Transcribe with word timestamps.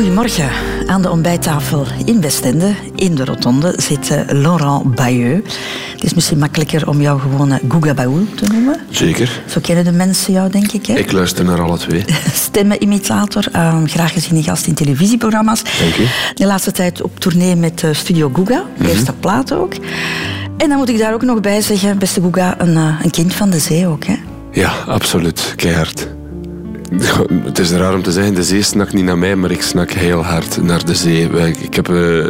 Goedemorgen. 0.00 0.50
Aan 0.86 1.02
de 1.02 1.10
ontbijttafel 1.10 1.86
in 2.04 2.20
Westende, 2.20 2.74
in 2.94 3.14
de 3.14 3.24
rotonde, 3.24 3.74
zit 3.76 4.10
eh, 4.10 4.20
Laurent 4.28 4.94
Bayeux. 4.94 5.54
Het 5.92 6.04
is 6.04 6.14
misschien 6.14 6.38
makkelijker 6.38 6.88
om 6.88 7.00
jou 7.00 7.20
gewoon 7.20 7.52
eh, 7.52 7.58
Guga 7.68 7.94
Baoul 7.94 8.26
te 8.34 8.44
noemen. 8.46 8.80
Zeker. 8.90 9.42
Zo 9.46 9.60
kennen 9.60 9.84
de 9.84 9.92
mensen 9.92 10.32
jou, 10.32 10.50
denk 10.50 10.72
ik. 10.72 10.86
Hè? 10.86 10.94
Ik 10.94 11.12
luister 11.12 11.44
naar 11.44 11.60
alle 11.60 11.78
twee. 11.78 12.04
Stemmenimitator, 12.32 13.44
uh, 13.56 13.82
graag 13.84 14.12
gezien 14.12 14.42
gast 14.42 14.66
in 14.66 14.74
televisieprogramma's. 14.74 15.62
Dank 15.62 15.94
je. 15.94 16.30
De 16.34 16.46
laatste 16.46 16.72
tijd 16.72 17.02
op 17.02 17.20
tournee 17.20 17.56
met 17.56 17.82
uh, 17.82 17.94
Studio 17.94 18.30
Guga, 18.34 18.64
mm 18.78 18.86
eerste 18.86 19.12
plaat 19.12 19.52
ook. 19.52 19.74
En 20.56 20.68
dan 20.68 20.76
moet 20.76 20.88
ik 20.88 20.98
daar 20.98 21.14
ook 21.14 21.22
nog 21.22 21.40
bij 21.40 21.60
zeggen, 21.60 21.98
beste 21.98 22.20
Guga, 22.20 22.60
een, 22.60 22.76
een 22.76 23.10
kind 23.10 23.34
van 23.34 23.50
de 23.50 23.58
zee 23.58 23.86
ook. 23.86 24.04
Hè? 24.04 24.16
Ja, 24.52 24.72
absoluut. 24.86 25.52
Keihard. 25.56 26.06
Het 27.44 27.58
is 27.58 27.70
raar 27.70 27.94
om 27.94 28.02
te 28.02 28.12
zeggen, 28.12 28.34
de 28.34 28.42
zee 28.42 28.62
snakt 28.62 28.92
niet 28.92 29.04
naar 29.04 29.18
mij, 29.18 29.36
maar 29.36 29.50
ik 29.50 29.62
snak 29.62 29.90
heel 29.90 30.22
hard 30.22 30.62
naar 30.62 30.84
de 30.84 30.94
zee. 30.94 31.28
Ik 31.60 31.74
heb 31.74 31.88
uh, 31.88 32.24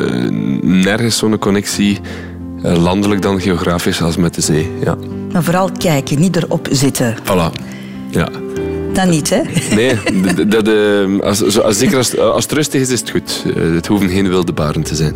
nergens 0.62 1.16
zo'n 1.16 1.38
connectie, 1.38 2.00
uh, 2.64 2.76
landelijk 2.76 3.22
dan 3.22 3.40
geografisch, 3.40 4.02
als 4.02 4.16
met 4.16 4.34
de 4.34 4.40
zee. 4.40 4.70
Ja. 4.84 4.96
Maar 5.32 5.42
vooral 5.42 5.70
kijken, 5.78 6.20
niet 6.20 6.36
erop 6.36 6.68
zitten. 6.70 7.16
Voilà, 7.24 7.62
ja. 8.10 8.28
Dat 8.92 9.06
niet, 9.08 9.30
hè? 9.30 9.40
Nee, 9.74 9.98
dat, 10.46 10.68
uh, 10.68 11.20
als, 11.20 11.60
als, 11.60 11.78
zeker 11.78 11.96
als, 11.96 12.18
als 12.18 12.42
het 12.42 12.52
rustig 12.52 12.80
is, 12.80 12.88
is 12.88 13.00
het 13.00 13.10
goed. 13.10 13.44
Het 13.54 13.86
hoeven 13.86 14.08
geen 14.08 14.28
wilde 14.28 14.52
baren 14.52 14.82
te 14.82 14.94
zijn. 14.94 15.14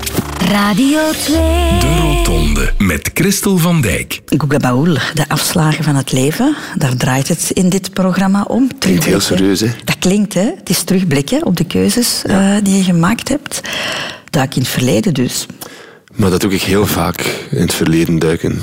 Radio 0.50 1.00
2. 1.10 1.36
De 1.80 1.96
Rotonde 2.00 2.72
met 2.78 3.10
Christel 3.14 3.56
van 3.56 3.80
Dijk. 3.80 4.20
Guga 4.26 4.56
Baoul, 4.56 4.94
de 5.14 5.28
afslagen 5.28 5.84
van 5.84 5.96
het 5.96 6.12
leven. 6.12 6.56
Daar 6.74 6.96
draait 6.96 7.28
het 7.28 7.50
in 7.50 7.68
dit 7.68 7.92
programma 7.92 8.42
om. 8.42 8.68
Klinkt 8.78 9.04
heel 9.04 9.20
serieus, 9.20 9.60
hè? 9.60 9.68
Dat 9.84 9.98
klinkt, 9.98 10.34
hè? 10.34 10.50
Het 10.56 10.70
is 10.70 10.82
terugblikken 10.82 11.46
op 11.46 11.56
de 11.56 11.64
keuzes 11.64 12.22
ja. 12.26 12.56
uh, 12.56 12.64
die 12.64 12.76
je 12.76 12.82
gemaakt 12.82 13.28
hebt. 13.28 13.60
Duik 14.30 14.54
in 14.54 14.62
het 14.62 14.70
verleden 14.70 15.14
dus. 15.14 15.46
Maar 16.14 16.30
dat 16.30 16.40
doe 16.40 16.52
ik 16.52 16.62
heel 16.62 16.86
vaak, 16.86 17.46
in 17.50 17.60
het 17.60 17.74
verleden 17.74 18.18
duiken. 18.18 18.60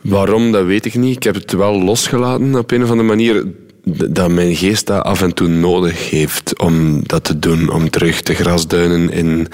Waarom, 0.00 0.52
dat 0.52 0.64
weet 0.64 0.84
ik 0.84 0.94
niet. 0.94 1.16
Ik 1.16 1.22
heb 1.22 1.34
het 1.34 1.52
wel 1.52 1.82
losgelaten 1.82 2.54
op 2.54 2.70
een 2.70 2.82
of 2.82 2.90
andere 2.90 3.08
manier 3.08 3.46
dat 3.84 4.30
mijn 4.30 4.56
geest 4.56 4.86
dat 4.86 5.04
af 5.04 5.22
en 5.22 5.34
toe 5.34 5.48
nodig 5.48 6.10
heeft 6.10 6.58
om 6.58 7.06
dat 7.06 7.24
te 7.24 7.38
doen. 7.38 7.70
Om 7.70 7.90
terug 7.90 8.20
te 8.20 8.34
grasduinen 8.34 9.10
in 9.10 9.48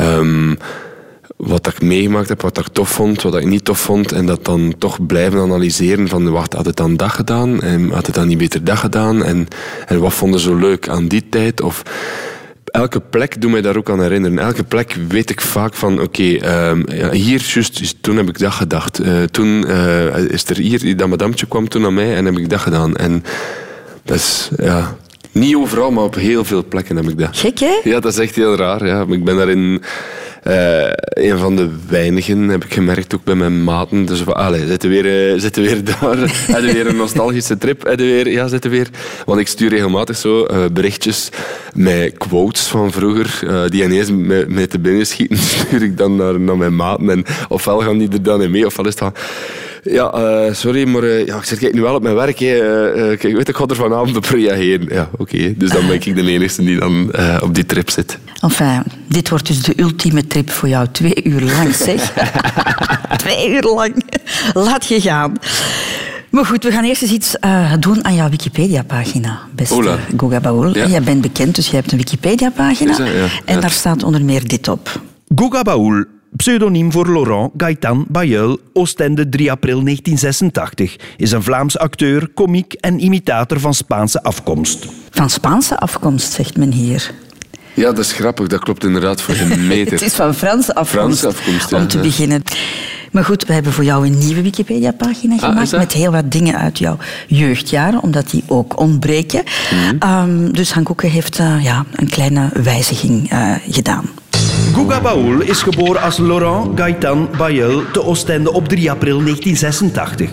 um, 0.00 0.56
wat 1.36 1.66
ik 1.66 1.82
meegemaakt 1.82 2.28
heb, 2.28 2.40
wat 2.40 2.58
ik 2.58 2.66
tof 2.72 2.88
vond, 2.88 3.22
wat 3.22 3.36
ik 3.36 3.44
niet 3.44 3.64
tof 3.64 3.80
vond. 3.80 4.12
En 4.12 4.26
dat 4.26 4.44
dan 4.44 4.74
toch 4.78 5.06
blijven 5.06 5.40
analyseren 5.40 6.08
van, 6.08 6.30
wacht, 6.30 6.52
had 6.52 6.66
het 6.66 6.76
dan 6.76 6.96
dat 6.96 7.10
gedaan? 7.10 7.62
En 7.62 7.90
had 7.90 8.06
het 8.06 8.14
dan 8.14 8.28
niet 8.28 8.38
beter 8.38 8.64
dat 8.64 8.78
gedaan? 8.78 9.24
En, 9.24 9.48
en 9.86 10.00
wat 10.00 10.12
vonden 10.12 10.40
ze 10.40 10.54
leuk 10.54 10.88
aan 10.88 11.08
die 11.08 11.28
tijd? 11.28 11.60
Of 11.60 11.82
elke 12.64 13.00
plek 13.00 13.40
doet 13.40 13.50
mij 13.50 13.60
daar 13.60 13.76
ook 13.76 13.90
aan 13.90 14.02
herinneren. 14.02 14.38
Elke 14.38 14.64
plek 14.64 14.96
weet 15.08 15.30
ik 15.30 15.40
vaak 15.40 15.74
van, 15.74 16.00
oké, 16.00 16.22
ja, 16.22 17.10
hier, 17.10 17.68
toen 18.00 18.16
heb 18.16 18.28
ik 18.28 18.38
dat 18.38 18.52
gedacht. 18.52 19.00
Uh, 19.00 19.22
toen 19.22 19.64
uh, 19.66 20.16
is 20.16 20.44
er 20.44 20.56
hier, 20.56 20.96
dat 20.96 21.08
madamtje 21.08 21.46
kwam 21.46 21.68
toen 21.68 21.84
aan 21.84 21.94
mij 21.94 22.16
en 22.16 22.24
heb 22.24 22.38
ik 22.38 22.50
dat 22.50 22.60
gedaan. 22.60 22.96
En 22.96 23.24
dat 24.10 24.18
is, 24.18 24.50
ja... 24.56 24.96
Niet 25.32 25.56
overal, 25.56 25.90
maar 25.90 26.04
op 26.04 26.14
heel 26.14 26.44
veel 26.44 26.64
plekken 26.68 26.96
heb 26.96 27.08
ik 27.08 27.18
dat. 27.18 27.28
Gek, 27.32 27.58
hè? 27.58 27.80
Ja, 27.84 28.00
dat 28.00 28.12
is 28.12 28.18
echt 28.18 28.34
heel 28.34 28.56
raar. 28.56 28.86
Ja. 28.86 29.04
Ik 29.08 29.24
ben 29.24 29.36
daarin 29.36 29.82
uh, 30.44 30.90
een 31.08 31.38
van 31.38 31.56
de 31.56 31.68
weinigen, 31.88 32.48
heb 32.48 32.64
ik 32.64 32.72
gemerkt, 32.72 33.14
ook 33.14 33.24
bij 33.24 33.34
mijn 33.34 33.64
maten. 33.64 34.04
Dus 34.04 34.26
allee, 34.26 34.66
zitten 34.66 34.90
weer, 34.90 35.32
uh, 35.32 35.40
zitten 35.40 35.62
weer 35.62 35.84
daar. 36.00 36.44
Hadden 36.52 36.72
weer 36.72 36.86
een 36.86 36.96
nostalgische 36.96 37.58
trip. 37.58 37.86
Hadden 37.86 38.06
weer, 38.06 38.28
ja, 38.30 38.48
zitten 38.48 38.70
weer. 38.70 38.88
Want 39.26 39.40
ik 39.40 39.48
stuur 39.48 39.68
regelmatig 39.68 40.16
zo 40.16 40.46
uh, 40.50 40.64
berichtjes 40.72 41.28
met 41.74 42.18
quotes 42.18 42.66
van 42.66 42.92
vroeger, 42.92 43.40
die 43.70 43.84
ineens 43.84 44.10
met, 44.10 44.48
met 44.48 44.70
te 44.70 44.78
binnen 44.78 45.06
schieten, 45.06 45.38
stuur 45.58 45.82
ik 45.82 45.96
dan 45.96 46.16
naar, 46.16 46.40
naar 46.40 46.56
mijn 46.56 46.76
maten. 46.76 47.10
En 47.10 47.24
ofwel 47.48 47.80
gaan 47.80 47.98
die 47.98 48.08
er 48.12 48.22
dan 48.22 48.42
in 48.42 48.50
mee, 48.50 48.66
ofwel 48.66 48.86
is 48.86 48.90
het 48.90 49.00
van... 49.00 49.14
Ja, 49.82 50.14
uh, 50.14 50.54
sorry, 50.54 50.88
maar 50.88 51.04
uh, 51.04 51.26
ja, 51.26 51.36
ik 51.36 51.44
zit 51.44 51.58
kijk, 51.58 51.74
nu 51.74 51.80
wel 51.80 51.94
op 51.94 52.02
mijn 52.02 52.14
werk. 52.14 52.38
Hè. 52.38 52.56
Uh, 52.94 53.18
kijk, 53.18 53.36
weet, 53.36 53.48
ik 53.48 53.56
ga 53.56 53.64
er 53.66 53.76
vanavond 53.76 54.16
op 54.16 54.24
reageren. 54.24 54.86
Ja, 54.90 55.08
oké. 55.12 55.22
Okay. 55.36 55.54
Dus 55.58 55.70
dan 55.70 55.86
ben 55.86 55.94
ik 55.94 56.14
de 56.14 56.22
enige 56.22 56.64
die 56.64 56.78
dan 56.78 57.12
op 57.42 57.54
die 57.54 57.66
trip 57.66 57.90
zit. 57.90 58.18
Enfin, 58.40 58.82
dit 59.08 59.28
wordt 59.28 59.46
dus 59.46 59.62
de 59.62 59.80
ultieme 59.80 60.26
trip 60.26 60.50
voor 60.50 60.68
jou. 60.68 60.86
Twee 60.92 61.24
uur 61.24 61.40
lang, 61.40 61.74
zeg. 61.74 62.12
Twee 63.24 63.50
uur 63.50 63.62
lang. 63.62 64.04
Laat 64.52 64.86
je 64.86 65.00
gaan. 65.00 65.32
Maar 66.30 66.46
goed, 66.46 66.64
we 66.64 66.70
gaan 66.70 66.84
eerst 66.84 67.02
eens 67.02 67.10
iets 67.12 67.36
uh, 67.44 67.72
doen 67.80 68.04
aan 68.04 68.14
jouw 68.14 68.28
Wikipedia-pagina, 68.28 69.40
beste 69.54 69.74
Ola. 69.74 69.98
Guga 70.16 70.40
Baoul. 70.40 70.76
Ja. 70.78 70.86
Jij 70.86 71.02
bent 71.02 71.20
bekend, 71.20 71.54
dus 71.54 71.68
je 71.68 71.76
hebt 71.76 71.92
een 71.92 71.98
Wikipedia-pagina. 71.98 72.96
Ja. 72.98 73.04
En 73.44 73.54
Ja. 73.54 73.60
daar 73.60 73.70
staat 73.70 74.02
onder 74.02 74.24
meer 74.24 74.48
dit 74.48 74.68
op. 74.68 75.00
Guga 75.34 75.62
Baoul, 75.62 76.04
pseudoniem 76.36 76.92
voor 76.92 77.12
Laurent 77.12 77.52
Gaëtan 77.56 78.04
Bayeul, 78.08 78.60
Oostende 78.72 79.28
3 79.28 79.50
april 79.50 79.82
1986, 79.82 80.96
is 81.16 81.30
een 81.30 81.42
Vlaams 81.42 81.78
acteur, 81.78 82.28
komiek 82.34 82.72
en 82.72 83.04
imitator 83.04 83.60
van 83.60 83.74
Spaanse 83.74 84.22
afkomst. 84.22 84.86
Van 85.10 85.30
Spaanse 85.30 85.78
afkomst, 85.78 86.32
zegt 86.32 86.56
men 86.56 86.72
hier. 86.72 87.10
Ja, 87.74 87.86
dat 87.92 87.98
is 87.98 88.12
grappig. 88.12 88.46
Dat 88.46 88.60
klopt 88.60 88.84
inderdaad 88.84 89.22
voor 89.22 89.34
een 89.34 89.66
meter. 89.66 89.92
Het 89.92 90.02
is 90.02 90.14
van 90.14 90.34
Franse 90.34 90.74
afkomst, 90.74 91.18
Franse 91.18 91.26
afkomst, 91.26 91.70
ja, 91.70 91.78
om 91.78 91.88
te 91.88 91.98
beginnen. 91.98 92.42
Maar 93.12 93.24
goed, 93.24 93.44
we 93.44 93.52
hebben 93.52 93.72
voor 93.72 93.84
jou 93.84 94.06
een 94.06 94.18
nieuwe 94.18 94.42
Wikipedia-pagina 94.42 95.34
Ah, 95.34 95.40
gemaakt 95.40 95.72
met 95.72 95.92
heel 95.92 96.12
wat 96.12 96.32
dingen 96.32 96.58
uit 96.58 96.78
jouw 96.78 96.96
jeugdjaren, 97.26 98.02
omdat 98.02 98.30
die 98.30 98.42
ook 98.46 98.80
ontbreken. 98.80 99.42
Um, 100.06 100.52
dus 100.52 100.72
Han 100.72 100.84
Koeken 100.84 101.10
heeft 101.10 101.38
uh, 101.38 101.64
ja, 101.64 101.84
een 101.92 102.08
kleine 102.08 102.48
wijziging 102.62 103.32
uh, 103.32 103.54
gedaan. 103.68 104.08
Guga 104.74 105.00
Baoul 105.00 105.40
is 105.40 105.62
geboren 105.62 106.02
als 106.02 106.18
Laurent 106.18 106.80
Gaëtan 106.80 107.28
Bayeul 107.38 107.90
te 107.92 108.04
Oostende 108.04 108.52
op 108.52 108.68
3 108.68 108.90
april 108.90 109.18
1986. 109.22 110.30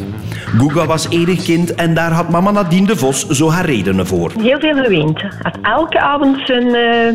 Guga 0.58 0.86
was 0.86 1.10
enig 1.10 1.44
kind 1.44 1.76
en 1.76 1.94
daar 1.94 2.12
had 2.12 2.30
mama 2.30 2.52
Nadine 2.52 2.88
de 2.88 2.96
Vos 2.96 3.28
zo 3.28 3.50
haar 3.50 3.66
redenen 3.66 4.08
voor. 4.08 4.32
Heel 4.40 4.60
veel 4.60 4.84
geweend. 4.84 5.22
Had 5.42 5.58
elke 5.62 6.00
avond 6.00 6.38
zijn 6.46 6.76
eh, 6.76 7.14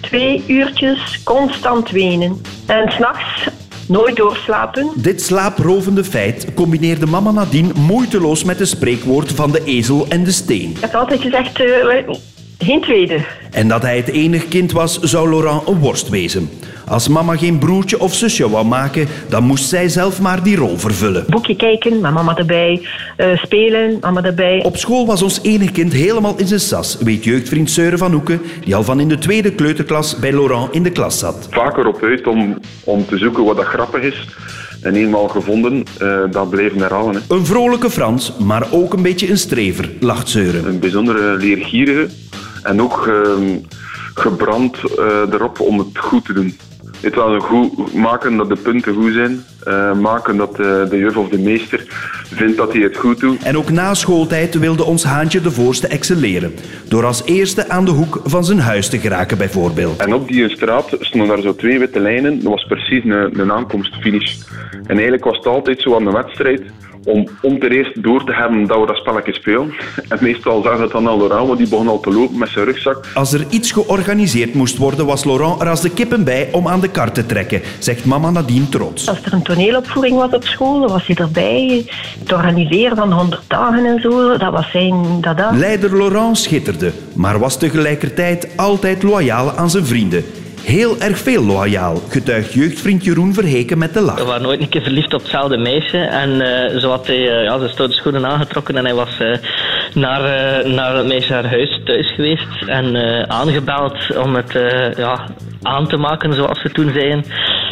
twee 0.00 0.44
uurtjes 0.46 1.22
constant 1.22 1.90
wenen. 1.90 2.40
En 2.66 2.92
s'nachts 2.92 3.48
nooit 3.88 4.16
doorslapen. 4.16 4.88
Dit 4.94 5.22
slaaprovende 5.22 6.04
feit 6.04 6.54
combineerde 6.54 7.06
mama 7.06 7.30
Nadine 7.30 7.72
moeiteloos 7.74 8.44
met 8.44 8.58
het 8.58 8.68
spreekwoord 8.68 9.32
van 9.32 9.52
de 9.52 9.62
ezel 9.64 10.06
en 10.08 10.24
de 10.24 10.32
steen. 10.32 10.70
Ik 10.70 10.80
had 10.80 10.94
altijd 10.94 11.20
gezegd, 11.20 11.60
eh, 11.60 12.16
geen 12.58 12.80
tweede. 12.80 13.20
En 13.50 13.68
dat 13.68 13.82
hij 13.82 13.96
het 13.96 14.08
enig 14.08 14.48
kind 14.48 14.72
was, 14.72 15.00
zou 15.00 15.28
Laurent 15.28 15.68
een 15.68 15.78
worst 15.78 16.08
wezen. 16.08 16.50
Als 16.88 17.08
mama 17.08 17.36
geen 17.36 17.58
broertje 17.58 18.00
of 18.00 18.14
zusje 18.14 18.50
wou 18.50 18.66
maken, 18.66 19.06
dan 19.28 19.44
moest 19.44 19.68
zij 19.68 19.88
zelf 19.88 20.20
maar 20.20 20.42
die 20.42 20.56
rol 20.56 20.76
vervullen. 20.76 21.24
Boekje 21.28 21.56
kijken, 21.56 22.00
met 22.00 22.12
mama 22.12 22.36
erbij. 22.36 22.86
Eh, 23.16 23.36
spelen, 23.36 23.98
mama 24.00 24.22
erbij. 24.22 24.62
Op 24.64 24.76
school 24.76 25.06
was 25.06 25.22
ons 25.22 25.40
enig 25.42 25.72
kind 25.72 25.92
helemaal 25.92 26.34
in 26.36 26.46
zijn 26.46 26.60
sas, 26.60 26.96
weet 27.00 27.24
jeugdvriend 27.24 27.70
Seure 27.70 27.98
van 27.98 28.12
Hoeken, 28.12 28.40
die 28.64 28.74
al 28.74 28.82
van 28.82 29.00
in 29.00 29.08
de 29.08 29.18
tweede 29.18 29.52
kleuterklas 29.52 30.18
bij 30.18 30.32
Laurent 30.32 30.74
in 30.74 30.82
de 30.82 30.90
klas 30.90 31.18
zat. 31.18 31.48
vaker 31.50 31.86
op 31.86 32.02
uit 32.02 32.26
om, 32.26 32.58
om 32.84 33.06
te 33.06 33.18
zoeken 33.18 33.44
wat 33.44 33.56
dat 33.56 33.66
grappig 33.66 34.02
is. 34.02 34.26
En 34.82 34.94
eenmaal 34.94 35.28
gevonden, 35.28 35.82
eh, 35.98 36.18
dat 36.30 36.50
blijven 36.50 36.78
herhalen. 36.78 37.14
Hè. 37.14 37.34
Een 37.34 37.46
vrolijke 37.46 37.90
Frans, 37.90 38.32
maar 38.38 38.66
ook 38.70 38.92
een 38.92 39.02
beetje 39.02 39.30
een 39.30 39.38
strever, 39.38 39.90
lacht 40.00 40.28
Seure. 40.28 40.58
Een 40.58 40.78
bijzondere 40.78 41.36
leergierige 41.36 42.08
en 42.66 42.82
ook 42.82 43.06
ehm, 43.06 43.58
gebrand 44.14 44.76
eh, 44.98 45.32
erop 45.32 45.60
om 45.60 45.78
het 45.78 45.98
goed 45.98 46.24
te 46.24 46.32
doen. 46.32 46.56
Het 47.00 47.14
wel 47.14 47.40
goed 47.40 47.94
maken 47.94 48.36
dat 48.36 48.48
de 48.48 48.56
punten 48.56 48.94
goed 48.94 49.12
zijn, 49.12 49.44
eh, 49.64 49.92
maken 49.92 50.36
dat 50.36 50.56
de, 50.56 50.86
de 50.90 50.98
juf 50.98 51.16
of 51.16 51.28
de 51.28 51.38
meester 51.38 51.84
vindt 52.34 52.56
dat 52.56 52.72
hij 52.72 52.82
het 52.82 52.96
goed 52.96 53.20
doet. 53.20 53.42
En 53.42 53.56
ook 53.56 53.70
na 53.70 53.94
schooltijd 53.94 54.58
wilde 54.58 54.84
ons 54.84 55.04
haantje 55.04 55.40
de 55.40 55.50
voorste 55.50 55.86
excelleren. 55.86 56.54
Door 56.88 57.04
als 57.04 57.24
eerste 57.24 57.68
aan 57.68 57.84
de 57.84 57.90
hoek 57.90 58.20
van 58.24 58.44
zijn 58.44 58.60
huis 58.60 58.88
te 58.88 58.98
geraken 58.98 59.38
bijvoorbeeld. 59.38 60.00
En 60.00 60.14
op 60.14 60.28
die 60.28 60.48
straat 60.48 60.96
stonden 61.00 61.28
daar 61.28 61.40
zo 61.40 61.54
twee 61.54 61.78
witte 61.78 62.00
lijnen. 62.00 62.42
Dat 62.42 62.52
was 62.52 62.66
precies 62.66 63.04
een, 63.04 63.40
een 63.40 63.52
aankomstfinish. 63.52 64.36
En 64.86 64.94
eigenlijk 64.94 65.24
was 65.24 65.36
het 65.36 65.46
altijd 65.46 65.80
zo 65.80 65.96
aan 65.96 66.04
de 66.04 66.10
wedstrijd 66.10 66.62
om, 67.06 67.28
om 67.42 67.58
ten 67.58 67.70
eerste 67.70 68.00
door 68.00 68.24
te 68.24 68.34
hebben 68.34 68.66
dat 68.66 68.80
we 68.80 68.86
dat 68.86 68.96
spelletje 68.96 69.34
spelen. 69.34 69.74
En 70.08 70.18
meestal 70.20 70.62
zag 70.62 70.78
het 70.78 70.90
dan 70.90 71.06
al 71.06 71.18
Laurent, 71.18 71.46
want 71.46 71.58
die 71.58 71.68
begon 71.68 71.88
al 71.88 72.00
te 72.00 72.12
lopen 72.12 72.38
met 72.38 72.48
zijn 72.48 72.64
rugzak. 72.64 73.06
Als 73.14 73.32
er 73.32 73.46
iets 73.50 73.72
georganiseerd 73.72 74.54
moest 74.54 74.76
worden, 74.76 75.06
was 75.06 75.24
Laurent 75.24 75.60
er 75.60 75.68
als 75.68 75.80
de 75.80 75.90
kippen 75.90 76.24
bij 76.24 76.48
om 76.52 76.68
aan 76.68 76.80
de 76.80 76.90
kar 76.90 77.12
te 77.12 77.26
trekken, 77.26 77.62
zegt 77.78 78.04
mama 78.04 78.30
Nadine 78.30 78.68
trots. 78.68 79.08
Als 79.08 79.22
er 79.24 79.32
een 79.32 79.42
toneelopvoering 79.42 80.16
was 80.16 80.32
op 80.32 80.44
school, 80.44 80.80
dan 80.80 80.88
was 80.88 81.06
hij 81.06 81.16
erbij. 81.16 81.84
Het 82.18 82.32
organiseren 82.32 82.96
van 82.96 83.12
100 83.12 83.42
dagen 83.46 83.84
en 83.84 84.00
zo, 84.00 84.36
dat 84.36 84.52
was 84.52 84.70
zijn 84.70 85.20
dada. 85.20 85.50
Leider 85.52 85.96
Laurent 85.96 86.38
schitterde, 86.38 86.92
maar 87.14 87.38
was 87.38 87.58
tegelijkertijd 87.58 88.48
altijd 88.56 89.02
loyaal 89.02 89.52
aan 89.52 89.70
zijn 89.70 89.86
vrienden. 89.86 90.24
Heel 90.66 90.98
erg 90.98 91.18
veel 91.18 91.44
loyaal, 91.44 91.96
getuigt 92.08 92.52
jeugdvriend 92.52 93.04
Jeroen 93.04 93.34
Verheken 93.34 93.78
met 93.78 93.94
de 93.94 94.00
lach. 94.00 94.18
We 94.18 94.24
waren 94.24 94.42
nooit 94.42 94.60
een 94.60 94.68
keer 94.68 94.82
verliefd 94.82 95.14
op 95.14 95.20
hetzelfde 95.20 95.56
meisje. 95.56 95.98
En 95.98 96.40
eh, 96.40 96.78
zo 96.78 96.90
had 96.90 97.06
hij 97.06 97.16
eh, 97.16 97.44
ja, 97.44 97.58
zijn 97.58 97.70
stoute 97.70 97.94
schoenen 97.94 98.26
aangetrokken 98.26 98.76
en 98.76 98.84
hij 98.84 98.94
was 98.94 99.18
eh, 99.18 99.36
naar, 99.94 100.22
naar 100.68 100.96
het 100.96 101.06
meisje 101.06 101.32
haar 101.32 101.48
huis 101.48 101.80
thuis 101.84 102.14
geweest 102.14 102.62
en 102.66 102.96
aangebeld 103.30 104.16
om 104.16 104.34
het 104.34 104.52
ja, 104.96 105.28
aan 105.62 105.88
te 105.88 105.96
maken, 105.96 106.32
zoals 106.32 106.60
ze 106.60 106.70
toen 106.70 106.90
zeiden. 106.92 107.24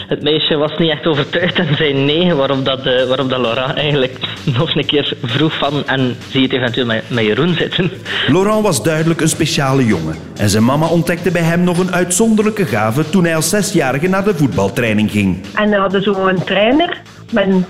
Het 0.06 0.22
meisje 0.22 0.56
was 0.56 0.78
niet 0.78 0.90
echt 0.90 1.06
overtuigd 1.06 1.58
en 1.58 1.76
zei 1.76 1.92
nee, 1.92 2.34
waarop 2.34 2.64
dat, 2.64 2.86
eh, 2.86 3.04
waarop 3.04 3.30
dat 3.30 3.40
Laura 3.40 3.74
eigenlijk 3.74 4.18
nog 4.58 4.74
een 4.74 4.86
keer 4.86 5.16
vroeg 5.22 5.58
van 5.58 5.86
en 5.86 6.16
zie 6.28 6.40
je 6.40 6.46
het 6.46 6.56
eventueel 6.56 6.86
met, 6.86 7.10
met 7.10 7.24
Jeroen 7.24 7.54
zitten. 7.54 7.90
Laurent 8.28 8.62
was 8.62 8.82
duidelijk 8.82 9.20
een 9.20 9.28
speciale 9.28 9.84
jongen. 9.86 10.14
En 10.36 10.48
zijn 10.48 10.64
mama 10.64 10.86
ontdekte 10.86 11.30
bij 11.30 11.42
hem 11.42 11.64
nog 11.64 11.78
een 11.78 11.92
uitzonderlijke 11.92 12.66
gave 12.66 13.10
toen 13.10 13.24
hij 13.24 13.36
als 13.36 13.48
zesjarige 13.48 14.08
naar 14.08 14.24
de 14.24 14.34
voetbaltraining 14.34 15.10
ging. 15.10 15.44
En 15.54 15.70
we 15.70 15.76
hadden 15.76 16.02
zo 16.02 16.26
een 16.26 16.44
trainer 16.44 17.00
met 17.30 17.46
een 17.46 17.64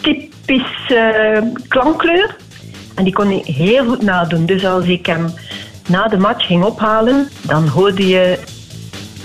typisch 0.00 0.86
eh, 0.86 1.42
klankkleur. 1.68 2.36
En 2.94 3.04
die 3.04 3.12
kon 3.12 3.26
hij 3.26 3.54
heel 3.54 3.84
goed 3.84 4.02
nadoen. 4.02 4.46
Dus 4.46 4.64
als 4.64 4.84
ik 4.84 5.06
hem 5.06 5.26
na 5.88 6.08
de 6.08 6.16
match 6.16 6.46
ging 6.46 6.64
ophalen, 6.64 7.28
dan 7.42 7.68
hoorde 7.68 8.08
je 8.08 8.38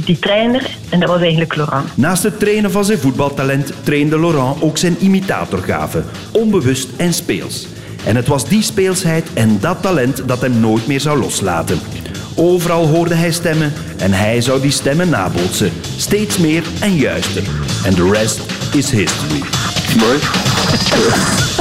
die 0.05 0.19
trainer. 0.19 0.77
En 0.89 0.99
dat 0.99 1.09
was 1.09 1.21
eigenlijk 1.21 1.55
Laurent. 1.55 1.97
Naast 1.97 2.23
het 2.23 2.39
trainen 2.39 2.71
van 2.71 2.85
zijn 2.85 2.99
voetbaltalent 2.99 3.71
trainde 3.83 4.19
Laurent 4.19 4.61
ook 4.61 4.77
zijn 4.77 4.95
imitatorgave, 4.99 6.03
onbewust 6.31 6.89
en 6.97 7.13
speels. 7.13 7.67
En 8.05 8.15
het 8.15 8.27
was 8.27 8.47
die 8.47 8.61
speelsheid 8.61 9.33
en 9.33 9.59
dat 9.59 9.81
talent 9.81 10.27
dat 10.27 10.41
hem 10.41 10.59
nooit 10.59 10.87
meer 10.87 10.99
zou 10.99 11.19
loslaten. 11.19 11.79
Overal 12.35 12.87
hoorde 12.87 13.15
hij 13.15 13.31
stemmen 13.31 13.73
en 13.97 14.13
hij 14.13 14.41
zou 14.41 14.61
die 14.61 14.71
stemmen 14.71 15.09
nabootsen. 15.09 15.71
Steeds 15.97 16.37
meer 16.37 16.63
en 16.79 16.95
juister. 16.95 17.43
En 17.85 17.93
de 17.93 18.09
rest 18.11 18.41
is 18.73 18.91
history. 18.91 19.43
Mooi. 19.97 20.19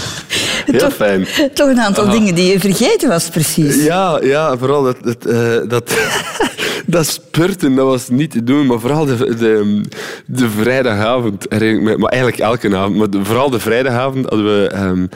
Heel 0.70 0.78
Toch- 0.78 0.92
fijn. 0.94 1.26
Toch 1.54 1.68
een 1.68 1.80
aantal 1.80 2.10
dingen 2.10 2.34
die 2.34 2.52
je 2.52 2.60
vergeten 2.60 3.08
was, 3.08 3.28
precies. 3.28 3.84
Ja, 3.84 4.18
ja 4.22 4.58
vooral 4.58 4.82
dat, 4.82 4.96
dat, 5.02 5.24
eh, 5.26 5.56
dat, 5.68 5.94
dat 6.86 7.06
spurten, 7.06 7.74
dat 7.74 7.86
was 7.86 8.08
niet 8.08 8.30
te 8.30 8.44
doen. 8.44 8.66
Maar 8.66 8.80
vooral 8.80 9.04
de, 9.04 9.16
de, 9.36 9.80
de 10.26 10.48
vrijdagavond, 10.50 11.50
maar 11.98 12.10
eigenlijk 12.10 12.38
elke 12.38 12.76
avond. 12.76 12.96
Maar 12.96 13.24
vooral 13.24 13.50
de 13.50 13.60
vrijdagavond 13.60 14.28
hadden 14.28 14.44
we 14.60 14.66
ehm, 14.68 15.06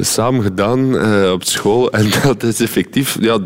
samen 0.00 0.42
gedaan 0.42 0.98
eh, 0.98 1.32
op 1.32 1.44
school. 1.44 1.90
En 1.96 2.10
dat 2.22 2.42
is 2.42 2.60
effectief, 2.60 3.16
ja, 3.20 3.38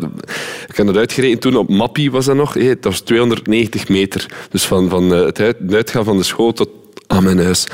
ik 0.69 0.77
heb 0.77 0.87
dat 0.87 0.97
uitgerekend 0.97 1.41
toen 1.41 1.57
op 1.57 1.69
Mappie 1.69 2.11
was 2.11 2.25
dat 2.25 2.37
nog. 2.37 2.57
eh, 2.57 2.69
Het 2.69 2.85
was 2.85 3.01
290 3.01 3.89
meter. 3.89 4.27
Dus 4.51 4.65
van, 4.65 4.89
van 4.89 5.11
het 5.11 5.41
uit- 5.41 5.57
het 5.63 5.75
uitgaan 5.75 6.05
van 6.05 6.17
de 6.17 6.23
school 6.23 6.53
tot 6.53 6.69
aan 7.07 7.25
mijn 7.25 7.39
huis. 7.43 7.67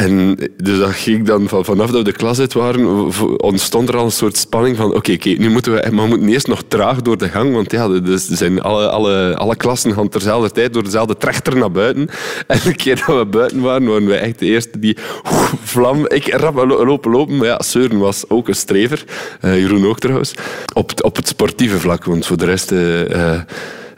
En 0.00 0.36
dus 0.56 0.78
dat 0.78 0.90
ging 0.90 1.26
dan 1.26 1.48
van, 1.48 1.64
vanaf 1.64 1.86
dat 1.90 1.96
we 1.96 2.04
de 2.04 2.12
klas 2.16 2.38
uit 2.38 2.52
waren, 2.52 3.10
ontstond 3.36 3.88
er 3.88 3.96
al 3.96 4.04
een 4.04 4.10
soort 4.10 4.36
spanning 4.36 4.76
van 4.76 4.94
oké, 4.94 5.16
nu 5.38 5.50
moeten 5.50 5.72
we, 5.72 5.90
maar 5.90 6.08
moeten 6.08 6.28
eerst 6.28 6.46
nog 6.46 6.62
traag 6.68 7.02
door 7.02 7.18
de 7.18 7.28
gang, 7.28 7.52
want 7.54 7.70
ja, 7.72 7.88
dus 7.88 8.26
zijn 8.28 8.62
alle, 8.62 8.88
alle, 8.88 9.36
alle 9.36 9.56
klassen 9.56 9.92
gaan 9.94 10.08
terzelfde 10.08 10.50
tijd 10.50 10.72
door 10.72 10.82
dezelfde 10.84 11.16
trechter 11.16 11.56
naar 11.56 11.70
buiten. 11.70 12.08
En 12.46 12.58
de 12.64 12.74
keer 12.74 13.02
dat 13.06 13.16
we 13.18 13.26
buiten 13.26 13.60
waren, 13.60 13.86
waren 13.88 14.06
we 14.06 14.14
echt 14.16 14.38
de 14.38 14.46
eerste 14.46 14.78
die 14.78 14.96
oeh, 15.32 15.52
vlam, 15.62 16.06
ik 16.08 16.34
rap 16.34 16.54
lo- 16.54 16.84
lopen 16.84 17.10
lopen, 17.10 17.36
maar 17.36 17.46
ja, 17.46 17.60
Søren 17.64 17.98
was 17.98 18.24
ook 18.28 18.48
een 18.48 18.54
strever, 18.54 19.04
Eh, 19.40 19.58
Jeroen 19.58 19.86
ook 19.86 19.98
trouwens, 19.98 20.34
op, 20.74 20.92
op 21.04 21.16
het 21.16 21.28
sportieve 21.28 21.78
vlak, 21.78 22.04
want 22.04 22.26
voor 22.26 22.36
de 22.36 22.44
rest... 22.44 22.72
eh, 22.72 23.32
eh, 23.34 23.40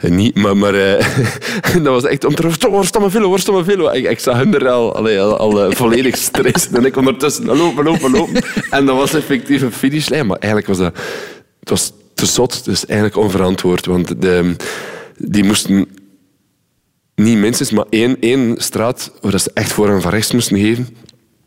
niet, 0.09 0.35
maar, 0.35 0.57
maar 0.57 0.73
eh, 0.73 1.05
dat 1.83 1.85
was 1.85 2.03
echt 2.03 2.25
om 2.25 2.35
te 2.35 2.41
roepen, 2.41 3.11
velo, 3.11 3.37
mijn 3.51 3.65
velo? 3.65 3.91
Ik, 3.91 4.09
ik 4.09 4.19
zag 4.19 4.37
hun 4.37 4.53
er 4.53 4.69
al, 4.69 4.95
allee, 4.95 5.21
al, 5.21 5.37
al 5.37 5.63
eh, 5.63 5.75
volledig 5.75 6.17
stress 6.17 6.67
en 6.71 6.85
ik 6.85 6.97
ondertussen 6.97 7.45
lopen, 7.45 7.83
lopen, 7.83 8.11
lopen. 8.11 8.43
En 8.69 8.85
dat 8.85 8.95
was 8.95 9.13
effectief 9.13 9.61
een 9.61 9.71
finishlijn, 9.71 10.27
maar 10.27 10.37
eigenlijk 10.37 10.67
was 10.67 10.77
dat... 10.77 10.97
Het 11.59 11.69
was 11.69 11.91
te 12.13 12.25
zot, 12.25 12.65
dus 12.65 12.85
eigenlijk 12.85 13.17
onverantwoord, 13.17 13.85
want 13.85 14.21
de, 14.21 14.55
die 15.17 15.43
moesten 15.43 15.87
niet 17.15 17.37
minstens, 17.37 17.71
maar 17.71 17.85
één, 17.89 18.17
één 18.19 18.55
straat 18.57 19.11
waar 19.21 19.31
dat 19.31 19.41
ze 19.41 19.51
echt 19.53 19.71
voor 19.71 19.89
en 19.89 20.01
van 20.01 20.11
rechts 20.11 20.31
moesten 20.31 20.57
geven. 20.57 20.87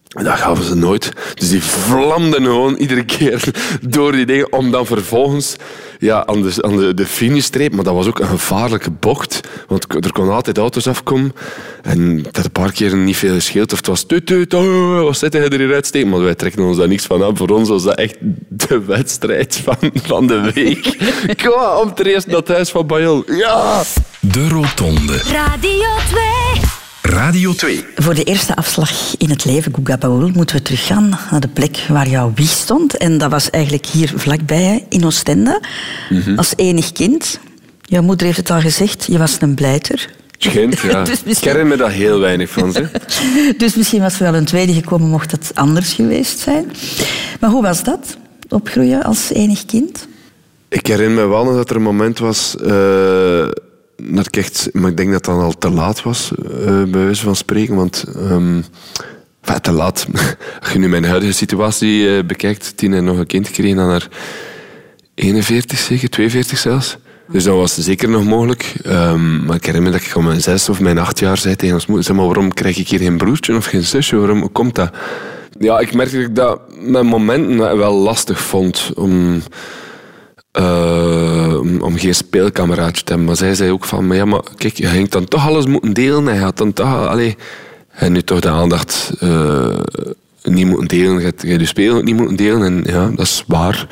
En 0.09 0.25
Dat 0.25 0.39
gaven 0.39 0.65
ze 0.65 0.75
nooit. 0.75 1.13
Dus 1.35 1.49
die 1.49 1.63
vlamden 1.63 2.43
gewoon 2.43 2.75
iedere 2.75 3.05
keer 3.05 3.55
door 3.89 4.13
die 4.13 4.27
dingen 4.27 4.53
om 4.53 4.71
dan 4.71 4.87
vervolgens 4.87 5.57
ja, 5.99 6.27
aan, 6.27 6.43
de, 6.43 6.63
aan 6.63 6.77
de, 6.77 6.95
de 6.95 7.07
finishstreep. 7.07 7.75
Maar 7.75 7.85
dat 7.85 7.95
was 7.95 8.07
ook 8.07 8.19
een 8.19 8.27
gevaarlijke 8.27 8.91
bocht. 8.91 9.41
Want 9.69 10.05
er 10.05 10.13
konden 10.13 10.35
altijd 10.35 10.59
auto's 10.59 10.87
afkomen. 10.87 11.33
En 11.83 12.23
dat 12.23 12.45
een 12.45 12.51
paar 12.51 12.73
keer 12.73 12.97
niet 12.97 13.17
veel 13.17 13.35
gescheeld. 13.35 13.73
Of 13.73 13.79
het 13.79 13.87
was 13.87 14.05
tut, 14.05 14.27
tut, 14.27 14.55
oh, 14.55 15.03
wat 15.03 15.19
zit 15.19 15.33
hij 15.33 15.49
er 15.49 15.59
hier 15.59 15.75
uitsteken? 15.75 16.09
Maar 16.09 16.23
wij 16.23 16.35
trekken 16.35 16.63
ons 16.63 16.77
daar 16.77 16.89
niks 16.89 17.07
van 17.07 17.25
aan. 17.25 17.37
Voor 17.37 17.49
ons 17.49 17.69
was 17.69 17.83
dat 17.83 17.99
echt 17.99 18.17
de 18.49 18.85
wedstrijd 18.85 19.61
van, 19.65 19.91
van 20.03 20.27
de 20.27 20.51
week. 20.55 20.97
Kom 21.43 21.83
om 21.83 21.95
te 21.95 22.13
eerst 22.13 22.27
naar 22.27 22.37
het 22.37 22.49
huis 22.49 22.71
van 22.71 22.87
Bayol. 22.87 23.25
Ja! 23.27 23.83
De 24.21 24.49
Rotonde. 24.49 25.17
Radio 25.17 25.89
2. 26.09 26.56
Radio 27.07 27.53
2. 27.53 27.85
Voor 27.97 28.15
de 28.15 28.23
eerste 28.25 28.57
afslag 28.57 28.91
in 29.19 29.31
het 29.31 29.45
leven, 29.45 29.75
Guga 29.75 29.97
Baul, 29.99 30.31
moeten 30.35 30.57
we 30.57 30.63
teruggaan 30.63 31.19
naar 31.31 31.41
de 31.41 31.49
plek 31.49 31.85
waar 31.89 32.09
jouw 32.09 32.33
wieg 32.35 32.51
stond. 32.51 32.97
En 32.97 33.19
dat 33.19 33.31
was 33.31 33.51
eigenlijk 33.51 33.87
hier 33.87 34.13
vlakbij, 34.17 34.87
in 34.89 35.05
Oostende. 35.05 35.63
Als 36.37 36.53
enig 36.57 36.93
kind. 36.93 37.39
Jouw 37.83 38.03
moeder 38.03 38.27
heeft 38.27 38.39
het 38.39 38.51
al 38.51 38.61
gezegd, 38.61 39.05
je 39.11 39.19
was 39.19 39.37
een 39.41 39.55
blijter. 39.55 40.11
Gent, 40.39 40.81
ja. 40.91 41.05
Dus 41.05 41.19
Ik 41.19 41.27
misschien- 41.27 41.51
herinner 41.51 41.77
me 41.77 41.83
daar 41.83 41.93
heel 41.93 42.19
weinig 42.19 42.51
van. 42.51 42.73
Zeg. 42.73 42.91
Dus 43.59 43.75
misschien 43.75 44.01
was 44.01 44.15
er 44.15 44.23
wel 44.23 44.35
een 44.35 44.45
tweede 44.45 44.73
gekomen, 44.73 45.09
mocht 45.09 45.31
het 45.31 45.51
anders 45.55 45.93
geweest 45.93 46.39
zijn. 46.39 46.73
Maar 47.41 47.51
hoe 47.51 47.63
was 47.63 47.83
dat, 47.83 48.17
opgroeien 48.49 49.03
als 49.03 49.31
enig 49.33 49.65
kind? 49.65 50.07
Ik 50.69 50.87
herinner 50.87 51.25
me 51.25 51.31
wel 51.31 51.55
dat 51.55 51.71
er 51.71 51.77
een 51.77 51.83
moment 51.83 52.19
was 52.19 52.57
eh, 52.57 53.47
dat 53.97 54.27
ik 54.27 54.37
echt, 54.37 54.69
maar 54.73 54.91
ik 54.91 54.97
denk 54.97 55.13
dat 55.13 55.25
dan 55.25 55.41
al 55.41 55.59
te 55.59 55.71
laat 55.71 56.03
was, 56.03 56.33
eh, 56.35 56.83
bij 56.83 57.05
wijze 57.05 57.23
van 57.23 57.37
spreken, 57.37 57.75
want 57.75 58.05
ehm, 58.17 58.61
te 59.63 59.73
laat. 59.73 60.07
Als 60.63 60.73
je 60.73 60.79
nu 60.79 60.89
mijn 60.89 61.05
huidige 61.05 61.33
situatie 61.33 62.17
eh, 62.17 62.25
bekijkt, 62.25 62.77
tien 62.77 62.93
en 62.93 63.05
nog 63.05 63.19
een 63.19 63.27
kind 63.27 63.47
gekregen 63.47 63.77
dan 63.77 63.89
haar 63.89 64.09
41 65.15 65.79
zeker, 65.79 66.11
42 66.11 66.59
zelfs. 66.59 66.99
Dus 67.29 67.45
dat 67.45 67.55
was 67.55 67.79
zeker 67.79 68.09
nog 68.09 68.25
mogelijk. 68.25 68.75
Ehm, 68.83 69.45
maar 69.45 69.57
ik 69.57 69.65
herinner 69.65 69.91
me 69.93 69.99
dat 69.99 70.07
ik 70.07 70.17
om 70.17 70.25
mijn 70.25 70.41
zes 70.41 70.69
of 70.69 70.81
mijn 70.81 70.99
acht 70.99 71.19
jaar 71.19 71.37
zei 71.37 71.57
tegen 71.57 71.75
ons 71.75 71.87
moeder, 71.87 72.05
zeg 72.05 72.17
maar, 72.17 72.27
waarom 72.27 72.55
krijg 72.55 72.79
ik 72.79 72.89
hier 72.89 72.99
geen 72.99 73.17
broertje 73.17 73.57
of 73.57 73.65
geen 73.65 73.83
zusje? 73.83 74.17
Waarom 74.17 74.53
komt 74.53 74.75
dat? 74.75 74.91
Ja, 75.59 75.79
ik 75.79 75.95
merkte 75.95 76.17
dat 76.17 76.27
ik 76.27 76.35
dat 76.35 76.61
met 76.81 77.03
momenten 77.03 77.77
wel 77.77 77.95
lastig 77.95 78.41
vond 78.41 78.91
om 78.95 79.43
eh, 80.57 81.61
om, 81.81 81.99
geen 81.99 82.15
speelkameraadje 82.15 83.03
te 83.03 83.09
hebben. 83.09 83.27
Maar 83.27 83.37
zij 83.37 83.55
zei 83.55 83.71
ook 83.71 83.85
van, 83.85 84.07
maar 84.07 84.17
ja, 84.17 84.25
maar 84.25 84.43
kijk, 84.57 84.77
je 84.77 84.87
ging 84.87 85.09
dan 85.09 85.25
toch 85.25 85.47
alles 85.47 85.67
moeten 85.67 85.93
delen. 85.93 86.29
En 86.29 86.35
je 86.35 86.41
had 86.41 86.57
dan 86.57 86.73
toch, 86.73 87.07
allee, 87.09 87.37
nu 88.09 88.23
toch 88.23 88.41
de 88.41 88.49
aandacht 88.49 89.13
eh, 89.21 89.79
niet 90.43 90.67
moeten 90.67 90.89
delen. 90.89 91.19
Je 91.19 91.25
hebt 91.25 91.77
je 91.77 91.93
ook 91.93 92.03
niet 92.03 92.17
moeten 92.17 92.37
delen. 92.37 92.63
En 92.63 92.83
ja, 92.87 93.11
dat 93.15 93.27
is 93.27 93.45
waar. 93.47 93.87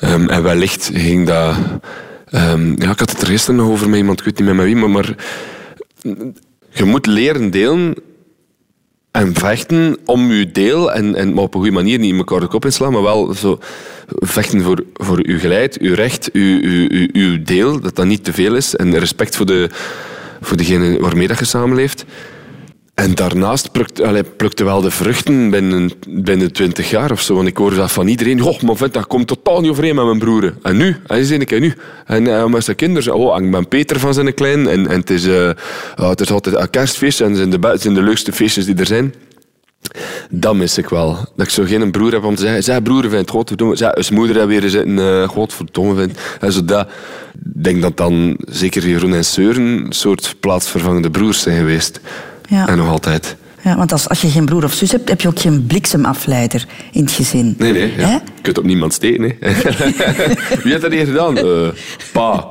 Ehm, 0.00 0.28
en 0.28 0.42
wellicht 0.42 0.90
ging 0.94 1.26
dat... 1.26 1.54
ehm, 2.30 2.82
ja, 2.82 2.90
ik 2.90 2.98
had 2.98 3.10
het 3.10 3.20
er 3.20 3.26
gisteren 3.26 3.60
nog 3.60 3.68
over 3.68 3.88
met 3.88 3.98
iemand, 3.98 4.18
ik 4.18 4.24
weet 4.24 4.38
niet 4.38 4.46
meer 4.46 4.56
met 4.56 4.64
wie, 4.64 4.76
maar, 4.76 4.90
maar 4.90 5.14
je 6.70 6.84
moet 6.84 7.06
leren 7.06 7.50
delen 7.50 7.94
en 9.10 9.34
vechten 9.34 9.98
om 10.04 10.32
je 10.32 10.50
deel, 10.50 10.92
en, 10.92 11.14
en, 11.14 11.34
maar 11.34 11.42
op 11.42 11.54
een 11.54 11.60
goede 11.60 11.74
manier, 11.74 11.98
niet 11.98 12.12
in 12.12 12.18
elkaar 12.18 12.40
de 12.40 12.46
kop 12.46 12.64
inslaan, 12.64 12.92
maar 12.92 13.02
wel 13.02 13.34
zo 13.34 13.58
vechten 14.06 14.62
voor, 14.62 14.84
voor 14.94 15.18
uw 15.22 15.38
geleid, 15.38 15.78
uw 15.78 15.94
recht, 15.94 16.32
uw, 16.32 16.60
uw, 16.60 16.88
uw, 16.88 17.08
uw 17.12 17.42
deel, 17.42 17.80
dat 17.80 17.96
dat 17.96 18.06
niet 18.06 18.24
te 18.24 18.32
veel 18.32 18.54
is, 18.54 18.76
en 18.76 18.98
respect 18.98 19.36
voor, 19.36 19.46
de, 19.46 19.68
voor 20.40 20.56
degene 20.56 21.00
waarmee 21.00 21.28
dat 21.28 21.38
je 21.38 21.44
samenleeft. 21.44 22.04
En 23.00 23.14
daarnaast 23.14 23.72
plukt, 23.72 24.02
allee, 24.02 24.22
plukte 24.22 24.64
wel 24.64 24.80
de 24.80 24.90
vruchten 24.90 25.50
binnen, 25.50 25.90
binnen 26.08 26.52
20 26.52 26.90
jaar 26.90 27.10
of 27.10 27.20
zo. 27.20 27.34
Want 27.34 27.48
ik 27.48 27.56
hoorde 27.56 27.76
dat 27.76 27.92
van 27.92 28.06
iedereen. 28.06 28.42
Oh, 28.42 28.60
maar 28.60 28.90
dat 28.90 29.06
komt 29.06 29.26
totaal 29.26 29.60
niet 29.60 29.70
overeen 29.70 29.94
met 29.94 30.04
mijn 30.04 30.18
broer. 30.18 30.54
En 30.62 30.76
nu? 30.76 30.96
En 31.06 31.24
zei 31.24 31.40
ik, 31.40 31.52
en 31.52 31.60
nu? 31.60 31.74
En 32.06 32.24
uh, 32.24 32.46
met 32.46 32.64
zijn 32.64 32.76
kinderen. 32.76 33.14
Oh, 33.14 33.42
ik 33.42 33.50
ben 33.50 33.68
Peter 33.68 34.00
van 34.00 34.14
zijn 34.14 34.34
klein. 34.34 34.68
En, 34.68 34.86
en 34.86 34.98
het, 34.98 35.10
is, 35.10 35.26
oh, 35.26 36.08
het 36.08 36.20
is 36.20 36.30
altijd 36.30 36.56
een 36.56 36.70
kerstfeest. 36.70 37.20
En 37.20 37.28
het 37.28 37.36
zijn 37.36 37.50
de, 37.50 37.76
zijn 37.78 37.94
de 37.94 38.02
leukste 38.02 38.32
feestjes 38.32 38.64
die 38.64 38.74
er 38.74 38.86
zijn. 38.86 39.14
Dat 40.30 40.54
mis 40.54 40.78
ik 40.78 40.88
wel. 40.88 41.16
Dat 41.36 41.46
ik 41.46 41.52
zo 41.52 41.64
geen 41.64 41.90
broer 41.90 42.12
heb 42.12 42.24
om 42.24 42.34
te 42.34 42.42
zeggen... 42.42 42.62
Zij 42.62 42.80
broer 42.80 43.08
vindt 43.08 43.30
godverdomme... 43.30 43.76
Zij 43.76 43.92
als 43.92 44.10
moeder 44.10 44.36
heb 44.36 44.48
weer 44.48 44.68
zitten... 44.68 44.98
Uh, 44.98 45.28
godverdomme 45.28 45.94
vindt. 45.94 46.20
En 46.40 46.52
zo 46.52 46.64
dat... 46.64 46.88
Ik 47.54 47.64
denk 47.64 47.82
dat 47.82 47.96
dan 47.96 48.36
zeker 48.48 48.88
Jeroen 48.88 49.14
en 49.14 49.24
Seuren... 49.24 49.62
een 49.62 49.92
soort 49.92 50.34
plaatsvervangende 50.40 51.10
broers 51.10 51.40
zijn 51.40 51.56
geweest. 51.56 52.00
Ja. 52.50 52.68
En 52.68 52.76
nog 52.76 52.88
altijd. 52.88 53.36
Ja, 53.62 53.76
want 53.76 53.92
als, 53.92 54.08
als 54.08 54.20
je 54.20 54.28
geen 54.28 54.44
broer 54.44 54.64
of 54.64 54.72
zus 54.72 54.92
hebt, 54.92 55.08
heb 55.08 55.20
je 55.20 55.28
ook 55.28 55.40
geen 55.40 55.66
bliksemafleider 55.66 56.66
in 56.92 57.04
het 57.04 57.12
gezin. 57.12 57.54
Nee, 57.58 57.72
nee. 57.72 57.92
Ja. 57.96 58.08
Je 58.08 58.42
kunt 58.42 58.58
op 58.58 58.64
niemand 58.64 58.92
steken. 58.92 59.22
Hè. 59.22 59.52
Wie 60.62 60.72
heeft 60.72 60.82
dat 60.82 60.92
hier 60.92 61.06
gedaan? 61.06 61.38
Uh, 61.38 61.68
pa. 62.12 62.48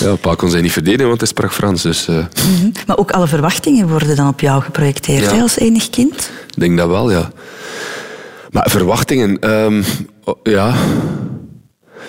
Ja, 0.00 0.14
pa 0.14 0.34
kon 0.34 0.50
zij 0.50 0.60
niet 0.60 0.72
verdedigen, 0.72 1.06
want 1.06 1.20
hij 1.20 1.28
sprak 1.28 1.52
Frans. 1.52 1.82
Dus, 1.82 2.08
uh... 2.08 2.16
mm 2.16 2.24
-hmm. 2.60 2.72
Maar 2.86 2.98
ook 2.98 3.10
alle 3.10 3.26
verwachtingen 3.26 3.88
worden 3.88 4.16
dan 4.16 4.28
op 4.28 4.40
jou 4.40 4.62
geprojecteerd 4.62 5.24
ja. 5.24 5.34
hè, 5.34 5.42
als 5.42 5.58
enig 5.58 5.90
kind? 5.90 6.30
Ik 6.54 6.60
denk 6.60 6.76
dat 6.76 6.88
wel, 6.88 7.10
ja. 7.10 7.30
Maar 8.50 8.70
verwachtingen... 8.70 9.50
Um, 9.50 9.84
oh, 10.24 10.36
ja... 10.42 10.74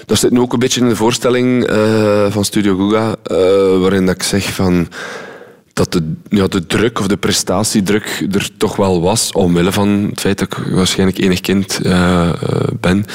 dat 0.06 0.20
zit 0.20 0.32
nu 0.32 0.39
ook 0.39 0.54
een 0.54 0.60
beetje 0.60 0.82
in 0.82 0.89
de 0.89 0.96
voorstelling 0.96 1.66
eh, 1.66 2.25
van 2.30 2.46
Studio 2.46 2.75
Guga, 2.75 3.16
eh, 3.24 3.38
waarin 3.80 4.06
dat 4.06 4.16
ik 4.16 4.24
zeg 4.24 4.54
van 4.54 4.88
dat 5.79 5.91
de, 5.91 6.13
ja, 6.29 6.48
de 6.48 6.65
druk 6.65 7.00
of 7.00 7.07
de 7.07 7.17
prestatiedruk 7.17 8.27
er 8.31 8.50
toch 8.57 8.75
wel 8.75 9.01
was, 9.01 9.31
omwille 9.31 9.71
van 9.71 9.89
het 10.09 10.19
feit 10.19 10.39
dat 10.39 10.48
ik 10.48 10.57
waarschijnlijk 10.74 11.19
enig 11.19 11.39
kind 11.39 11.79
eh, 11.83 12.29
eh, 12.29 12.36
ben 12.79 13.05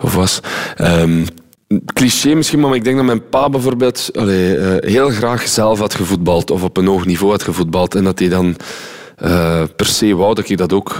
of 0.00 0.14
was. 0.14 0.40
Ehm, 0.76 1.24
cliché 1.94 2.34
misschien, 2.34 2.60
maar 2.60 2.74
ik 2.74 2.84
denk 2.84 2.96
dat 2.96 3.04
mijn 3.04 3.28
pa 3.28 3.48
bijvoorbeeld 3.48 4.10
eh, 4.12 4.24
heel 4.78 5.10
graag 5.10 5.48
zelf 5.48 5.78
had 5.78 5.94
gevoetbald 5.94 6.50
of 6.50 6.62
op 6.62 6.76
een 6.76 6.86
hoog 6.86 7.06
niveau 7.06 7.32
had 7.32 7.42
gevoetbald 7.42 7.94
en 7.94 8.04
dat 8.04 8.18
hij 8.18 8.28
dan 8.28 8.56
per 9.76 9.86
se 9.86 10.14
wou 10.14 10.34
dat 10.34 10.48
ik 10.48 10.56
dat 10.56 10.72
ook 10.72 10.96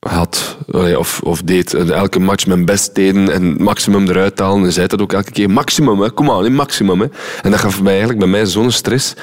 had 0.00 0.56
of, 0.96 1.20
of 1.24 1.42
deed. 1.42 1.74
Elke 1.74 2.18
match 2.18 2.46
mijn 2.46 2.64
best 2.64 2.94
deden 2.94 3.32
en 3.32 3.62
maximum 3.62 4.08
eruit 4.08 4.38
halen. 4.38 4.64
En 4.64 4.72
zei 4.72 4.86
dat 4.86 5.00
ook 5.00 5.12
elke 5.12 5.30
keer. 5.30 5.50
Maximum, 5.50 6.00
hè. 6.00 6.10
kom 6.10 6.30
aan, 6.30 6.52
maximum. 6.52 7.00
Hè. 7.00 7.06
En 7.42 7.50
dat 7.50 7.60
gaf 7.60 7.82
mij 7.82 7.90
eigenlijk 7.90 8.18
bij 8.18 8.28
mij 8.28 8.46
zo'n 8.46 8.70
stress. 8.70 9.14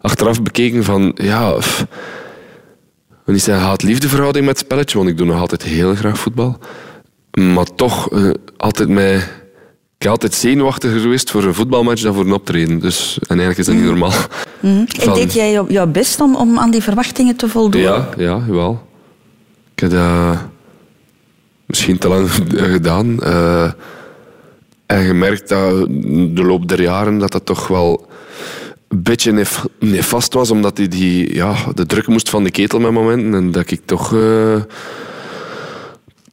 Achteraf 0.00 0.42
bekeken 0.42 0.84
van, 0.84 1.12
ja... 1.14 1.50
pff, 1.52 1.80
ik 3.10 3.16
wil 3.24 3.34
niet 3.34 3.42
zeggen 3.42 3.64
haat-liefde 3.64 4.08
verhouding 4.08 4.46
met 4.46 4.56
het 4.58 4.66
spelletje, 4.66 4.98
want 4.98 5.10
ik 5.10 5.16
doe 5.16 5.26
nog 5.26 5.40
altijd 5.40 5.62
heel 5.62 5.94
graag 5.94 6.18
voetbal. 6.18 6.58
Maar 7.30 7.74
toch, 7.74 8.10
eh, 8.12 8.30
altijd 8.56 8.88
mij... 8.88 9.14
Ik 9.16 10.06
ben 10.06 10.10
altijd 10.14 10.34
zenuwachtiger 10.34 11.00
geweest 11.00 11.30
voor 11.30 11.44
een 11.44 11.54
voetbalmatch 11.54 12.02
dan 12.02 12.14
voor 12.14 12.24
een 12.24 12.32
optreden. 12.32 12.78
Dus, 12.78 13.18
en 13.20 13.26
eigenlijk 13.38 13.58
is 13.58 13.66
dat 13.66 13.74
niet 13.74 13.84
normaal. 13.84 14.12
En 14.60 14.86
Van- 15.00 15.14
deed 15.14 15.32
jij 15.32 15.50
jou- 15.52 15.72
jouw 15.72 15.86
best 15.86 16.20
om, 16.20 16.36
om 16.36 16.58
aan 16.58 16.70
die 16.70 16.82
verwachtingen 16.82 17.36
te 17.36 17.48
voldoen? 17.48 17.80
Ja, 17.80 18.08
ja, 18.16 18.44
wel. 18.46 18.88
Ik 19.74 19.80
heb 19.80 19.90
dat 19.90 20.38
misschien 21.66 21.98
te 21.98 22.08
lang 22.08 22.30
gedaan. 22.72 23.22
eh, 23.22 23.72
en 24.86 25.04
gemerkt 25.06 25.48
dat 25.48 25.86
de 26.36 26.42
loop 26.44 26.68
der 26.68 26.82
jaren 26.82 27.18
dat 27.18 27.32
dat 27.32 27.46
toch 27.46 27.68
wel 27.68 28.08
een 28.90 29.02
beetje 29.02 29.32
nef- 29.32 29.66
nefast 29.78 30.34
was, 30.34 30.50
omdat 30.50 30.76
die, 30.76 30.88
die 30.88 31.34
ja, 31.34 31.54
de 31.74 31.86
druk 31.86 32.06
moest 32.06 32.28
van 32.28 32.44
de 32.44 32.50
ketel 32.50 32.80
met 32.80 32.92
momenten. 32.92 33.34
En 33.34 33.50
dat 33.52 33.70
ik 33.70 33.80
toch 33.84 34.14
eh, 34.14 34.60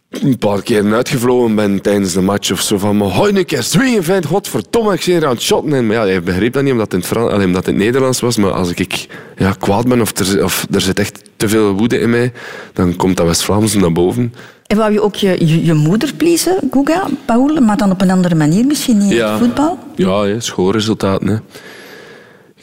een 0.10 0.38
paar 0.38 0.62
keer 0.62 0.94
uitgevlogen 0.94 1.56
ben 1.56 1.82
tijdens 1.82 2.14
de 2.14 2.22
match 2.22 2.52
of 2.52 2.62
zo. 2.62 2.78
Van, 2.78 3.02
hoi 3.02 3.38
een 3.38 3.46
keer 3.46 3.64
swingen, 3.64 4.04
vent, 4.04 4.26
godverdomme, 4.26 4.94
ik 4.94 5.02
zie 5.02 5.14
hier 5.14 5.26
aan 5.26 5.34
het 5.34 5.42
shotten. 5.42 5.74
En, 5.74 5.88
maar 5.88 5.96
ja, 5.96 6.02
hij 6.02 6.24
begreep 6.24 6.54
dat 6.54 6.64
niet, 6.64 6.72
omdat 6.72 6.92
het 6.92 7.12
in 7.12 7.22
het, 7.22 7.44
omdat 7.44 7.72
Nederlands 7.72 8.20
was. 8.20 8.38
Maar 8.38 8.52
als 8.52 8.72
ik 8.74 9.08
ja, 9.38 9.52
kwaad 9.52 9.88
ben 9.88 10.02
of 10.02 10.18
er, 10.18 10.44
of 10.44 10.68
er 10.72 10.82
zit 10.82 11.00
echt 11.00 11.22
te 11.36 11.50
veel 11.50 11.74
woede 11.74 12.00
in 12.00 12.10
mij, 12.10 12.32
dan 12.74 12.96
komt 12.96 13.18
dat 13.18 13.26
West-Vlaams 13.26 13.74
naar 13.74 13.92
boven. 13.92 14.34
En 14.68 14.78
wou 14.78 14.92
je 14.92 15.02
ook 15.02 15.16
je, 15.16 15.36
je, 15.46 15.66
je 15.66 15.74
moeder 15.74 16.14
pleasen, 16.18 16.58
Guga, 16.72 17.08
Paul, 17.26 17.62
maar 17.62 17.78
dan 17.78 17.92
op 17.92 18.02
een 18.02 18.12
andere 18.12 18.36
manier, 18.36 18.66
misschien 18.66 18.98
niet 18.98 19.12
in 19.12 19.22
het 19.22 19.40
voetbal? 19.40 19.80
Ja, 19.96 20.26
ja 20.26 20.40
schoolresultaten. 20.40 21.28
Hè. 21.28 21.36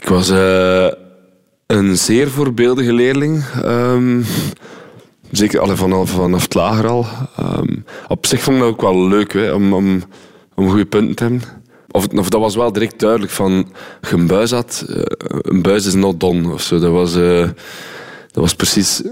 Ik 0.05 0.11
was 0.11 0.31
eh, 0.31 0.87
een 1.67 1.97
zeer 1.97 2.31
voorbeeldige 2.31 2.93
leerling. 2.93 3.45
Ehm, 3.63 4.23
zeker 5.31 5.61
allee, 5.61 5.77
vanaf, 5.77 6.11
vanaf 6.11 6.43
het 6.43 6.55
lager 6.55 6.89
al. 6.89 7.07
Ehm, 7.37 7.77
op 8.09 8.27
zich 8.27 8.41
vond 8.41 8.57
ik 8.57 8.63
dat 8.63 8.73
ook 8.73 8.81
wel 8.81 9.09
leuk 9.09 9.33
hè, 9.33 9.53
om, 9.53 9.73
om, 9.73 10.03
om 10.55 10.69
goede 10.69 10.85
punten 10.85 11.15
te 11.15 11.23
hebben. 11.23 11.43
Of, 11.91 12.07
dat 12.07 12.41
was 12.41 12.57
wel 12.57 12.73
direct 12.73 12.99
duidelijk 12.99 13.33
van, 13.33 13.69
je 14.01 14.15
een 14.17 14.27
buis 14.27 14.51
had, 14.51 14.85
eh, 14.89 15.03
een 15.29 15.63
buis 15.63 15.87
is 15.87 15.95
not 15.95 16.21
done. 16.21 16.53
Of 16.53 16.63
zo. 16.63 16.79
Dat 16.79 16.93
was... 16.93 17.17
eh, 17.17 17.49
dat 18.35 18.43
was 18.43 18.55
precies 18.55 19.03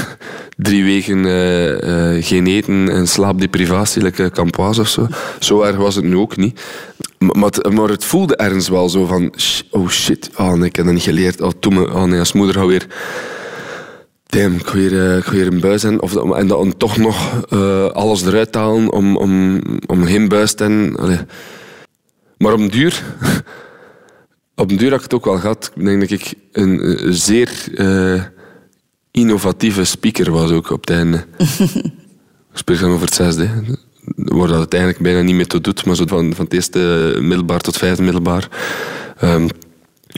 drie 0.56 0.84
weken 0.84 1.24
eh, 1.24 2.16
eh, 2.16 2.24
geen 2.24 2.46
eten 2.46 2.88
en 2.88 3.08
slaapdeprivatie, 3.08 4.02
like 4.02 4.30
Campoise 4.30 4.80
of 4.80 4.88
zo. 4.88 5.06
Zo 5.40 5.62
erg 5.62 5.76
was 5.76 5.94
het 5.94 6.04
nu 6.04 6.16
ook 6.16 6.36
niet. 6.36 6.60
Maar, 7.18 7.44
het, 7.44 7.72
maar 7.72 7.88
het 7.88 8.04
voelde 8.04 8.36
ergens 8.36 8.68
wel 8.68 8.88
zo 8.88 9.04
van... 9.04 9.34
Oh 9.70 9.88
shit, 9.88 10.30
oh 10.36 10.52
nee, 10.52 10.68
ik 10.68 10.76
heb 10.76 10.84
dat 10.84 10.94
niet 10.94 11.02
geleerd. 11.02 11.40
Oh, 11.40 11.50
toen 11.60 11.74
me, 11.74 11.92
oh 11.92 12.04
nee, 12.04 12.18
als 12.18 12.32
moeder 12.32 12.54
ga 12.54 12.66
weer... 12.66 12.86
Damn, 14.26 14.54
ik 14.54 14.66
ga 14.66 14.78
eh, 14.78 15.16
ik 15.16 15.24
ga 15.24 15.36
een 15.36 15.60
buis 15.60 15.82
hebben. 15.82 16.02
Of, 16.02 16.32
en 16.32 16.46
dan 16.46 16.76
toch 16.76 16.96
nog 16.96 17.44
eh, 17.48 17.86
alles 17.86 18.26
eruit 18.26 18.54
halen 18.54 18.92
om, 18.92 19.16
om, 19.16 19.60
om 19.86 20.04
geen 20.04 20.28
buis 20.28 20.54
te 20.54 20.62
hebben. 20.62 20.96
Allee. 20.96 21.18
Maar 22.38 22.52
op 22.52 22.58
een 22.58 22.70
duur... 22.70 23.02
Op 24.56 24.70
een 24.70 24.76
duur 24.76 24.90
had 24.90 24.98
ik 24.98 25.04
het 25.04 25.14
ook 25.14 25.24
wel 25.24 25.38
gehad. 25.38 25.72
Ik 25.74 25.84
denk 25.84 26.00
dat 26.00 26.10
ik 26.10 26.34
een, 26.52 26.80
eh, 26.80 27.06
zeer 27.10 27.50
eh, 27.74 28.22
innovatieve 29.14 29.84
speaker 29.84 30.30
was 30.30 30.50
ook 30.50 30.70
op 30.70 30.80
het 30.80 30.96
einde. 30.96 31.24
ik 32.52 32.58
spreek 32.58 32.80
dan 32.80 32.90
over 32.90 33.06
het 33.06 33.14
zesde. 33.14 33.48
Waar 34.16 34.48
dat 34.48 34.60
het 34.60 34.74
eigenlijk 34.74 35.02
bijna 35.02 35.20
niet 35.20 35.34
meer 35.34 35.46
toe 35.46 35.60
doet. 35.60 35.84
Maar 35.84 35.96
zo 35.96 36.06
van, 36.06 36.34
van 36.34 36.44
het 36.44 36.54
eerste 36.54 36.78
middelbaar 37.20 37.60
tot 37.60 37.76
vijfde 37.76 38.02
middelbaar... 38.02 38.48
ehm, 39.18 39.48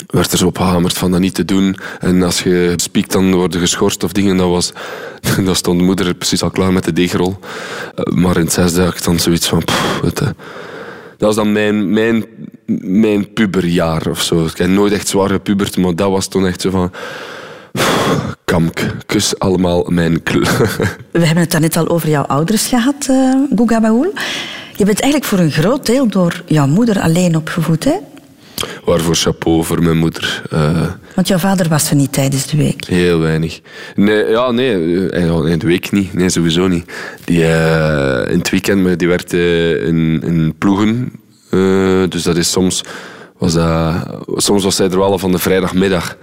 werd 0.07 0.33
er 0.33 0.39
zo 0.39 0.47
op 0.47 0.59
gehamerd 0.59 0.99
van 0.99 1.11
dat 1.11 1.21
niet 1.21 1.35
te 1.35 1.45
doen. 1.45 1.77
En 2.01 2.23
als 2.23 2.43
je 2.43 2.73
spiekt, 2.77 3.13
dan 3.13 3.35
word 3.35 3.53
je 3.53 3.59
geschorst 3.59 4.05
of 4.05 4.13
dingen. 4.13 4.37
Dat 4.37 4.49
was, 4.49 4.73
dan 5.45 5.57
stond 5.57 5.79
de 5.79 5.85
moeder 5.85 6.15
precies 6.15 6.43
al 6.43 6.51
klaar 6.51 6.73
met 6.73 6.85
de 6.85 6.93
deegrol. 6.93 7.39
Eh, 7.95 8.05
maar 8.05 8.37
in 8.37 8.45
het 8.45 8.53
zesde 8.53 8.83
had 8.83 8.95
ik 8.95 9.05
dan 9.05 9.19
zoiets 9.19 9.49
van... 9.49 9.65
pff, 9.65 10.01
je, 10.03 10.11
dat 10.11 10.35
was 11.19 11.35
dan 11.35 11.53
mijn, 11.53 11.91
mijn, 11.91 12.25
mijn 12.83 13.33
puberjaar 13.33 14.07
of 14.07 14.23
zo. 14.23 14.45
Ik 14.45 14.57
heb 14.57 14.69
nooit 14.69 14.93
echt 14.93 15.09
zwaar 15.09 15.29
gepubert, 15.29 15.77
maar 15.77 15.95
dat 15.95 16.11
was 16.11 16.29
toen 16.29 16.47
echt 16.47 16.61
zo 16.61 16.71
van... 16.71 16.93
Kamk, 18.45 18.87
kus 19.07 19.39
allemaal 19.39 19.85
mijn 19.89 20.23
kl. 20.23 20.39
We 21.13 21.25
hebben 21.27 21.37
het 21.43 21.51
daarnet 21.51 21.77
al 21.77 21.89
over 21.89 22.09
jouw 22.09 22.23
ouders 22.23 22.67
gehad, 22.67 23.07
eh 23.09 23.35
Guga 23.57 23.81
Baoul. 23.81 24.13
Je 24.77 24.85
bent 24.85 25.01
eigenlijk 25.01 25.25
voor 25.31 25.39
een 25.39 25.51
groot 25.51 25.87
deel 25.87 26.09
door 26.09 26.43
jouw 26.47 26.67
moeder 26.67 27.01
alleen 27.01 27.37
opgevoed, 27.37 27.85
hè? 27.85 27.93
Waarvoor 28.85 29.15
chapeau 29.15 29.65
voor 29.65 29.83
mijn 29.83 29.97
moeder. 29.99 30.43
Eh, 30.51 30.83
Want 31.15 31.29
jouw 31.29 31.39
vader 31.39 31.69
was 31.69 31.91
er 31.91 31.97
niet 31.97 32.13
tijdens 32.13 32.47
de 32.47 32.57
week. 32.57 32.85
heel 32.85 33.19
weinig. 33.19 33.61
Nee, 33.95 34.25
ja, 34.31 34.51
nee, 34.51 34.73
eh, 35.11 35.51
in 35.51 35.59
de 35.59 35.67
week 35.67 35.91
niet. 35.93 36.15
Nee, 36.15 36.29
sowieso 36.29 36.67
niet. 36.69 36.93
Die, 37.25 37.43
in 38.31 38.39
het 38.39 38.51
weekend, 38.51 38.99
die 38.99 39.09
werkte 39.09 39.39
in, 39.87 40.23
in 40.25 40.55
ploegen. 40.59 41.13
Dus 42.09 42.23
dat 42.23 42.37
is 42.37 42.51
soms... 42.51 42.83
Was 43.39 43.53
dat, 43.53 43.95
soms 44.37 44.65
was 44.65 44.77
zij 44.77 44.91
er 44.91 44.99
wel 44.99 45.19
van 45.19 45.33
de 45.33 45.39
vrijdagmiddag 45.39 46.17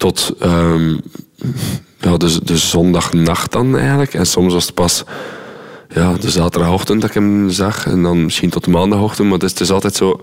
tot 0.00 0.34
ja, 1.98 2.16
de, 2.16 2.40
de 2.44 2.56
zondagnacht 2.56 3.52
dan 3.52 3.78
eigenlijk. 3.78 4.14
En 4.14 4.26
soms 4.26 4.52
was 4.52 4.66
het 4.66 4.74
pas 4.74 5.04
ja, 5.88 6.12
de 6.12 6.30
zaterdagochtend 6.30 7.00
dat 7.00 7.10
ik 7.10 7.14
hem 7.14 7.50
zag. 7.50 7.86
En 7.86 8.02
dan 8.02 8.24
misschien 8.24 8.50
tot 8.50 8.64
de 8.64 8.70
maandagochtend. 8.70 9.28
Maar 9.28 9.38
het 9.38 9.46
is, 9.46 9.50
het 9.50 9.60
is 9.60 9.70
altijd 9.70 9.94
zo... 9.94 10.20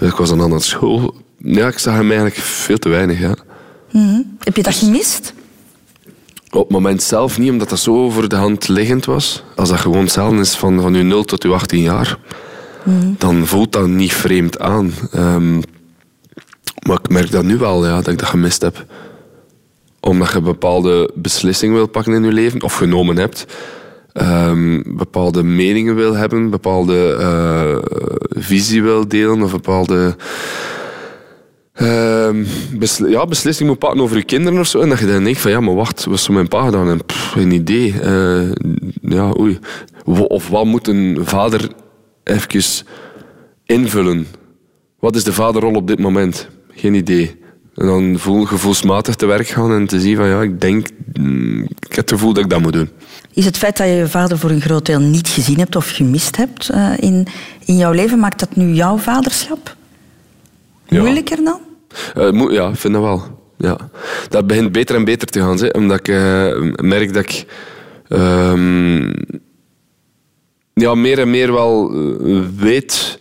Ik 0.00 0.14
was 0.14 0.28
dan 0.28 0.42
aan 0.42 0.50
het 0.50 0.62
school. 0.62 1.14
Ja, 1.38 1.66
ik 1.66 1.78
zag 1.78 1.94
hem 1.94 2.10
eigenlijk 2.10 2.36
veel 2.36 2.78
te 2.78 2.88
weinig, 2.88 3.18
ja. 3.18 3.34
Heb 4.38 4.56
je 4.56 4.62
dat 4.62 4.74
gemist? 4.74 5.32
Op 6.50 6.60
het 6.60 6.70
moment 6.70 7.02
zelf 7.02 7.38
niet, 7.38 7.50
omdat 7.50 7.68
dat 7.68 7.78
zo 7.78 8.10
voor 8.10 8.28
de 8.28 8.36
hand 8.36 8.68
liggend 8.68 9.04
was. 9.04 9.42
Als 9.56 9.68
dat 9.68 9.78
gewoon 9.78 10.02
hetzelfde 10.02 10.40
is 10.40 10.56
van, 10.56 10.80
van 10.80 10.94
je 10.94 11.02
0 11.02 11.24
tot 11.24 11.42
je 11.42 11.48
18 11.48 11.80
jaar, 11.80 12.18
dan 13.18 13.46
voelt 13.46 13.72
dat 13.72 13.86
niet 13.86 14.12
vreemd 14.12 14.58
aan. 14.58 14.92
Ehm, 15.12 15.60
maar 16.86 16.98
ik 17.02 17.08
merk 17.08 17.30
dat 17.30 17.44
nu 17.44 17.58
wel, 17.58 17.86
ja, 17.86 17.94
dat 17.94 18.08
ik 18.08 18.18
dat 18.18 18.28
gemist 18.28 18.62
heb. 18.62 18.86
Omdat 20.08 20.32
je 20.32 20.40
bepaalde 20.40 21.10
beslissing 21.14 21.72
wil 21.72 21.86
pakken 21.86 22.12
in 22.12 22.24
je 22.24 22.32
leven, 22.32 22.62
of 22.62 22.74
genomen 22.74 23.16
hebt. 23.16 23.46
Ehm, 24.12 24.82
bepaalde 24.96 25.42
meningen 25.42 25.94
wil 25.94 26.14
hebben, 26.14 26.50
bepaalde 26.50 27.16
eh, 27.20 27.76
visie 28.28 28.82
wil 28.82 29.08
delen, 29.08 29.42
of 29.42 29.50
bepaalde 29.50 30.16
besl- 32.78 33.06
ja, 33.06 33.26
beslissing 33.26 33.68
moet 33.68 33.78
pakken 33.78 34.00
over 34.00 34.16
je 34.16 34.22
kinderen 34.24 34.58
of 34.58 34.66
zo. 34.66 34.80
En 34.80 34.88
dat 34.88 34.98
je 34.98 35.06
dan 35.06 35.24
denkt 35.24 35.40
van 35.40 35.50
ja, 35.50 35.60
maar 35.60 35.74
wacht, 35.74 36.04
wat 36.04 36.14
is 36.14 36.22
zo 36.22 36.32
mijn 36.32 36.48
pa 36.48 36.64
gedaan? 36.64 37.00
Geen 37.06 37.50
idee. 37.50 38.00
Eh, 38.00 38.50
ja, 39.00 39.30
Of 40.04 40.48
wat 40.48 40.64
moet 40.64 40.88
een 40.88 41.18
vader 41.20 41.68
even 42.24 42.84
invullen? 43.64 44.26
Wat 44.98 45.16
is 45.16 45.24
de 45.24 45.32
vaderrol 45.32 45.74
op 45.74 45.86
dit 45.86 45.98
moment? 45.98 46.48
Geen 46.70 46.94
idee. 46.94 47.37
En 47.78 47.86
dan 47.86 48.18
voel, 48.18 48.44
gevoelsmatig 48.44 49.14
te 49.14 49.26
werk 49.26 49.48
gaan 49.48 49.72
en 49.72 49.86
te 49.86 50.00
zien 50.00 50.16
van 50.16 50.26
ja, 50.28 50.42
ik 50.42 50.60
denk, 50.60 50.86
mm, 51.20 51.62
ik 51.62 51.88
heb 51.88 51.96
het 51.96 52.10
gevoel 52.10 52.32
dat 52.32 52.44
ik 52.44 52.50
dat 52.50 52.60
moet 52.60 52.72
doen. 52.72 52.90
Is 53.32 53.44
het 53.44 53.56
feit 53.58 53.76
dat 53.76 53.86
je 53.86 53.92
je 53.92 54.08
vader 54.08 54.38
voor 54.38 54.50
een 54.50 54.60
groot 54.60 54.86
deel 54.86 55.00
niet 55.00 55.28
gezien 55.28 55.58
hebt 55.58 55.76
of 55.76 55.90
gemist 55.90 56.36
hebt 56.36 56.68
eh, 56.68 56.92
in, 56.96 57.26
in 57.64 57.76
jouw 57.76 57.92
leven, 57.92 58.18
maakt 58.18 58.38
dat 58.40 58.56
nu 58.56 58.72
jouw 58.72 58.96
vaderschap 58.98 59.76
Ja. 60.86 61.00
moeilijker 61.00 61.44
dan? 61.44 61.60
Eh, 62.14 62.50
ja, 62.50 62.68
ik 62.68 62.76
vind 62.76 62.92
dat 62.92 63.02
wel. 63.02 63.22
Ja. 63.58 63.76
Dat 64.28 64.46
begint 64.46 64.72
beter 64.72 64.96
en 64.96 65.04
beter 65.04 65.28
te 65.28 65.40
gaan. 65.40 65.58
Hè, 65.58 65.68
omdat 65.68 65.98
ik 65.98 66.08
eh, 66.08 66.72
merk 66.82 67.12
dat 67.14 67.22
ik 67.22 67.46
ehm, 68.08 69.12
ja, 70.74 70.94
meer 70.94 71.18
en 71.18 71.30
meer 71.30 71.52
wel 71.52 71.92
weet 72.56 73.18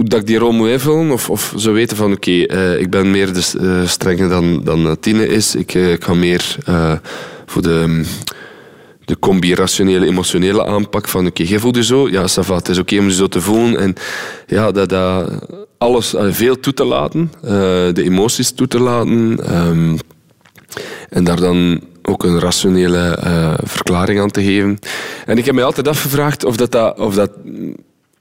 hoe 0.00 0.08
dat 0.08 0.20
ik 0.20 0.26
die 0.26 0.38
rol 0.38 0.52
moet 0.52 0.68
invullen. 0.68 1.10
Of, 1.10 1.30
of 1.30 1.52
weten 1.52 1.96
van 1.96 2.12
oké, 2.12 2.30
eh, 2.30 2.80
ik 2.80 2.90
ben 2.90 3.10
meer 3.10 3.32
de 3.32 3.86
eh, 3.98 4.28
dan, 4.28 4.64
dan 4.64 4.96
Tine 5.00 5.28
is. 5.28 5.54
Ik, 5.54 5.74
eh, 5.74 5.92
ik 5.92 6.04
ga 6.04 6.14
meer 6.14 6.56
voor 7.46 7.62
de, 7.62 8.04
de 9.04 9.18
combi 9.18 9.54
rationele, 9.54 10.06
emotionele 10.06 10.66
aanpak 10.66 11.08
van 11.08 11.26
oké, 11.26 11.42
je 11.46 11.58
voelt 11.58 11.76
je 11.76 11.84
zo, 11.84 12.08
ja, 12.08 12.22
ça 12.22 12.44
va, 12.44 12.56
het 12.56 12.68
is 12.68 12.78
oké 12.78 12.98
om 12.98 13.04
je 13.04 13.12
zo 13.12 13.26
te 13.26 13.40
voelen. 13.40 13.78
En 13.78 13.94
ja, 14.46 14.70
dat, 14.70 14.88
dat 14.88 15.30
alles, 15.78 16.14
veel 16.18 16.60
toe 16.60 16.72
te 16.72 16.84
laten, 16.84 17.32
de 17.94 18.02
emoties 18.02 18.52
toe 18.52 18.68
te 18.68 18.80
laten. 18.80 19.38
ehm, 19.44 19.96
en 21.08 21.24
daar 21.24 21.40
dan 21.40 21.80
ook 22.02 22.24
een 22.24 22.40
rationele 22.40 23.18
verklaring 23.62 24.20
aan 24.20 24.30
te 24.30 24.42
geven. 24.42 24.78
En 25.26 25.38
ik 25.38 25.44
heb 25.44 25.54
mij 25.54 25.64
altijd 25.64 25.88
afgevraagd 25.88 26.44
of 26.44 26.56
dat, 26.56 26.72
dat, 26.72 26.98
of 26.98 27.14
dat, 27.14 27.30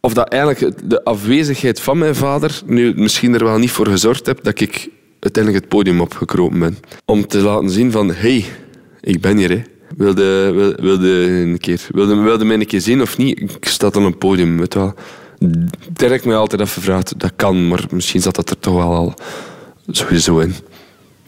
of 0.02 0.14
dat 0.14 0.30
eigenlijk 0.30 0.90
de 0.90 1.04
afwezigheid 1.04 1.82
van 1.82 1.98
mijn 1.98 2.16
vader 2.16 2.62
nu 2.66 2.94
misschien 2.96 3.34
er 3.34 3.44
wel 3.44 3.58
niet 3.58 3.72
voor 3.72 3.88
gezorgd 3.88 4.26
heb 4.26 4.44
dat 4.44 4.60
ik 4.60 4.90
uiteindelijk 5.20 5.64
het 5.64 5.74
podium 5.74 6.02
opgekropen 6.02 6.60
ben. 6.60 6.78
Om 7.06 7.28
te 7.28 7.38
laten 7.38 7.70
zien 7.70 7.92
van, 7.92 8.12
hey, 8.12 8.46
ik 9.02 9.22
ben 9.22 9.38
hier. 9.38 9.50
Hè. 9.50 9.62
Wilde, 9.98 10.52
wil- 10.52 10.74
wilde, 10.76 11.08
een 11.30 11.58
keer, 11.60 11.82
wilde, 11.92 12.16
wilde 12.16 12.46
mij 12.46 12.56
een 12.60 12.66
keer 12.66 12.82
zien 12.82 13.02
of 13.02 13.18
niet? 13.18 13.40
Ik 13.40 13.68
sta 13.68 13.88
op 13.88 13.96
een 13.96 14.18
podium. 14.18 14.58
Weet 14.58 14.74
wel. 14.74 14.94
Daar 15.94 16.12
ik 16.12 16.26
mij 16.26 16.36
altijd 16.36 16.62
afgevraagd. 16.62 17.20
Dat 17.20 17.32
kan, 17.36 17.68
maar 17.68 17.86
misschien 17.92 18.22
zat 18.22 18.36
dat 18.36 18.50
er 18.50 18.60
toch 18.60 18.74
wel 18.74 18.94
al 18.94 19.14
sowieso 19.88 20.40
in. 20.40 20.54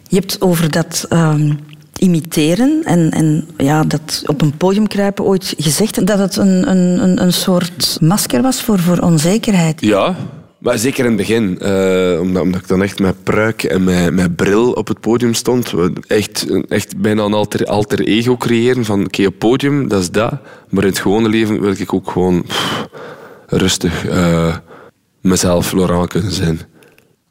Je 0.07 0.15
hebt 0.15 0.41
over 0.41 0.71
dat 0.71 1.05
ehm, 1.09 1.53
imiteren 2.01 2.81
en, 2.83 3.11
en 3.11 3.47
ja, 3.57 3.83
dat 3.83 4.23
op 4.25 4.41
een 4.41 4.57
podium 4.57 4.87
kruipen 4.87 5.25
ooit 5.25 5.53
gezegd 5.57 6.05
dat 6.07 6.19
het 6.19 6.35
een, 6.35 6.69
een, 6.69 7.21
een, 7.21 7.33
soort 7.33 7.97
masker 8.01 8.41
was 8.41 8.61
voor, 8.61 8.79
voor 8.79 8.97
onzekerheid. 8.97 9.81
Ja, 9.81 10.15
maar 10.57 10.77
zeker 10.77 10.99
in 10.99 11.05
het 11.11 11.17
begin. 11.17 11.59
eh, 11.59 12.19
omdat, 12.21 12.41
omdat 12.43 12.61
ik 12.61 12.67
dan 12.67 12.83
echt 12.83 12.99
met 12.99 13.23
pruik 13.23 13.63
en 13.63 13.83
met, 13.83 14.13
met 14.13 14.35
bril 14.35 14.71
op 14.71 14.87
het 14.87 14.99
podium 14.99 15.33
stond. 15.33 15.73
Echt, 16.07 16.47
echt 16.67 16.97
bijna 16.97 17.23
een 17.23 17.33
alter, 17.33 17.65
alter 17.65 17.99
ego 17.99 18.37
creëren 18.37 18.85
van 18.85 19.05
oké, 19.05 19.25
op 19.25 19.39
podium, 19.39 19.87
dat 19.87 20.01
is 20.01 20.11
dat. 20.11 20.33
Maar 20.69 20.83
in 20.83 20.89
het 20.89 20.99
gewone 20.99 21.29
leven 21.29 21.61
wil 21.61 21.73
ik 21.77 21.93
ook 21.93 22.11
gewoon 22.11 22.45
rustig 23.47 24.05
eh, 24.05 24.55
mezelf 25.21 25.71
Laurent 25.71 26.07
kunnen 26.09 26.31
zijn. 26.31 26.59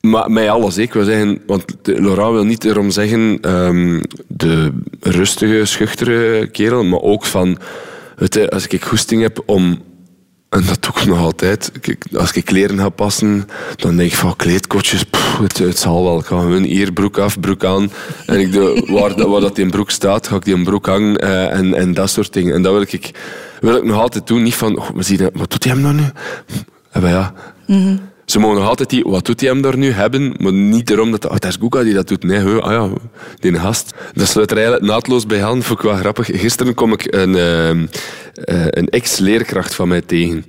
Maar 0.00 0.30
mij 0.30 0.50
alles, 0.50 0.78
ik 0.78 0.92
wil 0.92 1.04
zeggen, 1.04 1.42
want 1.46 1.64
Laurent 1.82 2.32
wil 2.32 2.44
niet 2.44 2.64
erom 2.64 2.90
zeggen 2.90 3.38
ehm, 3.40 4.02
de 4.26 4.72
rustige, 5.00 5.64
schuchtere 5.64 6.46
kerel, 6.46 6.84
maar 6.84 7.00
ook 7.00 7.24
van 7.24 7.58
je, 8.28 8.50
als 8.50 8.66
ik 8.66 8.84
goesting 8.84 9.22
heb 9.22 9.42
om 9.46 9.78
en 10.50 10.64
dat 10.66 10.82
doe 10.82 11.02
ik 11.02 11.06
nog 11.06 11.18
altijd. 11.18 11.72
Als 12.12 12.32
ik 12.32 12.44
kleren 12.44 12.78
ga 12.78 12.88
passen, 12.88 13.48
dan 13.76 13.96
denk 13.96 14.10
ik 14.10 14.16
van 14.16 14.36
kleedkotjes, 14.36 15.04
het, 15.40 15.58
het 15.58 15.78
zal 15.78 16.04
wel. 16.04 16.18
Ik 16.18 16.24
ga 16.24 16.60
hier 16.60 16.92
broek 16.92 17.18
af, 17.18 17.40
broek 17.40 17.64
aan. 17.64 17.90
En 18.26 18.40
ik 18.40 18.52
doe, 18.52 18.84
waar, 18.86 19.28
waar 19.28 19.40
dat 19.40 19.56
die 19.56 19.68
broek 19.68 19.90
staat, 19.90 20.26
ga 20.26 20.36
ik 20.36 20.44
die 20.44 20.54
een 20.54 20.64
broek 20.64 20.86
hangen 20.86 21.16
eh, 21.16 21.58
en, 21.58 21.74
en 21.74 21.94
dat 21.94 22.10
soort 22.10 22.32
dingen. 22.32 22.54
En 22.54 22.62
dat 22.62 22.72
wil 22.72 22.82
ik, 22.82 23.10
wil 23.60 23.76
ik 23.76 23.84
nog 23.84 24.00
altijd 24.00 24.26
doen. 24.26 24.42
Niet 24.42 24.54
van, 24.54 24.78
oh, 24.78 24.90
maar 24.90 25.04
zie 25.04 25.18
je, 25.18 25.30
wat 25.34 25.50
doet 25.50 25.64
hij 25.64 25.72
hem 25.72 25.82
nou 25.82 25.94
nu? 25.94 26.04
En 26.90 27.02
ja, 27.08 27.34
ze 28.30 28.38
mogen 28.38 28.58
nog 28.58 28.68
altijd 28.68 28.90
die, 28.90 29.02
wat 29.02 29.26
doet 29.26 29.40
hij 29.40 29.48
hem 29.48 29.62
daar 29.62 29.78
nu 29.78 29.90
hebben, 29.90 30.34
maar 30.38 30.52
niet 30.52 30.90
erom 30.90 31.10
dat, 31.10 31.24
oh, 31.24 31.30
dat 31.30 31.44
is 31.44 31.56
Guga 31.60 31.82
die 31.82 31.94
dat 31.94 32.08
doet. 32.08 32.22
Nee, 32.22 32.38
he, 32.38 32.60
ah 32.60 32.72
ja, 32.72 32.88
die 33.38 33.58
gast. 33.58 33.94
Dat 34.12 34.28
sluit 34.28 34.50
er 34.50 34.56
eigenlijk 34.56 34.86
naadloos 34.86 35.26
bij 35.26 35.44
aan, 35.44 35.58
ik 35.58 35.80
wel 35.80 35.96
grappig. 35.96 36.26
Gisteren 36.32 36.74
kom 36.74 36.92
ik 36.92 37.14
een, 37.14 37.36
ehm, 37.36 37.86
eh, 38.34 38.66
een 38.70 38.88
ex-leerkracht 38.88 39.74
van 39.74 39.88
mij 39.88 40.00
tegen. 40.00 40.44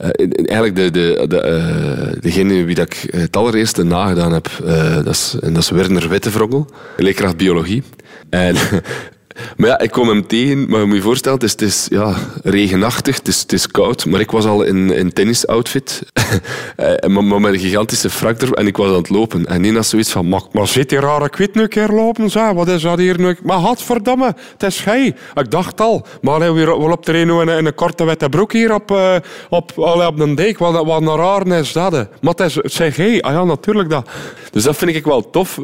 Eh, 0.00 0.08
eigenlijk 0.44 0.76
de, 0.76 0.90
de, 0.90 1.24
de, 1.28 1.40
eh, 1.40 2.20
degene 2.20 2.64
wie 2.64 2.74
dat 2.74 2.86
ik 2.86 3.14
het 3.14 3.36
allereerste 3.36 3.82
nagedaan 3.82 4.32
heb, 4.32 4.48
eh, 4.64 4.94
dat, 4.94 5.14
is, 5.14 5.36
en 5.40 5.52
dat 5.52 5.62
is 5.62 5.70
Werner 5.70 6.08
Wittevroggel, 6.08 6.70
leerkracht 6.96 7.36
biologie. 7.36 7.82
En 8.30 8.56
Maar 9.56 9.68
ja, 9.68 9.78
ik 9.78 9.90
kom 9.90 10.08
hem 10.08 10.26
tegen, 10.26 10.68
maar 10.68 10.80
je 10.80 10.86
moet 10.86 10.96
je 10.96 11.02
voorstellen, 11.02 11.38
het 11.38 11.46
is, 11.46 11.52
het 11.52 11.62
is 11.62 11.86
ja, 11.90 12.14
regenachtig, 12.42 13.16
het 13.16 13.28
is, 13.28 13.40
het 13.40 13.52
is 13.52 13.66
koud, 13.66 14.06
maar 14.06 14.20
ik 14.20 14.30
was 14.30 14.44
al 14.44 14.62
in, 14.62 14.90
in 14.90 15.12
tennisoutfit, 15.12 16.02
Eh, 16.76 17.08
maar, 17.08 17.24
maar 17.24 17.40
met 17.40 17.52
een 17.52 17.58
gigantische 17.58 18.10
frak 18.10 18.40
en 18.42 18.66
ik 18.66 18.76
was 18.76 18.88
aan 18.88 18.94
het 18.94 19.08
lopen. 19.08 19.46
En 19.46 19.60
Nina 19.60 19.82
zoiets 19.82 20.10
van, 20.10 20.28
maar, 20.28 20.42
maar 20.52 20.66
zit 20.66 20.88
die 20.88 21.00
rare 21.00 21.28
kwit 21.28 21.54
nu 21.54 21.62
een 21.62 21.68
keer 21.68 21.88
lopen, 21.88 22.30
zeg. 22.30 22.52
wat 22.52 22.68
is 22.68 22.82
dat 22.82 22.98
hier 22.98 23.20
nu? 23.20 23.36
Maar 23.42 23.58
godverdamme, 23.58 24.34
het 24.52 24.62
is 24.62 24.80
gij. 24.80 25.14
Ik 25.34 25.50
dacht 25.50 25.80
al, 25.80 26.06
maar 26.20 26.40
hij 26.40 26.52
weer 26.52 26.66
wel 26.66 26.90
op 26.90 27.06
de 27.06 27.18
een 27.18 27.48
in, 27.48 27.66
een 27.66 27.74
korte 27.74 28.04
witte 28.04 28.28
broek 28.28 28.52
hier 28.52 28.74
op, 28.74 28.90
eh, 28.90 29.14
op, 29.48 29.78
allee, 29.78 30.06
op 30.06 30.18
een 30.18 30.34
dijk, 30.34 30.58
wat, 30.58 30.84
wat 30.86 31.00
een 31.00 31.16
raar 31.16 31.46
is 31.46 31.72
dat. 31.72 31.92
hè. 31.92 32.02
Maar 32.20 32.32
het 32.34 32.40
is, 32.40 32.54
het 32.54 32.72
zijn 32.72 32.92
gij, 32.92 33.22
ah 33.22 33.32
ja, 33.32 33.44
natuurlijk 33.44 33.88
dat. 33.88 34.08
Dus 34.50 34.62
dat 34.62 34.76
vind 34.76 34.94
ik 34.94 35.04
wel 35.04 35.30
tof. 35.30 35.58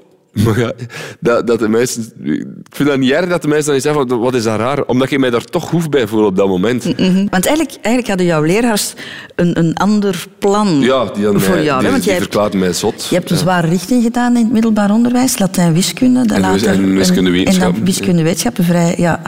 Maar 0.45 0.59
ja, 0.59 0.73
dat, 1.21 1.47
dat 1.47 1.59
de 1.59 1.69
mensen, 1.69 2.03
ik 2.25 2.47
vind 2.71 2.89
dat 2.89 2.99
niet 2.99 3.11
erg 3.11 3.29
dat 3.29 3.43
de 3.43 3.49
mensen 3.49 3.73
dan 3.73 3.81
zeggen 3.81 4.09
van, 4.09 4.19
wat 4.19 4.35
is 4.35 4.43
dat 4.43 4.59
raar? 4.59 4.85
Omdat 4.85 5.11
ik 5.11 5.19
mij 5.19 5.31
daar 5.31 5.45
toch 5.45 5.65
goed 5.69 5.91
bij 5.91 6.07
voel 6.07 6.25
op 6.25 6.37
dat 6.37 6.47
moment. 6.49 6.85
Want 6.85 7.47
eigenlijk, 7.47 7.71
eigenlijk 7.71 8.07
hadden 8.09 8.27
jouw 8.27 8.43
leraars 8.43 8.95
een, 9.35 9.59
een 9.59 9.75
ander 9.77 10.27
plan 10.39 10.81
Ja, 10.81 11.05
die, 11.05 11.39
voor 11.39 11.61
jou. 11.63 11.81
die, 11.81 11.91
Want 11.91 12.05
die 12.05 12.13
verklaart 12.15 12.55
mij 12.55 12.73
zot. 12.73 13.07
je 13.09 13.15
hebt 13.15 13.31
een 13.31 13.37
Ja. 13.37 13.43
zware 13.43 13.67
richting 13.69 14.03
gedaan 14.03 14.37
in 14.37 14.43
het 14.43 14.53
middelbaar 14.53 14.91
onderwijs, 14.91 15.39
Latijn, 15.39 15.73
wiskunde. 15.73 16.27
dan 16.27 16.37
En 16.37 16.43
later 16.43 16.69
en 16.69 16.95
wiskunde-wetenschappen. 16.95 17.69
En 17.69 17.85
dan 17.85 17.85
wiskunde, 17.95 18.23
wetenschappen, 18.23 18.65
vrij, 18.65 18.95
ja. 18.99 19.21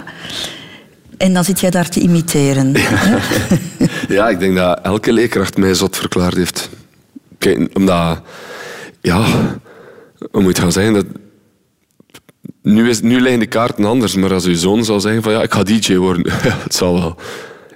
En 1.16 1.34
dan 1.34 1.44
zit 1.44 1.60
jij 1.60 1.70
daar 1.70 1.88
te 1.88 2.00
imiteren. 2.00 2.72
hè? 2.76 3.16
Ja, 4.14 4.28
ik 4.28 4.38
denk 4.38 4.56
dat 4.56 4.80
elke 4.82 5.12
leerkracht 5.12 5.56
mij 5.56 5.74
zot 5.74 5.96
verklaard 5.96 6.34
heeft. 6.36 6.68
Kijk, 7.38 7.68
omdat, 7.74 8.20
ja, 9.00 9.24
hoe 10.30 10.42
moet 10.42 10.58
gaan 10.58 10.72
zeggen? 10.72 10.94
Dat, 10.94 11.06
nu, 12.62 12.88
is, 12.88 13.00
nu 13.00 13.20
liggen 13.20 13.40
de 13.40 13.46
kaarten 13.46 13.84
anders, 13.84 14.14
maar 14.14 14.32
als 14.32 14.44
uw 14.44 14.54
zoon 14.54 14.84
zou 14.84 15.00
zeggen 15.00 15.22
van 15.22 15.32
ja, 15.32 15.42
ik 15.42 15.52
ga 15.52 15.62
DJ 15.62 15.96
worden, 15.96 16.32
het 16.66 16.74
zal 16.74 16.94
wel. 16.94 17.16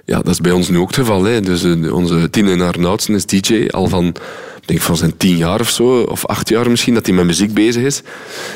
Ja, 0.05 0.17
dat 0.17 0.33
is 0.33 0.41
bij 0.41 0.51
ons 0.51 0.69
nu 0.69 0.77
ook 0.77 0.87
het 0.87 0.95
geval. 0.95 1.23
Hè. 1.23 1.41
Dus 1.41 1.63
eh, 1.63 1.93
onze 1.93 2.29
tiener 2.29 2.79
Nautsen 2.79 3.15
is 3.15 3.25
DJ 3.25 3.67
al 3.67 3.87
van, 3.87 4.15
ik 4.63 4.69
denk 4.69 4.81
van 4.81 4.97
zijn 4.97 5.17
tien 5.17 5.37
jaar 5.37 5.59
of 5.59 5.69
zo, 5.69 6.01
of 6.01 6.25
acht 6.25 6.49
jaar 6.49 6.69
misschien, 6.69 6.93
dat 6.93 7.05
hij 7.05 7.15
met 7.15 7.25
muziek 7.25 7.53
bezig 7.53 7.83
is. 7.83 8.01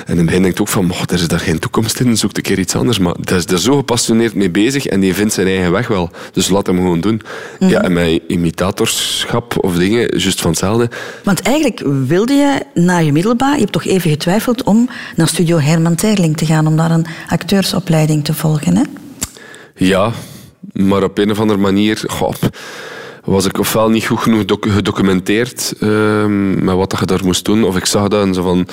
En 0.05 0.11
in 0.11 0.17
het 0.17 0.25
begin 0.25 0.41
denkt 0.41 0.61
ook 0.61 0.67
van, 0.67 0.85
mocht 0.85 1.11
er 1.11 1.19
is 1.19 1.27
daar 1.27 1.39
geen 1.39 1.59
toekomst 1.59 1.99
in, 1.99 2.17
zoek 2.17 2.37
een 2.37 2.43
keer 2.43 2.59
iets 2.59 2.75
anders. 2.75 2.99
Maar 2.99 3.15
daar 3.19 3.37
is 3.37 3.45
daar 3.45 3.59
zo 3.59 3.75
gepassioneerd 3.75 4.33
mee 4.33 4.49
bezig 4.49 4.85
en 4.85 4.99
die 4.99 5.13
vindt 5.13 5.33
zijn 5.33 5.47
eigen 5.47 5.71
weg 5.71 5.87
wel. 5.87 6.09
Dus 6.31 6.49
laat 6.49 6.67
hem 6.67 6.75
gewoon 6.75 7.01
doen. 7.01 7.21
Ja, 7.59 7.81
en 7.81 7.93
met 7.93 8.21
imitatorschap 8.27 9.63
of 9.63 9.75
dingen, 9.75 10.17
juist 10.17 10.41
van 10.41 10.49
hetzelfde. 10.49 10.89
Want 11.23 11.41
eigenlijk 11.41 11.83
wilde 12.07 12.33
je 12.33 12.61
na 12.73 12.97
je 12.97 13.11
middelbaar, 13.11 13.53
je 13.53 13.59
hebt 13.59 13.71
toch 13.71 13.85
even 13.85 14.09
getwijfeld 14.09 14.63
om 14.63 14.89
naar 15.15 15.27
studio 15.27 15.59
Herman 15.59 15.95
Terling 15.95 16.37
te 16.37 16.45
gaan, 16.45 16.67
om 16.67 16.77
daar 16.77 16.91
een 16.91 17.05
acteursopleiding 17.27 18.23
te 18.23 18.33
volgen. 18.33 18.75
Hè? 18.75 18.83
Ja, 19.75 20.11
maar 20.73 21.03
op 21.03 21.17
een 21.17 21.31
of 21.31 21.39
andere 21.39 21.59
manier 21.59 22.03
goh, 22.07 22.33
was 23.27 23.45
ik 23.45 23.59
ofwel 23.59 23.89
niet 23.89 24.05
goed 24.05 24.19
genoeg 24.19 24.45
doc- 24.45 24.71
gedocumenteerd 24.71 25.73
ehm, 25.79 26.63
met 26.65 26.75
wat 26.75 26.95
je 26.99 27.05
daar 27.05 27.25
moest 27.25 27.45
doen. 27.45 27.63
Of 27.63 27.77
ik 27.77 27.85
zag 27.85 28.07
dat 28.07 28.23
en 28.25 28.33
zo 28.33 28.41
van, 28.41 28.67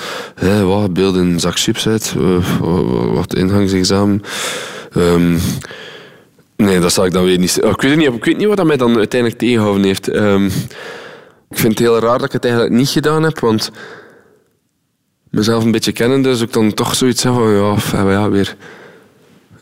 wat, 0.67 0.93
beeld 0.93 1.15
een 1.15 1.39
zak 1.39 1.59
chips 1.59 1.87
uit, 1.87 2.15
eh, 2.17 3.13
wat, 3.13 3.35
ingangsexamen. 3.35 4.21
Ehm, 4.91 5.37
nee, 6.55 6.79
dat 6.79 6.93
zag 6.93 7.05
ik 7.05 7.11
dan 7.11 7.23
weer 7.23 7.37
niet. 7.37 7.59
Oh, 7.63 7.69
ik, 7.69 7.81
weet 7.81 7.97
niet 7.97 8.13
ik 8.13 8.25
weet 8.25 8.37
niet 8.37 8.47
wat 8.47 8.57
dat 8.57 8.65
mij 8.65 8.77
dan 8.77 8.97
uiteindelijk 8.97 9.39
tegengehouden 9.39 9.83
heeft. 9.85 10.07
Ehm, 10.07 10.45
ik 11.49 11.57
vind 11.57 11.79
het 11.79 11.87
heel 11.87 11.99
raar 11.99 12.17
dat 12.17 12.27
ik 12.27 12.31
het 12.31 12.45
eigenlijk 12.45 12.73
niet 12.73 12.89
gedaan 12.89 13.23
heb, 13.23 13.39
want 13.39 13.71
mezelf 15.29 15.63
een 15.63 15.71
beetje 15.71 15.91
kennen, 15.91 16.21
dus 16.21 16.41
ik 16.41 16.53
dan 16.53 16.73
toch 16.73 16.95
zoiets 16.95 17.21
zeg 17.21 17.33
van, 17.33 17.51
ja, 17.51 18.11
ja, 18.11 18.29
weer... 18.29 18.55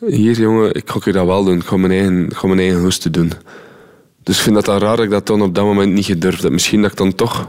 Hier, 0.08 0.40
jongen, 0.40 0.74
ik 0.74 0.90
ga 0.90 1.00
ik 1.06 1.14
dat 1.14 1.26
wel 1.26 1.44
doen. 1.44 1.58
Ik 1.58 1.66
ga 1.66 1.78
mijn 1.78 1.92
eigen, 1.92 2.26
ik 2.26 2.36
ga 2.36 2.48
mijn 2.48 2.60
eigen 2.60 2.80
hoesten 2.80 3.12
doen. 3.12 3.32
Dus 4.24 4.36
ik 4.38 4.44
vind 4.44 4.56
dat 4.56 4.66
dan 4.66 4.78
raar 4.80 4.96
dat 4.96 5.06
ik 5.06 5.12
dat 5.12 5.28
dan 5.28 5.42
op 5.42 5.56
dat 5.56 5.64
moment 5.66 5.94
niet 5.94 6.06
gedurfd 6.06 6.44
heb. 6.44 6.52
Misschien 6.52 6.82
dat 6.82 6.92
ik 6.92 6.98
dan 6.98 7.16
toch... 7.16 7.48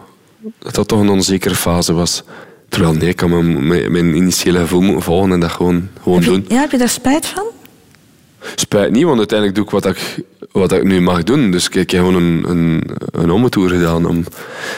Dat 0.59 0.75
dat 0.75 0.89
toch 0.89 1.01
een 1.01 1.09
onzekere 1.09 1.55
fase 1.55 1.93
was. 1.93 2.23
Terwijl, 2.69 2.93
nee, 2.95 3.09
ik 3.09 3.17
kan 3.17 3.31
mijn, 3.31 3.67
mijn, 3.67 3.93
mijn 3.93 4.17
initiële 4.17 4.59
gevoel 4.59 4.81
moeten 4.81 5.03
volgen 5.03 5.33
en 5.33 5.41
dat 5.41 5.51
gewoon, 5.51 5.89
gewoon 6.03 6.15
Heb 6.19 6.25
je- 6.25 6.31
doen. 6.31 6.45
ja, 6.49 6.61
heb 6.61 6.71
je 6.71 6.79
daar 6.79 6.89
spijt 6.89 7.27
van? 7.27 7.45
Spijt 8.55 8.91
niet, 8.93 9.05
want 9.05 9.19
uiteindelijk 9.19 9.59
doe 9.59 9.65
ik 9.67 9.71
wat 9.85 9.87
ik, 9.97 10.23
wat 10.53 10.73
ik 10.73 10.85
nu 10.85 11.01
mag 11.01 11.23
doen. 11.23 11.51
Dus 11.51 11.67
ik, 11.67 11.75
ik 11.75 11.91
heb 11.91 12.01
gewoon 12.05 12.23
een, 12.23 12.45
een, 12.49 12.83
een 13.13 13.31
omtour 13.31 13.69
gedaan. 13.71 14.07
Om, 14.07 14.25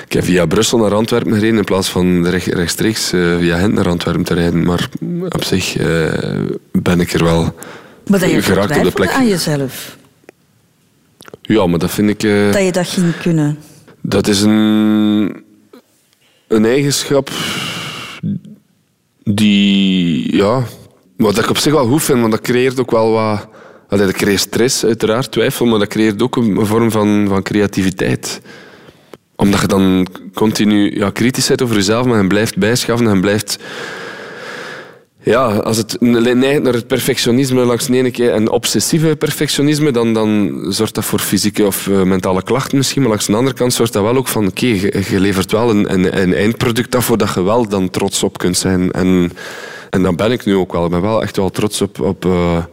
ik 0.07 0.13
heb 0.13 0.25
via 0.25 0.47
Brussel 0.47 0.79
naar 0.79 0.95
Antwerpen 0.95 1.33
gereden 1.35 1.57
in 1.59 1.65
plaats 1.65 1.89
van 1.89 2.27
recht- 2.27 2.47
rechtstreeks 2.47 3.13
eh, 3.13 3.37
via 3.39 3.59
Gent 3.59 3.75
naar 3.75 3.89
Antwerpen 3.89 4.25
te 4.25 4.35
rijden. 4.35 4.65
Maar 4.65 4.89
op 5.29 5.45
zich 5.45 5.77
eh, 5.77 6.13
ben 6.73 7.01
ik 7.01 7.13
er 7.13 7.25
wel 7.25 7.55
Maar 8.07 8.21
dat 8.21 8.31
je 8.31 8.43
geraakt 8.43 8.77
op 8.77 8.85
de 8.85 8.91
plek. 8.91 9.11
aan 9.11 9.29
jezelf. 9.29 9.97
Ja, 11.47 11.67
maar 11.67 11.79
dat 11.79 11.91
vind 11.91 12.11
ik... 12.11 12.23
eh, 12.23 12.53
Dat 12.53 12.65
je 12.65 12.73
dat 12.73 12.89
ging 12.89 13.17
kunnen. 13.21 13.59
Dat 14.01 14.27
is 14.27 14.43
een, 14.43 15.45
een 16.49 16.65
eigenschap 16.65 17.31
die, 19.25 20.37
ja, 20.37 20.63
wat 21.17 21.39
ik 21.39 21.51
op 21.51 21.59
zich 21.59 21.73
wel 21.73 21.87
goed 21.87 22.03
vind, 22.03 22.21
want 22.21 22.33
dat 22.33 22.41
creëert 22.41 22.81
ook 22.81 22.91
wel 22.91 23.11
wat. 23.11 23.49
Allee, 23.89 24.07
dat 24.07 24.15
creëert 24.15 24.41
stress, 24.41 24.85
uiteraard, 24.85 25.31
twijfel, 25.33 25.67
maar 25.67 25.79
dat 25.79 25.89
creëert 25.89 26.23
ook 26.23 26.37
een, 26.37 26.57
een 26.57 26.67
vorm 26.67 26.91
van, 26.91 27.25
van 27.29 27.43
creativiteit. 27.43 28.41
Omdat 29.37 29.61
je 29.61 29.67
dan 29.67 30.07
continu 30.35 30.97
ja, 30.97 31.11
kritisch 31.11 31.47
bent 31.49 31.63
over 31.63 31.77
jezelf, 31.77 32.07
maar 32.07 32.21
je 32.23 32.27
blijft 32.27 32.57
bijschaven 32.59 33.07
en 33.09 33.21
blijft 33.21 33.59
Ja, 35.27 35.57
als 35.57 35.77
het 35.77 36.01
neigt 36.01 36.63
naar 36.63 36.73
het 36.73 36.87
perfectionisme 36.87 37.65
langs 37.65 37.87
de 37.87 37.97
ene 37.97 38.11
keer 38.11 38.33
en 38.33 38.51
obsessieve 38.51 39.17
perfectionisme, 39.17 39.91
dan, 39.91 40.15
dan 40.15 40.59
zorgt 40.69 40.95
dat 40.95 41.05
voor 41.05 41.19
fysieke 41.19 41.67
of 41.67 41.89
eh, 41.89 42.03
mentale 42.03 42.43
klachten 42.43 42.77
misschien. 42.77 43.01
Maar 43.01 43.11
langs 43.11 43.27
de 43.27 43.35
andere 43.35 43.57
kant 43.57 43.73
zorgt 43.73 43.93
dat 43.93 44.03
wel 44.03 44.17
ook 44.17 44.29
van, 44.29 44.47
oké, 44.47 44.67
je, 44.67 45.05
je 45.11 45.21
levert 45.21 45.53
wel 45.53 45.71
een, 45.71 45.93
een, 45.93 46.21
een 46.23 46.35
eindproduct 46.35 46.95
af 46.95 47.09
waar 47.09 47.17
dat 47.17 47.35
je 47.35 47.43
wel 47.43 47.69
dan 47.69 47.91
trots 47.91 48.23
op 48.23 48.39
kunt 48.39 48.57
zijn. 48.57 48.91
En, 48.91 49.33
en 49.91 50.03
dat 50.03 50.17
ben 50.17 50.33
ik 50.33 50.45
nu 50.45 50.55
ook 50.55 50.73
wel. 50.73 50.85
Ik 50.85 50.91
ben 50.91 51.03
wel 51.03 51.23
echt 51.23 51.37
wel 51.37 51.51
trots 51.51 51.81
op, 51.81 52.01
op, 52.01 52.25
eh, 52.25 52.65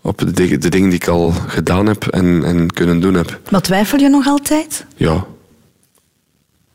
op 0.00 0.18
de, 0.18 0.58
de 0.58 0.68
dingen 0.68 0.88
die 0.90 0.98
ik 0.98 1.08
al 1.08 1.32
gedaan 1.46 1.86
heb 1.86 2.06
en, 2.06 2.44
en 2.44 2.72
kunnen 2.72 3.00
doen 3.00 3.14
heb. 3.14 3.40
Maar 3.50 3.62
twijfel 3.62 3.98
je 3.98 4.08
nog 4.08 4.26
altijd? 4.26 4.86
Ja, 4.96 5.26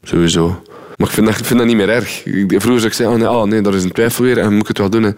sowieso. 0.04 0.62
Maar 1.02 1.10
ik 1.10 1.16
vind 1.16 1.28
dat, 1.28 1.40
ik 1.40 1.46
vind 1.46 1.60
dat 1.60 1.68
niet 1.68 1.78
meer 1.78 1.90
erg. 1.90 2.22
Vroeger 2.48 2.62
zou 2.62 2.86
ik 2.86 2.94
zeggen, 2.94 3.08
oh 3.16 3.16
nee, 3.22 3.30
oh 3.30 3.44
nee, 3.44 3.62
dat 3.62 3.74
is 3.74 3.84
een 3.84 3.92
twijfel 3.92 4.24
weer 4.24 4.38
en 4.38 4.52
moet 4.54 4.62
ik 4.62 4.68
het 4.68 4.78
wel 4.78 4.90
doen. 4.90 5.04
hè. 5.04 5.10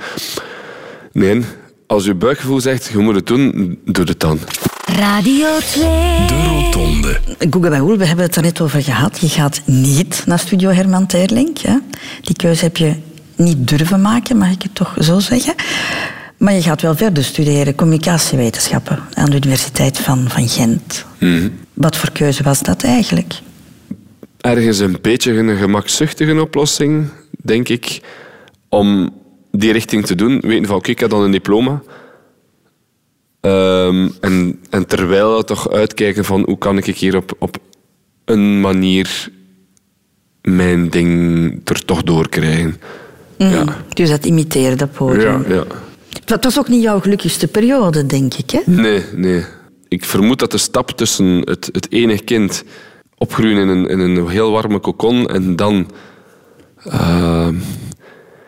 Nee, 1.12 1.41
als 1.88 2.06
je 2.06 2.13
buikgevoel 2.15 2.62
zegt, 2.62 2.89
je 2.91 2.98
moet 2.98 3.15
het 3.15 3.28
doen, 3.28 3.78
doe 3.86 4.06
het 4.06 4.19
dan. 4.19 4.39
Radio 4.86 5.48
2. 5.60 5.84
De 6.28 6.43
Rotonde. 6.48 7.19
Google 7.50 7.69
bij 7.69 7.80
Hoel, 7.80 7.98
we 7.98 8.06
hebben 8.06 8.26
het 8.26 8.36
er 8.36 8.41
net 8.41 8.62
over 8.62 8.82
gehad. 8.84 9.19
Je 9.19 9.30
gaat 9.30 9.62
niet 9.65 10.24
naar 10.26 10.39
Studio 10.39 10.69
Herman 10.69 11.06
Terlink. 11.08 11.58
Hè? 11.58 11.78
Die 12.22 12.36
keuze 12.36 12.63
heb 12.63 12.78
je 12.78 12.93
niet 13.36 13.67
durven 13.67 14.02
maken, 14.02 14.38
mag 14.38 14.52
ik 14.52 14.62
het 14.62 14.76
toch 14.76 14.96
zo 15.00 15.19
zeggen. 15.19 15.54
Maar 16.38 16.54
je 16.54 16.62
gaat 16.62 16.82
wel 16.82 16.96
verder 16.96 17.24
studeren, 17.24 17.76
communicatiewetenschappen 17.76 19.00
aan 19.13 19.30
de 19.30 19.36
Universiteit 19.36 19.98
van, 20.00 20.26
van 20.30 20.48
Gent. 20.50 21.06
Wat 21.74 21.96
voor 21.96 22.12
keuze 22.12 22.43
was 22.43 22.60
dat 22.62 22.84
eigenlijk? 22.84 23.34
Ergens 24.43 24.79
een 24.79 24.97
beetje 25.01 25.34
een 25.34 25.58
gemakzuchtige 25.58 26.41
oplossing, 26.41 27.10
denk 27.43 27.69
ik, 27.69 28.01
om 28.69 29.10
die 29.51 29.71
richting 29.71 30.06
te 30.06 30.15
doen. 30.15 30.39
Weten 30.39 30.65
van, 30.65 30.75
oké, 30.75 30.89
ik 30.89 30.99
heb 30.99 31.10
dan 31.10 31.21
een 31.21 31.32
diploma. 31.32 31.82
Ehm, 33.41 34.10
en, 34.21 34.60
en 34.69 34.88
terwijl 34.88 35.43
toch 35.43 35.69
uitkijken 35.69 36.25
van, 36.25 36.43
hoe 36.45 36.58
kan 36.58 36.77
ik 36.77 36.86
hier 36.86 37.15
op, 37.15 37.36
op 37.39 37.58
een 38.25 38.62
manier 38.62 39.29
mijn 40.41 40.89
ding 40.89 41.62
er 41.63 41.86
toch 41.86 42.03
doorkrijgen. 42.03 42.82
Ja. 43.38 43.77
Dus 43.89 44.10
dat 44.10 44.25
imiteren, 44.25 44.77
dat 44.77 44.91
podium. 44.91 45.45
Ja, 45.47 45.56
ja. 45.56 45.63
Dat 46.25 46.43
was 46.43 46.60
ook 46.60 46.67
niet 46.67 46.84
jouw 46.84 46.99
gelukkigste 46.99 47.47
periode, 47.47 48.06
denk 48.06 48.34
ik. 48.34 48.49
Hè? 48.49 48.60
Nee, 48.65 49.03
nee. 49.15 49.43
Ik 49.88 50.06
vermoed 50.06 50.39
dat 50.39 50.51
de 50.51 50.58
stap 50.58 50.91
tussen 50.91 51.39
het, 51.39 51.69
het 51.71 51.91
ene 51.91 52.23
kind 52.23 52.63
opgroeien 53.23 53.57
in 53.57 53.67
een, 53.67 53.88
in 53.89 53.99
een 53.99 54.27
heel 54.27 54.51
warme 54.51 54.79
kokon 54.79 55.27
en 55.27 55.55
dan... 55.55 55.89
eh, 56.83 57.47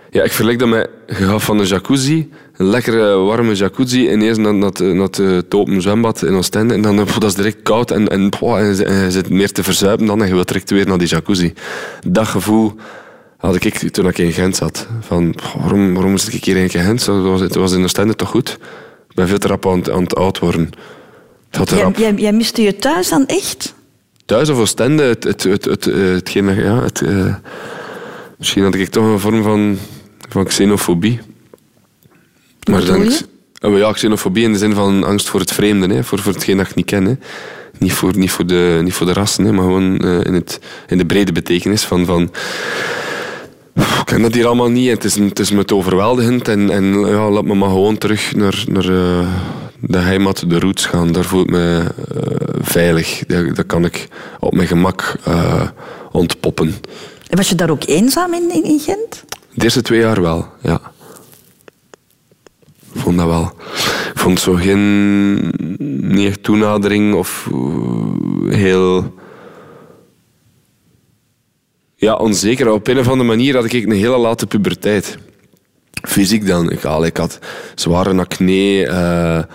ja, 0.10 0.24
ik 0.24 0.32
vergelijk 0.32 0.60
dat 0.60 0.68
met... 0.68 0.90
Je 1.08 1.14
gaat 1.14 1.44
van 1.44 1.60
een 1.60 1.66
jacuzzi, 1.66 2.30
een 2.58 2.66
lekkere 2.66 3.16
warme 3.16 3.54
jacuzzi, 3.56 4.10
ineens 4.12 4.38
naar, 4.38 4.54
naar, 4.56 4.70
het- 4.70 4.80
naar 4.94 5.08
het, 5.12 5.54
open 5.56 5.82
zwembad 5.82 6.24
in 6.24 6.34
Oostende. 6.34 6.74
En 6.74 6.82
dan 6.82 6.96
dat 6.96 7.24
is 7.24 7.36
direct 7.36 7.62
koud 7.64 7.92
en, 7.92 8.08
en, 8.08 8.30
pff, 8.30 8.42
en, 8.42 8.76
je- 8.76 8.86
en 8.86 9.12
zit 9.12 9.30
meer 9.30 9.52
te 9.52 9.64
verzuipen 9.64 10.06
dan 10.06 10.22
en 10.22 10.28
je 10.28 10.34
wilt 10.34 10.48
direct 10.48 10.70
weer 10.70 10.88
naar 10.88 10.98
die 10.98 11.08
jacuzzi. 11.08 11.54
Dat 12.08 12.28
gevoel 12.28 12.74
had 13.38 13.56
ik 13.66 13.74
toen 13.92 14.08
ik 14.08 14.18
in 14.18 14.32
Gent 14.32 14.56
zat. 14.56 14.88
Van, 15.00 15.36
waarom, 15.60 15.94
waarom 15.94 16.18
zit 16.18 16.34
ik 16.34 16.46
hier 16.46 16.58
in 16.58 16.70
Gent? 16.70 17.02
Zo, 17.02 17.16
Het 17.16 17.26
was, 17.26 17.42
het 17.42 17.56
was 17.56 17.72
in 17.74 17.84
Oostende 17.84 18.16
toch 18.16 18.30
goed? 18.30 18.50
Ik 19.10 19.16
ben 19.16 19.28
veel 19.28 19.38
te 19.38 19.48
rap 19.48 19.68
aan, 19.68 19.78
het- 19.78 19.90
aan 19.90 20.04
het 20.04 20.16
oud 20.16 20.40
worden. 20.40 20.70
Jij, 21.78 21.86
jij, 21.98 22.14
jij 22.14 22.32
miste 22.34 22.62
je 22.62 22.76
thuis 22.76 23.10
dan 23.10 23.26
echt? 23.26 23.75
Thuis 24.26 24.50
of 24.50 24.58
Oostende, 24.58 25.04
het, 25.04 25.24
het, 25.24 25.44
het, 25.44 25.66
het, 25.66 25.88
eh, 25.88 25.98
hetgeen, 25.98 26.56
ja, 26.56 26.82
het, 26.82 27.02
eh, 27.02 27.36
misschien 28.38 28.64
had 28.64 28.76
ik 28.76 28.90
toch 28.90 29.04
een 29.04 29.20
vorm 29.20 29.44
van, 29.44 29.78
van 30.30 30.46
xenofobie. 30.46 31.20
Maar 32.70 32.86
dan, 32.86 33.12
wel 33.60 33.78
ja, 33.78 33.92
xenofobie 33.92 34.44
in 34.44 34.52
de 34.52 34.58
zin 34.58 34.74
van 34.74 35.04
angst 35.04 35.30
voor 35.30 35.40
het 35.40 35.52
vreemde, 35.52 35.94
hè, 35.94 36.04
voor, 36.04 36.20
voor 36.20 36.34
hetgeen 36.34 36.58
dat 36.58 36.70
ik 36.70 36.76
niet 36.76 36.86
ken. 36.86 37.06
Hè. 37.06 37.14
Niet, 37.78 37.94
voor, 37.94 38.18
niet, 38.18 38.32
voor 38.32 38.46
de, 38.46 38.80
niet 38.84 38.94
voor 38.94 39.06
de 39.06 39.14
rassen, 39.14 39.46
hè, 39.46 39.52
maar 39.52 39.64
gewoon 39.64 40.00
eh, 40.00 40.24
in, 40.24 40.34
het, 40.34 40.60
in 40.88 40.98
de 40.98 41.06
brede 41.06 41.32
betekenis 41.32 41.84
van... 41.84 42.06
van 42.06 42.32
ik 43.76 44.06
ken 44.06 44.22
dat 44.22 44.34
hier 44.34 44.46
allemaal 44.46 44.70
niet 44.70 44.90
het 44.90 45.04
is, 45.04 45.16
het 45.16 45.40
is 45.40 45.52
me 45.52 45.66
te 45.66 45.76
overweldigend. 45.76 46.48
En, 46.48 46.70
en 46.70 47.00
ja, 47.00 47.30
laat 47.30 47.46
me 47.46 47.54
maar 47.54 47.70
gewoon 47.70 47.98
terug 47.98 48.36
naar, 48.36 48.64
naar 48.68 48.86
de 49.88 49.98
heimat, 49.98 50.44
de 50.48 50.60
roots 50.60 50.86
gaan. 50.86 51.12
Daar 51.12 51.24
voel 51.24 51.42
ik 51.42 51.50
me 51.50 51.84
eh, 52.16 52.56
veilig. 52.62 53.24
Daar, 53.28 53.54
daar 53.54 53.66
kan 53.66 53.86
ik 53.86 54.08
op 54.40 54.54
mijn 54.54 54.68
gemak 54.68 55.16
eh, 55.24 55.68
ontpoppen. 56.12 56.76
En 57.30 57.38
Was 57.38 57.50
je 57.50 57.56
daar 57.56 57.70
ook 57.70 57.84
eenzaam 57.86 58.34
in, 58.34 58.52
in, 58.54 58.64
in 58.64 58.80
Gent? 58.80 59.24
De 59.54 59.64
eerste 59.64 59.82
twee 59.82 60.00
jaar 60.00 60.22
wel, 60.22 60.48
ja. 60.62 60.82
Ik 62.94 63.02
vond 63.02 63.18
dat 63.18 63.28
wel. 63.28 63.52
Ik 64.14 64.20
vond 64.20 64.40
zo 64.40 64.54
geen... 64.54 65.36
Niet 66.02 66.28
echt 66.28 66.44
toenadering 66.44 67.14
of 67.14 67.50
eh, 67.52 68.56
heel... 68.56 69.14
Ja, 71.96 72.14
onzeker. 72.14 72.72
Op 72.72 72.88
een 72.88 73.00
of 73.00 73.08
andere 73.08 73.30
manier 73.30 73.56
had 73.56 73.66
ik 73.66 73.86
een 73.86 73.92
hele 73.92 74.18
late 74.18 74.48
puberteit. 74.48 75.18
Fysiek 76.02 76.48
dan. 76.48 76.72
Ik, 76.72 76.84
al, 76.84 77.06
ik 77.06 77.18
had 77.18 77.40
zware 77.76 78.20
acne. 78.20 79.48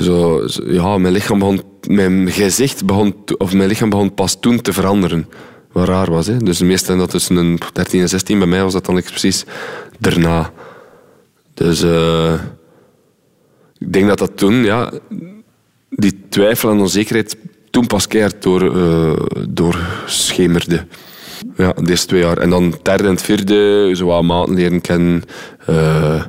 Zo, 0.00 0.44
ja, 0.66 0.98
mijn 0.98 1.12
lichaam 1.12 1.38
begon... 1.38 1.62
Mijn 1.88 2.30
gezicht 2.30 2.84
begon... 2.84 3.14
Of 3.38 3.52
mijn 3.52 3.68
lichaam 3.68 3.90
begon 3.90 4.14
pas 4.14 4.36
toen 4.40 4.60
te 4.60 4.72
veranderen. 4.72 5.28
Wat 5.72 5.88
raar 5.88 6.10
was, 6.10 6.26
hè. 6.26 6.36
Dus 6.36 6.60
meestal 6.60 6.96
dat 6.96 7.10
tussen 7.10 7.36
een 7.36 7.58
13 7.72 8.00
en 8.00 8.08
16. 8.08 8.38
Bij 8.38 8.48
mij 8.48 8.62
was 8.62 8.72
dat 8.72 8.86
dan 8.86 9.02
precies 9.02 9.44
daarna. 9.98 10.52
Dus... 11.54 11.82
eh, 11.82 12.34
ik 13.78 13.92
denk 13.92 14.08
dat 14.08 14.18
dat 14.18 14.36
toen, 14.36 14.54
ja... 14.54 14.92
Die 15.90 16.20
twijfel 16.28 16.70
en 16.70 16.78
onzekerheid 16.78 17.36
toen 17.70 17.86
pas 17.86 18.06
keihard 18.06 18.42
door, 18.42 18.76
eh, 18.76 19.22
doorschemerde. 19.48 20.86
Ja, 21.56 21.72
deze 21.72 22.06
twee 22.06 22.20
jaar. 22.20 22.38
En 22.38 22.50
dan 22.50 22.74
derde 22.82 23.08
en 23.08 23.18
vierde, 23.18 23.90
zo 23.94 24.06
wat 24.06 24.22
maten 24.22 24.54
leren 24.54 24.80
kennen. 24.80 25.22
Eh 25.66 26.22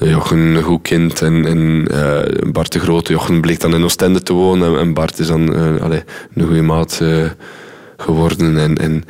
Jochen, 0.00 0.38
een 0.38 0.62
goed 0.62 0.82
kind. 0.82 1.22
En, 1.22 1.86
eh, 1.90 2.50
Bart 2.52 2.72
de 2.72 2.80
Grote. 2.80 3.12
Jochen 3.12 3.40
bleek 3.40 3.60
dan 3.60 3.74
in 3.74 3.84
Oostende 3.84 4.22
te 4.22 4.32
wonen. 4.32 4.78
En, 4.78 4.94
Bart 4.94 5.18
is 5.18 5.26
dan 5.26 5.54
eh, 5.54 5.98
een 6.34 6.46
goede 6.46 6.62
maat 6.62 6.98
eh, 7.02 7.30
geworden. 7.96 8.78
En, 8.78 9.04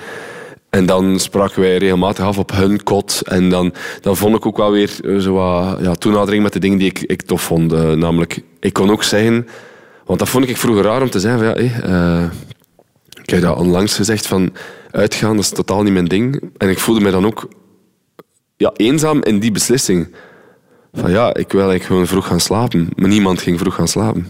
en, 0.71 0.87
dan 0.87 1.21
spraken 1.21 1.61
wij 1.61 1.77
regelmatig 1.77 2.25
af 2.25 2.39
op 2.39 2.53
hun 2.53 2.83
kot. 2.83 3.23
En 3.25 3.51
dan, 3.51 3.73
dan 4.01 4.17
vond 4.17 4.37
ik 4.37 4.47
ook 4.47 4.57
wel 4.57 4.71
weer 4.71 4.91
zo 5.19 5.33
wat, 5.33 5.79
ja, 5.81 5.95
toenadering 5.95 6.43
met 6.43 6.53
de 6.53 6.59
dingen 6.59 6.79
die 6.79 6.89
ik, 6.89 6.99
ik 6.99 7.23
tof 7.23 7.43
vond. 7.43 7.97
Namelijk, 7.97 8.43
ik 8.61 8.73
kon 8.73 8.91
ook 8.91 9.03
zeggen... 9.03 9.47
Want 10.11 10.23
dat 10.23 10.31
vond 10.31 10.49
ik 10.49 10.57
vroeger 10.57 10.85
raar 10.85 11.03
om 11.03 11.11
te 11.11 11.21
zeggen. 11.21 11.41
Van, 11.41 11.49
ja, 11.49 11.71
hé, 11.71 11.83
eh, 11.83 12.31
ik 13.23 13.31
heb 13.31 13.41
dat 13.41 13.59
onlangs 13.59 13.97
gezegd 13.97 14.27
van 14.27 14.53
uitgaan, 14.91 15.37
dat 15.37 15.45
is 15.45 15.51
totaal 15.51 15.83
niet 15.83 15.93
mijn 15.93 16.05
ding. 16.05 16.51
En 16.57 16.69
ik 16.69 16.79
voelde 16.79 17.01
me 17.01 17.11
dan 17.11 17.27
ook 17.27 17.49
ja, 18.57 18.73
eenzaam 18.77 19.23
in 19.23 19.39
die 19.39 19.51
beslissing. 19.51 20.15
Van 20.93 21.11
ja, 21.11 21.35
ik 21.35 21.53
wil 21.53 21.61
eigenlijk 21.61 21.85
gewoon 21.85 22.07
vroeg 22.07 22.27
gaan 22.27 22.41
slapen. 22.41 22.89
Maar 22.97 23.09
niemand 23.09 23.43
ging 23.43 23.59
vroeg 23.59 23.75
gaan 23.75 23.89
slapen. 23.89 24.27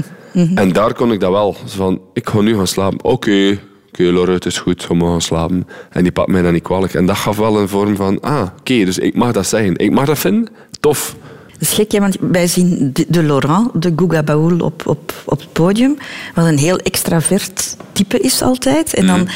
en 0.54 0.72
daar 0.72 0.94
kon 0.94 1.12
ik 1.12 1.20
dat 1.20 1.30
wel. 1.30 1.56
Zo 1.66 1.76
van, 1.76 2.00
ik 2.12 2.28
ga 2.28 2.40
nu 2.40 2.56
gaan 2.56 2.66
slapen. 2.66 3.04
Oké, 3.04 3.58
oké, 3.88 4.02
Laura, 4.02 4.32
het 4.32 4.46
is 4.46 4.58
goed, 4.58 4.86
we 4.86 4.98
gaan 4.98 5.20
slapen. 5.20 5.66
En 5.90 6.02
die 6.02 6.12
pakt 6.12 6.28
mij 6.28 6.42
dan 6.42 6.52
niet 6.52 6.62
kwalijk. 6.62 6.94
En 6.94 7.06
dat 7.06 7.16
gaf 7.16 7.36
wel 7.36 7.60
een 7.60 7.68
vorm 7.68 7.96
van, 7.96 8.20
ah, 8.20 8.46
oké, 8.58 8.84
dus 8.84 8.98
ik 8.98 9.14
mag 9.14 9.32
dat 9.32 9.46
zeggen. 9.46 9.76
Ik 9.76 9.90
mag 9.90 10.06
dat 10.06 10.18
vinden, 10.18 10.48
tof. 10.80 11.16
Dat 11.46 11.60
is 11.60 11.72
gek, 11.72 11.92
hè, 11.92 12.00
want 12.00 12.16
wij 12.20 12.46
zien 12.46 12.90
de, 12.92 13.04
de 13.08 13.22
Laurent, 13.22 13.82
de 13.82 13.92
Guga 13.96 14.22
Baoul, 14.22 14.58
op, 14.58 14.82
op, 14.86 15.12
op 15.24 15.40
het 15.40 15.52
podium. 15.52 15.96
Wat 16.34 16.46
een 16.46 16.58
heel 16.58 16.78
extravert 16.78 17.76
type 17.92 18.18
is 18.18 18.42
altijd. 18.42 18.94
En 18.94 19.06
dan 19.06 19.28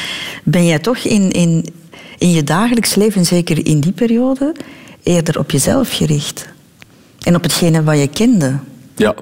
ben 0.43 0.65
jij 0.65 0.79
toch 0.79 0.97
in, 0.97 1.31
in, 1.31 1.65
in 2.17 2.31
je 2.31 2.43
dagelijks 2.43 2.95
leven, 2.95 3.25
zeker 3.25 3.65
in 3.65 3.79
die 3.79 3.91
periode, 3.91 4.55
eerder 5.03 5.39
op 5.39 5.51
jezelf 5.51 5.95
gericht. 5.95 6.55
En 7.27 7.35
op 7.35 7.43
hetgene 7.43 7.83
wat 7.83 7.99
je 7.99 8.07
kende. 8.07 8.59
Ja. 8.95 9.15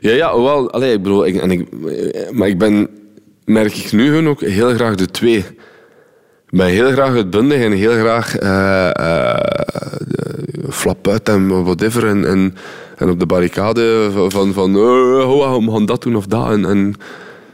Ja, 0.00 0.10
ja, 0.10 0.40
wel, 0.40 0.70
allee, 0.70 0.92
ik 0.92 1.02
bedoel, 1.02 1.26
ik, 1.26 1.36
en 1.36 1.50
ik, 1.50 1.68
maar 2.32 2.48
ik 2.48 2.58
ben, 2.58 2.88
merk 3.44 3.74
ik 3.74 3.92
nu 3.92 4.06
gewoon 4.06 4.28
ook 4.28 4.40
heel 4.40 4.74
graag 4.74 4.94
de 4.94 5.06
twee. 5.06 5.38
Ik 6.48 6.60
ben 6.60 6.66
heel 6.66 6.90
graag 6.92 7.14
uitbundig 7.14 7.62
en 7.62 7.72
heel 7.72 7.92
graag 7.92 8.36
eh 8.36 8.90
eh, 8.94 10.70
flap 10.70 11.08
uit 11.08 11.28
en 11.28 11.64
whatever. 11.64 12.06
En, 12.06 12.28
en, 12.28 12.54
en 12.96 13.10
op 13.10 13.18
de 13.18 13.26
barricade 13.26 14.10
van, 14.28 14.52
van, 14.52 14.76
oh, 14.76 15.64
we 15.64 15.70
gaan 15.72 15.86
dat 15.86 16.02
doen 16.02 16.16
of 16.16 16.26
dat. 16.26 16.50
En, 16.50 16.64
en 16.64 16.94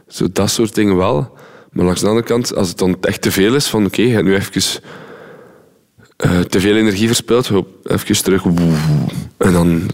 zo, 0.07 0.27
dat 0.33 0.49
soort 0.49 0.75
dingen 0.75 0.97
wel. 0.97 1.37
Maar 1.71 1.85
langs 1.85 2.01
de 2.01 2.07
andere 2.07 2.25
kant, 2.25 2.55
als 2.55 2.69
het 2.69 2.77
dan 2.77 2.97
echt 3.01 3.21
te 3.21 3.31
veel 3.31 3.55
is, 3.55 3.67
van 3.67 3.85
oké, 3.85 4.01
je 4.01 4.13
hebt 4.13 4.25
nu 4.25 4.35
even 4.35 4.81
eh, 6.21 6.39
te 6.39 6.59
veel 6.59 6.75
energie 6.75 7.07
verspild, 7.07 7.47
hop, 7.47 7.67
even 7.83 8.23
terug. 8.23 8.43
En 9.37 9.53
dan 9.53 9.89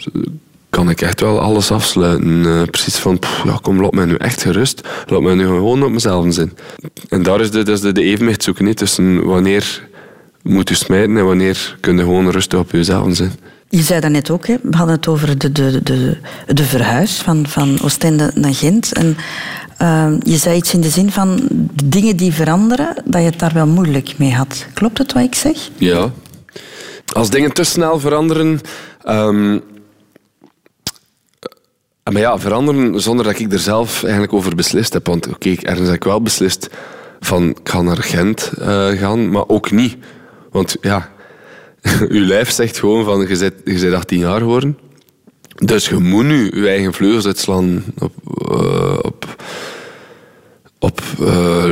kan 0.70 0.90
ik 0.90 1.02
echt 1.02 1.20
wel 1.22 1.40
alles 1.40 1.72
afsluiten. 1.72 2.46
Eh, 2.46 2.62
precies 2.64 2.96
van, 2.96 3.20
ja, 3.44 3.60
kom, 3.62 3.82
laat 3.82 3.94
mij 3.94 4.06
nu 4.06 4.16
echt 4.16 4.42
gerust. 4.42 4.88
Laat 5.06 5.22
mij 5.22 5.36
nu 5.36 5.46
gewoon 5.46 5.84
op 5.84 5.92
mezelf 5.92 6.34
zijn. 6.34 6.54
En 7.10 7.24
daar 7.24 7.42
is 7.42 7.52
de, 7.52 7.72
is 7.72 7.82
de, 7.82 7.92
de 7.92 8.04
evenwicht 8.04 8.44
zoeken 8.44 8.66
hè, 8.66 8.74
tussen 8.74 9.26
wanneer 9.26 9.88
moet 10.42 10.70
je 10.70 10.76
smijten 10.76 11.18
en 11.18 11.26
wanneer 11.26 11.78
kun 11.80 11.98
je 11.98 12.02
gewoon 12.02 12.32
rustig 12.32 12.60
op 12.60 12.72
jezelf 12.72 13.16
zijn. 13.16 13.32
Je 13.70 13.82
zei 13.82 14.00
dat 14.00 14.12
net 14.12 14.30
ook, 14.30 14.48
hè? 14.48 14.56
we 14.62 14.78
hadden 14.78 14.96
het 14.96 15.08
over 15.08 15.38
de, 15.38 15.52
de, 15.52 15.84
de, 15.84 16.18
de 16.48 16.64
verhuis 16.64 17.12
van, 17.12 17.48
van 17.48 17.78
Oostende 17.82 18.32
naar 18.36 18.54
Gent. 18.54 18.94
En 18.94 19.18
uh, 19.82 20.14
je 20.20 20.38
zei 20.38 20.58
iets 20.58 20.74
in 20.74 20.82
de 20.82 20.90
zin 20.90 21.12
van 21.12 21.48
dingen 21.84 22.18
die 22.18 22.34
veranderen, 22.34 23.04
dat 23.06 23.22
je 23.22 23.28
het 23.28 23.40
daar 23.40 23.54
wel 23.54 23.68
moeilijk 23.68 24.18
mee 24.18 24.34
had. 24.34 24.66
Klopt 24.74 24.98
het 24.98 25.14
wat 25.14 25.24
ik 25.24 25.36
zeg? 25.36 25.70
Ja. 25.78 26.12
Als 27.14 27.30
dingen 27.30 27.54
te 27.54 27.64
snel 27.64 28.00
veranderen... 28.00 28.60
Um, 29.10 29.64
maar 32.12 32.22
ja, 32.22 32.40
veranderen 32.40 33.02
zonder 33.02 33.26
dat 33.26 33.40
ik 33.40 33.54
er 33.54 33.60
zelf 33.60 34.04
eigenlijk 34.04 34.34
over 34.34 34.56
beslist 34.56 34.94
heb. 34.94 35.08
Want 35.08 35.28
oké, 35.28 35.56
ergens 35.62 35.88
heb 35.88 35.96
ik 35.96 36.04
wel 36.04 36.22
beslist 36.22 36.70
van 37.20 37.50
ik 37.50 37.70
ga 37.70 37.82
naar 37.82 37.98
Gent 37.98 38.52
uh, 38.60 38.88
gaan, 38.88 39.30
maar 39.30 39.48
ook 39.48 39.72
niet. 39.72 39.98
Want 40.52 40.76
ja, 40.82 41.10
je 42.10 42.20
lijf 42.20 42.52
zegt 42.52 42.80
gewoon 42.80 43.06
van 43.06 43.20
je 43.20 43.38
bent, 43.38 43.54
je 43.66 43.80
bent 43.80 43.94
18 43.94 44.20
jaar 44.20 44.40
geworden. 44.40 44.78
Dus 45.56 45.90
je 45.90 45.96
moet 45.96 46.26
nu 46.26 46.62
je 46.62 46.68
eigen 46.68 46.94
vleugels 46.94 47.26
uitslaan 47.26 47.84
op, 48.00 48.14
uh, 48.52 48.98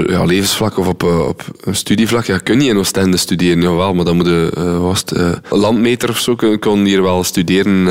ja, 0.08 0.24
levensvlak 0.24 0.78
of 0.78 0.88
op, 0.88 1.04
uh, 1.04 1.28
op 1.28 1.44
studievlak. 1.72 2.26
Ja, 2.26 2.38
kun 2.38 2.62
je 2.62 2.70
in 2.70 2.78
Oostende 2.78 3.18
studeren, 3.18 3.62
jawel, 3.62 3.94
maar 3.94 4.06
dan 4.06 4.16
moet 4.16 4.26
je 4.26 4.78
was 4.80 5.04
het, 5.06 5.40
landmeter 5.50 6.10
of 6.10 6.20
zo 6.20 6.36
kon 6.60 6.86
hier 6.86 7.02
wel 7.02 7.24
studeren 7.24 7.84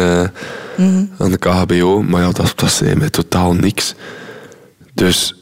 mm-hmm. 0.76 1.11
aan 1.18 1.30
de 1.30 1.38
KHBO. 1.38 2.02
Maar 2.02 2.22
ja, 2.22 2.30
dat, 2.30 2.52
dat 2.57 2.70
zei 2.70 2.94
mij 2.94 3.11
totaal 3.11 3.54
niks. 3.54 3.94
Dus 4.94 5.35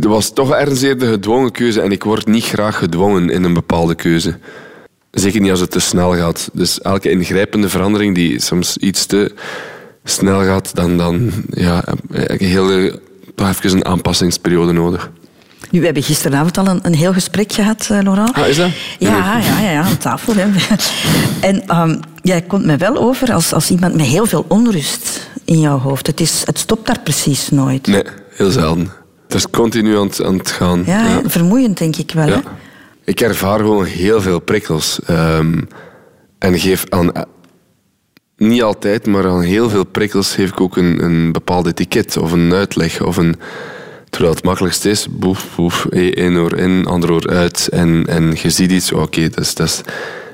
er 0.00 0.08
was 0.08 0.32
toch 0.32 0.52
ergens 0.52 0.82
eerder 0.82 1.08
gedwongen 1.08 1.52
keuze 1.52 1.80
en 1.80 1.92
ik 1.92 2.04
word 2.04 2.26
niet 2.26 2.44
graag 2.44 2.78
gedwongen 2.78 3.30
in 3.30 3.44
een 3.44 3.54
bepaalde 3.54 3.94
keuze. 3.94 4.38
Zeker 5.10 5.40
niet 5.40 5.50
als 5.50 5.60
het 5.60 5.70
te 5.70 5.80
snel 5.80 6.14
gaat. 6.14 6.50
Dus 6.52 6.80
elke 6.80 7.10
ingrijpende 7.10 7.68
verandering 7.68 8.14
die 8.14 8.40
soms 8.40 8.76
iets 8.76 9.06
te 9.06 9.34
snel 10.04 10.44
gaat, 10.44 10.74
dan, 10.74 10.96
dan 10.96 11.30
ja, 11.50 11.84
heel, 12.38 12.90
toch 13.40 13.64
even 13.64 13.76
een 13.76 13.84
aanpassingsperiode 13.84 14.72
nodig. 14.72 15.10
Nu, 15.70 15.78
we 15.78 15.84
hebben 15.84 16.02
gisteravond 16.02 16.58
al 16.58 16.66
een, 16.66 16.78
een 16.82 16.94
heel 16.94 17.12
gesprek 17.12 17.52
gehad, 17.52 17.88
uh, 17.92 17.98
Laurent. 18.02 18.34
Ah, 18.34 18.48
is 18.48 18.56
dat? 18.56 18.70
Ja, 18.98 19.38
ja, 19.38 19.38
ja, 19.38 19.70
ja 19.70 19.82
aan 19.82 19.98
tafel. 19.98 20.34
Hè. 20.34 20.46
En 21.48 21.80
um, 21.80 22.00
jij 22.22 22.42
komt 22.42 22.64
me 22.64 22.76
wel 22.76 22.96
over 22.96 23.32
als, 23.32 23.52
als 23.52 23.70
iemand 23.70 23.94
met 23.94 24.06
heel 24.06 24.26
veel 24.26 24.44
onrust 24.48 25.30
in 25.44 25.60
jouw 25.60 25.78
hoofd. 25.78 26.06
Het, 26.06 26.20
is, 26.20 26.42
het 26.44 26.58
stopt 26.58 26.86
daar 26.86 27.00
precies 27.00 27.50
nooit. 27.50 27.86
Nee, 27.86 28.02
heel 28.30 28.50
zelden. 28.50 28.92
Het 29.22 29.34
is 29.34 29.50
continu 29.50 29.98
aan 29.98 30.06
het, 30.06 30.24
aan 30.24 30.38
het 30.38 30.50
gaan. 30.50 30.82
Ja, 30.86 31.08
ja, 31.08 31.20
vermoeiend 31.24 31.78
denk 31.78 31.96
ik 31.96 32.10
wel. 32.10 32.26
Ja. 32.26 32.34
Hè? 32.34 32.40
Ik 33.04 33.20
ervaar 33.20 33.58
gewoon 33.58 33.84
heel 33.84 34.20
veel 34.20 34.40
prikkels. 34.40 34.98
Um, 35.10 35.68
en 36.38 36.58
geef 36.58 36.84
aan... 36.88 37.12
Niet 38.40 38.62
altijd, 38.62 39.06
maar 39.06 39.26
aan 39.26 39.40
heel 39.40 39.68
veel 39.68 39.84
prikkels 39.84 40.34
geef 40.34 40.50
ik 40.50 40.60
ook 40.60 40.76
een, 40.76 41.04
een 41.04 41.32
bepaald 41.32 41.66
etiket 41.66 42.16
of 42.16 42.32
een 42.32 42.54
uitleg 42.54 43.02
of 43.02 43.16
een... 43.16 43.36
Terwijl 44.10 44.34
het 44.34 44.44
makkelijkst 44.44 44.84
is, 44.84 45.06
boef, 45.10 45.46
boef, 45.56 45.86
één 45.90 46.36
oor 46.36 46.56
in, 46.56 46.86
ander 46.86 47.12
oor 47.12 47.28
uit. 47.28 47.68
En, 47.72 48.04
en 48.06 48.36
je 48.42 48.50
ziet 48.50 48.70
iets, 48.70 48.92
oké, 48.92 49.28
dat, 49.28 49.60
is. 49.60 49.80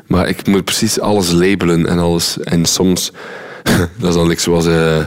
Maar 0.06 0.28
ik 0.28 0.46
moet 0.46 0.64
precies 0.64 1.00
alles 1.00 1.30
labelen 1.30 1.86
en 1.86 1.98
alles. 1.98 2.38
En 2.40 2.64
soms, 2.64 3.12
dat 3.98 4.08
is 4.08 4.14
dan 4.14 4.26
like 4.26 4.40
zoals... 4.40 4.66
Uh, 4.66 5.04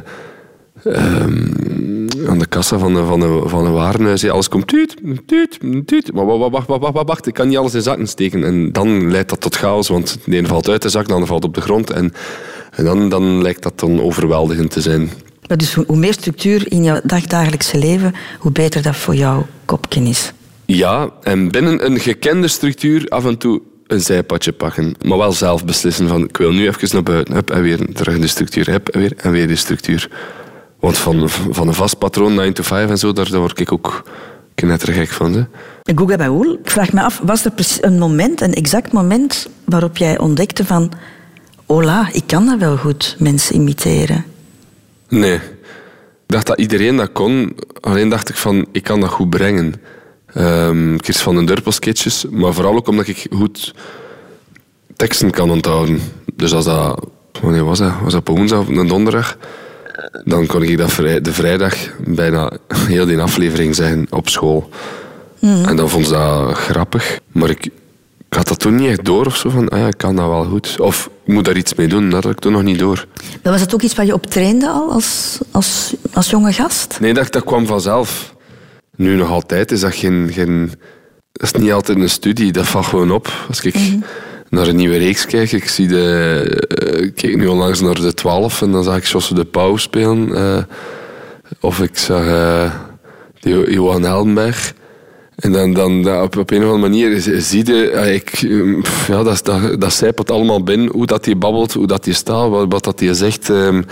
aan 2.28 2.40
de 2.40 2.48
kassa 2.50 2.78
van 2.78 2.96
een, 2.96 3.06
van 3.06 3.50
van 3.50 3.74
warenhuis. 3.74 4.30
Alles 4.30 4.48
komt 4.48 4.68
tuut, 4.68 4.96
tuut, 5.26 5.60
tuut. 5.86 6.14
Maar 6.14 6.26
wacht, 6.26 6.52
wacht, 6.52 6.68
wacht, 6.68 6.94
wacht, 6.94 7.08
wacht, 7.08 7.28
ik 7.28 7.34
kan 7.34 7.48
niet 7.48 7.58
alles 7.58 7.74
in 7.74 7.82
zakken 7.82 8.08
steken. 8.08 8.44
En 8.44 8.72
dan 8.72 9.12
leidt 9.12 9.30
dat 9.30 9.42
tot 9.42 9.56
chaos, 9.56 9.88
want 9.88 10.18
de 10.26 10.38
een 10.38 10.48
valt 10.48 10.70
uit 10.70 10.82
de 10.82 10.90
zak, 10.90 11.08
de 11.08 11.14
ander 11.14 11.28
valt 11.28 11.44
op 11.44 11.54
de 11.54 11.62
grond. 11.62 11.90
En, 11.90 12.14
en 12.80 12.86
dan, 12.86 13.10
dan 13.10 13.42
lijkt 13.42 13.64
dat 13.64 13.80
dan 13.80 14.02
overweldigend 14.02 14.72
te 14.72 14.82
zijn. 14.82 15.10
Maar 15.48 15.58
dus 15.58 15.74
hoe 15.74 15.98
meer 15.98 16.14
structuur 16.14 16.72
in 16.72 16.84
jouw 16.84 17.00
dagdagelijkse 17.04 17.78
leven, 17.78 18.14
hoe 18.40 18.52
beter 18.52 18.82
dat 18.82 18.96
voor 18.96 19.16
jouw 19.16 19.48
kopje 19.66 20.02
is. 20.02 20.34
Ja, 20.66 21.10
en 21.24 21.52
binnen 21.52 21.86
een 21.86 22.00
gekende 22.00 22.48
structuur 22.48 23.06
af 23.08 23.26
en 23.26 23.38
toe 23.38 23.62
een 23.88 24.02
zijpadje 24.02 24.52
pakken. 24.52 24.96
Maar 25.06 25.18
wel 25.18 25.32
zelf 25.32 25.66
beslissen 25.66 26.08
van 26.08 26.24
ik 26.24 26.38
wil 26.38 26.52
nu 26.52 26.68
even 26.68 26.90
naar 26.92 27.04
buiten. 27.04 27.34
Hup, 27.34 27.52
en 27.52 27.62
weer 27.62 27.94
terug 27.94 28.16
in 28.16 28.22
de 28.22 28.28
structuur. 28.28 28.70
Hup, 28.70 28.88
en 28.88 29.00
weer, 29.00 29.14
en 29.18 29.32
weer 29.32 29.48
de 29.48 29.56
structuur. 29.56 30.10
Want 30.80 30.98
van, 30.98 31.30
van 31.30 31.68
een 31.68 31.74
vast 31.74 31.98
patroon, 31.98 32.34
9 32.34 32.54
to 32.54 32.64
5 32.64 32.90
en 32.90 32.98
zo, 32.98 33.14
daar, 33.14 33.30
daar 33.30 33.40
word 33.40 33.60
ik 33.60 33.72
ook 33.72 34.04
knettergek 34.56 35.10
van. 35.10 35.34
Hè. 35.34 35.44
Google 35.96 36.18
Baoul, 36.18 36.54
ik 36.64 36.70
vraag 36.70 36.94
me 36.94 37.02
af, 37.02 37.22
was 37.24 37.46
er 37.46 37.52
een 37.82 38.00
moment, 38.00 38.42
een 38.42 38.54
exact 38.54 38.92
moment, 38.92 39.50
waarop 39.66 39.98
jij 39.98 40.20
ontdekte 40.20 40.66
van... 40.66 40.92
Hola, 41.70 42.10
ik 42.12 42.24
kan 42.26 42.46
dat 42.46 42.60
wel 42.60 42.78
goed, 42.78 43.16
mensen 43.20 43.56
imiteren. 43.56 44.26
Nee. 45.10 45.34
Ik 45.36 45.42
dacht 46.26 46.48
dat 46.48 46.60
iedereen 46.60 46.96
dat 46.96 47.12
kon. 47.12 47.56
Alleen 47.82 48.10
dacht 48.10 48.30
ik 48.30 48.36
van, 48.36 48.68
ik 48.72 48.84
kan 48.84 49.00
dat 49.00 49.10
goed 49.10 49.30
brengen. 49.30 49.74
Um, 50.38 51.02
Chris 51.02 51.22
van 51.22 51.36
den 51.36 51.46
Durpel 51.46 51.72
sketches. 51.72 52.26
Maar 52.30 52.54
vooral 52.54 52.76
ook 52.76 52.88
omdat 52.88 53.08
ik 53.08 53.28
goed 53.32 53.74
teksten 54.96 55.32
kan 55.32 55.52
onthouden. 55.52 56.00
Dus 56.34 56.54
als 56.54 56.66
dat... 56.66 57.06
Wanneer 57.42 57.66
was 57.66 57.80
dat? 57.80 57.94
Was 58.04 58.14
dat 58.14 58.30
op 58.30 58.38
woensdag 58.38 58.60
of 58.60 58.68
een 58.68 58.88
donderdag? 58.88 59.38
dan 60.24 60.46
kon 60.46 60.64
ik 60.64 60.78
dat 60.78 60.96
de 60.96 61.34
vrijdag 61.34 61.76
bijna 62.08 62.52
heel 62.88 63.06
die 63.06 63.20
aflevering 63.20 63.76
zijn 63.76 64.08
op 64.10 64.30
school. 64.30 64.70
Mm. 65.40 65.66
En 65.66 65.76
dan 65.76 65.90
vond 65.90 66.06
ze 66.06 66.12
dat 66.12 66.58
grappig. 66.58 67.20
Maar 67.32 67.50
ik, 67.50 67.70
ik 68.30 68.38
had 68.38 68.48
dat 68.48 68.60
toen 68.60 68.76
niet 68.76 68.90
echt 68.90 69.06
door 69.06 69.26
of 69.26 69.36
zo. 69.36 69.50
Van, 69.50 69.70
ah 69.70 69.80
ja, 69.80 69.88
ik 69.88 69.98
kan 69.98 70.16
dat 70.16 70.28
wel 70.28 70.46
goed. 70.46 70.80
Of 70.80 71.10
ik 71.26 71.34
moet 71.34 71.46
daar 71.46 71.58
iets 71.58 71.74
mee 71.74 71.88
doen. 71.88 72.10
Dat 72.10 72.24
had 72.24 72.32
ik 72.32 72.40
toen 72.40 72.52
nog 72.52 72.64
niet 72.64 72.80
door. 72.80 73.06
Maar 73.44 73.52
was 73.52 73.62
het 73.62 73.74
ook 73.74 73.82
iets 73.82 73.96
waar 73.96 74.06
je 74.06 74.14
op 74.14 74.26
trainde 74.26 74.70
al 74.70 74.92
als, 74.92 75.38
als, 75.52 75.96
als 76.14 76.30
jonge 76.30 76.54
gast? 76.54 76.98
Nee, 77.00 77.14
dat, 77.14 77.32
dat 77.32 77.44
kwam 77.44 77.66
vanzelf. 77.66 78.36
Nu 78.96 79.16
nog 79.16 79.30
altijd 79.30 79.72
is 79.72 79.80
dat 79.80 79.96
geen, 79.96 80.30
geen... 80.34 80.72
Dat 81.32 81.54
is 81.54 81.62
niet 81.62 81.72
altijd 81.72 81.98
een 81.98 82.10
studie. 82.10 82.52
Dat 82.52 82.68
valt 82.68 82.86
gewoon 82.86 83.12
op. 83.12 83.46
Als 83.48 83.62
ik... 83.62 83.76
Mm 83.76 84.04
naar 84.50 84.68
een 84.68 84.76
nieuwe 84.76 84.98
reeks 84.98 85.26
kijk. 85.26 85.52
Ik 85.52 85.68
zie 85.68 85.88
de, 85.88 86.94
uh, 86.94 87.04
ik 87.04 87.16
keek 87.16 87.38
nu 87.38 87.48
onlangs 87.48 87.80
naar 87.82 87.94
de 87.94 88.14
12 88.14 88.62
en 88.62 88.72
dan 88.72 88.84
zag 88.84 88.98
ik 88.98 89.06
Josse 89.06 89.34
de 89.34 89.46
Pauw 89.46 89.78
spelen. 89.78 90.30
Uh, 90.30 90.58
of 91.60 91.82
ik 91.82 91.98
zag 91.98 92.24
uh, 92.24 92.74
Johan 93.68 94.04
Heldenberg. 94.04 94.74
En 95.40 95.52
dan, 95.52 95.74
dan 95.74 96.22
op, 96.22 96.38
op 96.38 96.52
een 96.52 96.64
of 96.64 96.72
andere 96.72 96.90
manier 96.90 97.20
zie 97.42 97.66
je, 97.66 97.92
ik, 97.92 98.38
ja, 99.08 99.24
dat, 99.24 99.46
dat, 99.46 99.82
dat 99.82 99.94
zijpelt 99.94 100.32
allemaal 100.32 100.64
binnen. 100.64 100.92
Hoe 100.92 101.06
dat 101.06 101.26
hij 101.26 101.38
babbelt, 101.38 101.74
hoe 101.74 101.88
dat 101.88 102.06
hij 102.06 102.14
staat, 102.14 102.50
wat, 102.50 102.66
wat 102.70 102.84
dat 102.84 103.00
hij 103.00 103.14
zegt. 103.14 103.50
Um, 103.50 103.86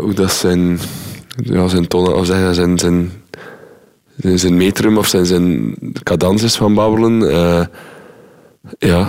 hoe 0.00 0.12
dat 0.14 0.32
zijn, 0.32 0.78
ja, 1.42 1.68
zijn 1.68 1.88
tonen, 1.88 2.16
of 2.16 2.26
zijn, 2.26 2.54
zijn, 2.54 2.78
zijn, 2.78 3.10
zijn 4.38 4.56
metrum 4.56 4.98
of 4.98 5.06
zijn, 5.06 5.26
zijn 5.26 5.74
cadans 6.02 6.42
is 6.42 6.56
van 6.56 6.74
babbelen. 6.74 7.20
Ja. 8.78 9.08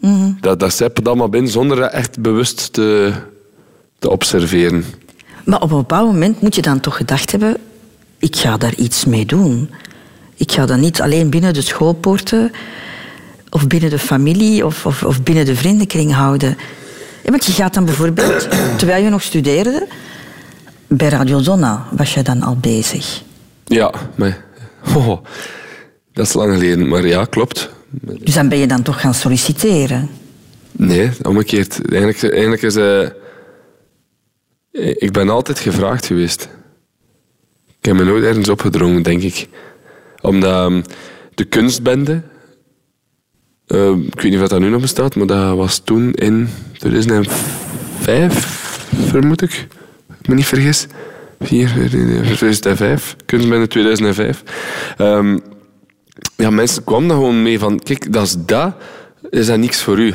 Mm 0.00 0.36
Dat, 0.40 0.60
dat 0.60 0.74
zijpelt 0.74 1.08
allemaal 1.08 1.28
binnen 1.28 1.50
zonder 1.50 1.76
dat 1.76 1.92
echt 1.92 2.20
bewust 2.20 2.72
te, 2.72 3.12
te 3.98 4.10
observeren. 4.10 4.84
Maar 5.44 5.60
op 5.60 5.70
een 5.70 5.76
bepaald 5.76 6.06
moment 6.06 6.40
moet 6.40 6.54
je 6.54 6.62
dan 6.62 6.80
toch 6.80 6.96
gedacht 6.96 7.30
hebben... 7.30 7.56
ik 8.24 8.36
ga 8.36 8.56
daar 8.56 8.74
iets 8.74 9.04
mee 9.04 9.26
doen. 9.26 9.70
Ik 10.34 10.52
ga 10.52 10.66
dat 10.66 10.78
niet 10.78 11.00
alleen 11.00 11.30
binnen 11.30 11.54
de 11.54 11.60
schoolpoorten... 11.60 12.52
of 13.50 13.66
binnen 13.66 13.90
de 13.90 13.98
familie 13.98 14.66
of, 14.66 14.86
of, 14.86 15.02
of 15.02 15.22
binnen 15.22 15.44
de 15.44 15.56
vriendenkring 15.56 16.12
houden. 16.12 16.56
Ja, 17.24 17.30
want 17.30 17.44
je 17.44 17.52
gaat 17.52 17.74
dan 17.74 17.84
bijvoorbeeld, 17.84 18.48
terwijl 18.78 19.04
je 19.04 19.10
nog 19.10 19.22
studeerde... 19.22 19.86
bij 20.86 21.08
Radio 21.08 21.38
Zonna 21.38 21.86
was 21.90 22.14
je 22.14 22.22
dan 22.22 22.42
al 22.42 22.56
bezig. 22.56 23.22
Ja, 23.64 23.92
maar... 24.14 24.42
Oh, 24.96 25.24
dat 26.12 26.26
is 26.26 26.32
lang 26.32 26.52
geleden, 26.52 26.88
maar 26.88 27.06
ja, 27.06 27.24
klopt. 27.24 27.70
Dus 27.90 28.34
dan 28.34 28.48
ben 28.48 28.58
je 28.58 28.66
dan 28.66 28.82
toch 28.82 29.00
gaan 29.00 29.14
solliciteren? 29.14 30.10
Nee, 30.72 31.10
omgekeerd. 31.22 31.90
Eigenlijk, 31.90 32.32
eigenlijk 32.32 32.62
is... 32.62 32.76
Uh, 32.76 33.08
ik 35.02 35.12
ben 35.12 35.28
altijd 35.28 35.58
gevraagd 35.58 36.06
geweest. 36.06 36.48
Ik 37.84 37.90
heb 37.90 37.98
me 37.98 38.04
nooit 38.04 38.24
ergens 38.24 38.48
opgedrongen, 38.48 39.02
denk 39.02 39.22
ik. 39.22 39.48
Omdat 40.20 40.70
um, 40.70 40.82
de 41.34 41.44
kunstbende... 41.44 42.22
Uh, 43.66 43.90
ik 43.90 44.20
weet 44.20 44.32
niet 44.32 44.40
of 44.40 44.48
dat 44.48 44.60
nu 44.60 44.68
nog 44.68 44.80
bestaat, 44.80 45.14
maar 45.14 45.26
dat 45.26 45.56
was 45.56 45.78
toen 45.78 46.12
in 46.12 46.48
2005, 46.78 48.86
vermoed 49.06 49.42
ik. 49.42 49.66
Ik 50.20 50.28
me 50.28 50.34
niet 50.34 50.46
vergis. 50.46 50.86
4, 51.40 51.68
2005. 51.68 53.16
Kunstbende 53.24 53.66
2005. 53.66 54.42
Um, 54.98 55.42
ja, 56.36 56.50
mensen 56.50 56.84
kwamen 56.84 57.08
daar 57.08 57.16
gewoon 57.16 57.42
mee 57.42 57.58
van, 57.58 57.78
kijk, 57.78 58.12
dat 58.12 58.22
is 58.22 58.36
dat, 58.38 58.74
is 59.30 59.46
dat 59.46 59.58
niks 59.58 59.82
voor 59.82 59.98
u. 59.98 60.14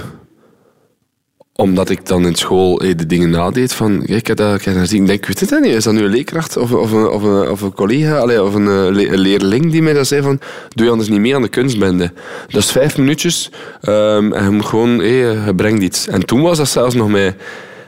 omdat 1.60 1.90
ik 1.90 2.06
dan 2.06 2.26
in 2.26 2.36
school 2.36 2.82
eh, 2.82 2.98
de 2.98 3.06
dingen 3.06 3.30
nadeed 3.30 3.74
van, 3.74 4.04
kijk, 4.06 4.30
ik 4.30 4.36
dat, 4.36 4.56
ik 4.56 4.66
dat 4.66 4.76
gezien. 4.76 5.02
Ik 5.02 5.08
denk, 5.08 5.26
weet 5.26 5.40
het 5.40 5.60
niet, 5.60 5.74
is 5.74 5.84
dat 5.84 5.94
nu 5.94 6.04
een 6.04 6.10
leerkracht 6.10 6.58
of, 6.58 6.72
of, 6.72 6.92
een, 6.92 7.10
of, 7.10 7.24
een, 7.24 7.50
of 7.50 7.62
een 7.62 7.74
collega 7.74 8.42
of 8.44 8.54
een, 8.54 8.68
eh, 8.68 9.12
een 9.12 9.20
leerling 9.20 9.72
die 9.72 9.82
mij 9.82 9.94
dat 9.94 10.08
zei 10.08 10.22
van, 10.22 10.40
doe 10.76 10.86
je 10.86 10.92
anders 10.92 11.10
niet 11.10 11.20
mee 11.20 11.36
aan 11.36 11.42
de 11.42 11.48
kunstbende. 11.48 12.12
Dat 12.48 12.64
is 12.64 12.72
vijf 12.72 12.98
minuutjes 12.98 13.52
ehm, 13.82 14.34
en 14.34 14.44
je 14.44 14.50
moet 14.50 14.66
gewoon, 14.66 14.90
hé, 14.90 15.06
je 15.46 15.54
brengt 15.56 15.84
iets. 15.84 16.08
En 16.08 16.26
toen 16.26 16.42
was 16.42 16.58
dat 16.58 16.70
zelfs 16.70 16.96
nog 16.96 17.10
met 17.10 17.36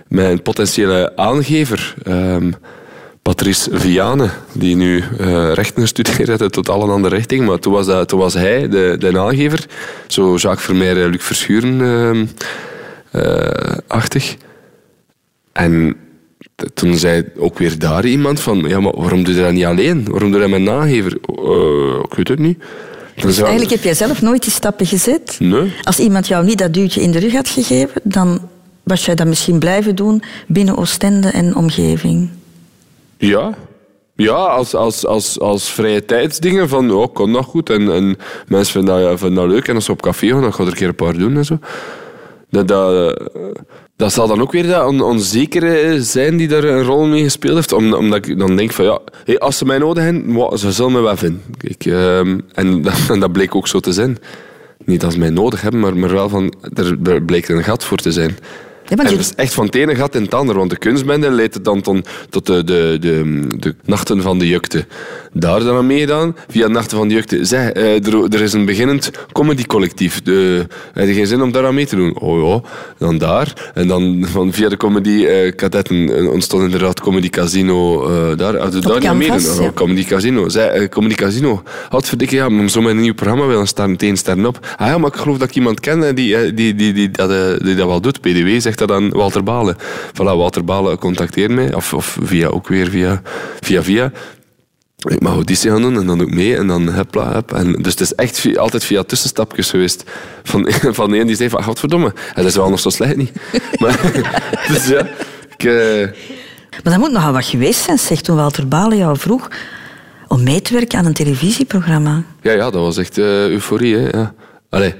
een 0.09 0.41
potentiële 0.41 1.15
aangever, 1.15 1.93
ehm, 2.03 2.51
Patrice 3.21 3.69
Viane, 3.73 4.29
die 4.51 4.75
nu 4.75 5.03
eh, 5.19 5.53
rechten 5.53 5.81
gestudeerd 5.81 6.27
heeft, 6.27 6.41
uit 6.41 6.67
een 6.67 6.73
andere 6.73 7.15
richting. 7.15 7.45
Maar 7.45 7.59
toen 7.59 7.73
was, 7.73 7.85
dat, 7.85 8.07
toen 8.07 8.19
was 8.19 8.33
hij 8.33 8.69
de, 8.69 8.95
de 8.99 9.19
aangever, 9.19 9.65
zo 10.07 10.35
Jacques 10.35 10.65
Vermeer, 10.65 11.07
Luc 11.07 11.23
Verschuren 11.23 11.81
ehm, 11.81 12.15
eh, 12.15 12.47
achtig. 13.87 14.35
En 15.51 15.95
toen 16.73 16.95
zei 16.97 17.23
ook 17.37 17.57
weer 17.57 17.79
daar 17.79 18.05
iemand 18.05 18.39
van, 18.39 18.57
ja, 18.57 18.79
maar 18.79 18.95
waarom 18.95 19.23
doe 19.23 19.33
je 19.35 19.41
dat 19.41 19.51
niet 19.51 19.65
alleen? 19.65 20.05
Waarom 20.09 20.31
doe 20.31 20.41
je 20.41 20.49
dat 20.49 20.59
met 20.59 20.67
een 20.67 20.73
aangever? 20.81 21.17
"Eh, 21.25 22.03
ik 22.03 22.13
weet 22.13 22.27
het 22.27 22.39
niet. 22.39 22.63
Dus 23.15 23.39
eigenlijk 23.39 23.71
heb 23.71 23.83
jij 23.83 23.93
zelf 23.93 24.21
nooit 24.21 24.43
die 24.43 24.51
stappen 24.51 24.85
gezet. 24.85 25.35
Nee. 25.39 25.73
Als 25.83 25.99
iemand 25.99 26.27
jou 26.27 26.45
niet 26.45 26.57
dat 26.57 26.73
duwtje 26.73 27.01
in 27.01 27.11
de 27.11 27.19
rug 27.19 27.33
had 27.33 27.49
gegeven, 27.49 28.01
dan 28.03 28.49
was 28.83 29.05
jij 29.05 29.15
dat 29.15 29.27
misschien 29.27 29.59
blijven 29.59 29.95
doen 29.95 30.23
binnen 30.47 30.77
Oostende 30.77 31.29
en 31.29 31.55
omgeving. 31.55 32.29
Ja. 33.17 33.53
Ja, 34.15 34.33
als, 34.35 34.75
als, 34.75 35.05
als, 35.05 35.39
als 35.39 35.71
vrije 35.71 36.05
tijdsdingen 36.05 36.69
van, 36.69 36.91
oh, 36.91 37.13
kon 37.13 37.33
dat 37.33 37.45
goed. 37.45 37.69
En, 37.69 37.91
en 37.91 38.17
mensen 38.47 38.73
vinden 38.73 38.95
dat, 38.95 39.09
ja, 39.09 39.17
vinden 39.17 39.43
dat 39.43 39.53
leuk. 39.53 39.67
En 39.67 39.75
als 39.75 39.85
ze 39.85 39.91
op 39.91 40.01
café 40.01 40.27
gaan, 40.27 40.41
dan 40.41 40.53
ga 40.53 40.63
ik 40.63 40.65
er 40.65 40.71
een 40.71 40.77
keer 40.77 40.87
een 40.87 40.95
paar 40.95 41.17
doen 41.17 41.37
en 41.37 41.45
zo. 41.45 41.57
Dat, 42.51 42.67
dat, 42.67 43.17
eh, 43.97 44.07
zal 44.07 44.27
dan 44.27 44.41
ook 44.41 44.51
weer 44.51 44.67
dat 44.67 44.87
on- 44.87 45.01
onzekere 45.01 46.03
zijn 46.03 46.37
die 46.37 46.47
daar 46.47 46.63
een 46.63 46.83
rol 46.83 47.05
mee 47.05 47.23
gespeeld 47.23 47.55
heeft. 47.55 47.71
Om, 47.73 47.93
omdat 47.93 48.25
ik 48.25 48.39
dan 48.39 48.55
denk 48.55 48.71
van, 48.71 48.85
ja, 48.85 48.99
hey, 49.25 49.39
als 49.39 49.57
ze 49.57 49.65
mij 49.65 49.77
nodig 49.77 50.03
hebben, 50.03 50.59
ze 50.59 50.71
zullen 50.71 50.91
me 50.91 50.99
wel 51.01 51.17
vinden. 51.17 51.41
Ehm, 51.79 52.39
en, 52.53 52.81
dat, 53.19 53.31
bleek 53.31 53.55
ook 53.55 53.67
zo 53.67 53.79
te 53.79 53.93
zijn. 53.93 54.17
Niet 54.85 55.01
dat 55.01 55.13
ze 55.13 55.19
mij 55.19 55.29
nodig 55.29 55.61
hebben, 55.61 55.79
maar, 55.79 55.97
maar 55.97 56.13
wel 56.13 56.29
van, 56.29 56.53
er 57.03 57.23
bleek 57.23 57.47
een 57.47 57.63
gat 57.63 57.83
voor 57.83 57.97
te 57.97 58.11
zijn. 58.11 58.37
Ja, 58.91 58.97
want 58.97 59.09
dus 59.17 59.35
echt 59.35 59.53
van 59.53 59.65
het 59.65 59.75
ene 59.75 59.95
gat 59.95 60.15
in 60.15 60.21
het 60.21 60.33
ander. 60.33 60.55
Want 60.57 60.69
de 60.69 60.77
kunstbende 60.77 61.29
leidt 61.31 61.53
het 61.53 61.65
dan 61.65 61.81
ton- 61.81 62.05
tot 62.29 62.45
de, 62.45 62.63
de, 62.63 62.97
de, 62.99 63.45
de 63.59 63.75
Nachten 63.85 64.21
van 64.21 64.39
de 64.39 64.47
Jukte. 64.47 64.85
Daar 65.33 65.59
dan 65.63 65.75
aan 65.77 65.85
meegedaan, 65.87 66.35
via 66.49 66.67
Nachten 66.67 66.97
van 66.97 67.07
de 67.07 67.13
Jukte. 67.13 67.45
Zeg, 67.45 67.69
eh, 67.71 68.05
er, 68.07 68.23
er 68.33 68.41
is 68.41 68.53
een 68.53 68.65
beginnend 68.65 69.11
comedycollectief. 69.31 70.21
De, 70.21 70.65
heb 70.93 71.07
je 71.07 71.13
geen 71.13 71.27
zin 71.27 71.41
om 71.41 71.51
daar 71.51 71.65
aan 71.65 71.73
mee 71.73 71.85
te 71.85 71.95
doen? 71.95 72.19
Oh 72.19 72.47
ja, 72.47 72.69
dan 72.97 73.17
daar. 73.17 73.71
En 73.73 73.87
dan 73.87 74.25
van, 74.31 74.53
via 74.53 74.69
de 74.69 74.77
comedy 74.77 75.25
eh, 75.25 75.55
kadetten 75.55 76.17
eh, 76.17 76.29
ontstond 76.31 76.63
inderdaad 76.63 76.99
Comedy 76.99 77.29
Casino 77.29 78.07
eh, 78.07 78.37
daar. 78.37 78.57
Had 78.57 78.73
je 78.73 78.79
daar 78.79 78.99
niet 78.99 79.07
aan 79.07 79.17
meedoen? 79.17 79.41
ja. 79.41 79.61
Oh, 79.61 79.73
Comedy 79.73 80.05
Casino. 80.05 80.49
Zij, 80.49 80.69
eh, 80.69 80.89
Comedy 80.89 81.15
Casino. 81.15 81.63
Had 81.89 82.07
verdikken, 82.07 82.37
ja, 82.37 82.49
maar 82.49 82.69
zo 82.69 82.81
met 82.81 82.91
een 82.91 83.01
nieuw 83.01 83.13
programma 83.13 83.45
willen 83.45 83.67
staan, 83.67 83.89
meteen 83.89 84.17
sterren 84.17 84.45
op. 84.45 84.75
Ah 84.77 84.87
ja, 84.87 84.97
maar 84.97 85.09
ik 85.13 85.19
geloof 85.19 85.37
dat 85.37 85.49
ik 85.49 85.55
iemand 85.55 85.79
ken 85.79 86.15
die, 86.15 86.53
die, 86.53 86.75
die, 86.75 86.93
die, 86.93 87.11
dat, 87.11 87.59
die 87.63 87.75
dat 87.75 87.87
wel 87.87 88.01
doet. 88.01 88.21
PDW 88.21 88.59
zegt 88.59 88.79
dat 88.87 88.97
aan 88.97 89.09
Walter 89.09 89.43
Balen. 89.43 89.77
Voilà, 90.13 90.15
Walter 90.35 90.63
Balen 90.65 90.97
contacteert 90.97 91.51
mij. 91.51 91.73
Of, 91.73 91.93
of 91.93 92.17
via, 92.21 92.47
ook 92.47 92.67
weer 92.67 92.89
via 92.89 93.21
via. 93.59 93.83
via. 93.83 94.11
Ik 95.09 95.21
mag 95.21 95.33
auditie 95.33 95.69
gaan 95.71 95.81
doen 95.81 95.97
en 95.97 96.05
dan 96.05 96.17
doe 96.17 96.27
ik 96.27 96.33
mee 96.33 96.57
en 96.57 96.67
dan 96.67 96.89
hepla, 96.89 97.31
hep. 97.33 97.53
En 97.53 97.71
dus 97.71 97.91
het 97.91 97.99
is 98.01 98.15
echt 98.15 98.39
via- 98.39 98.59
altijd 98.59 98.83
via 98.83 99.03
tussenstapjes 99.03 99.69
geweest. 99.69 100.03
Van, 100.43 100.71
van 100.99 101.13
een 101.13 101.27
die 101.27 101.35
zei 101.35 101.49
van, 101.49 101.63
godverdomme, 101.63 102.07
en 102.07 102.33
dat 102.35 102.45
is 102.45 102.55
wel 102.55 102.69
nog 102.69 102.79
zo 102.79 102.89
slecht 102.89 103.15
niet. 103.15 103.31
Maar, 103.81 103.99
dus 104.71 104.87
ja, 104.87 105.07
ik... 105.57 105.63
eh, 105.63 106.07
Maar 106.83 106.93
dat 106.93 106.97
moet 106.97 107.11
nogal 107.11 107.31
wat 107.33 107.45
geweest 107.45 107.83
zijn, 107.83 107.99
zeg, 107.99 108.21
toen 108.21 108.35
Walter 108.35 108.67
Balen 108.67 108.97
jou 108.97 109.17
vroeg 109.17 109.47
om 110.27 110.43
mee 110.43 110.61
te 110.61 110.73
werken 110.73 110.99
aan 110.99 111.05
een 111.05 111.13
televisieprogramma. 111.13 112.23
Ja, 112.41 112.51
ja, 112.51 112.57
dat 112.69 112.73
was 112.81 112.97
echt 112.97 113.17
eh, 113.17 113.25
euforie. 113.47 113.95
Hè? 113.97 114.17
Ja. 114.17 114.33
Allee. 114.69 114.93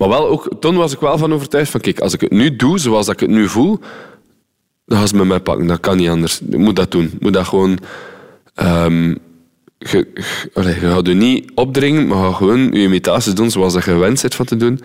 Maar 0.00 0.08
wel 0.08 0.28
ook, 0.28 0.48
toen 0.60 0.76
was 0.76 0.92
ik 0.92 1.00
wel 1.00 1.18
van 1.18 1.32
overtuigd 1.32 1.70
van, 1.70 1.80
kijk, 1.80 2.00
als 2.00 2.14
ik 2.14 2.20
het 2.20 2.30
nu 2.30 2.56
doe 2.56 2.78
zoals 2.78 3.08
ik 3.08 3.20
het 3.20 3.30
nu 3.30 3.48
voel, 3.48 3.78
dan 4.86 4.98
gaan 4.98 5.08
ze 5.08 5.16
me 5.16 5.24
mij 5.24 5.40
pakken. 5.40 5.66
Dat 5.66 5.80
kan 5.80 5.96
niet 5.96 6.08
anders. 6.08 6.40
Ik 6.40 6.58
moet 6.58 6.76
dat 6.76 6.90
doen. 6.90 7.10
Moet 7.18 7.32
dat 7.32 7.46
gewoon... 7.46 7.78
ehm, 8.54 9.14
je, 9.78 10.06
gaat 10.54 11.06
je 11.06 11.14
niet 11.14 11.50
opdringen, 11.54 12.06
maar 12.06 12.18
ga 12.18 12.32
gewoon 12.32 12.72
je 12.72 12.82
imitaties 12.82 13.34
doen 13.34 13.50
zoals 13.50 13.74
je 13.74 13.82
gewend 13.82 14.20
bent 14.22 14.34
van 14.34 14.46
te 14.46 14.56
doen. 14.56 14.80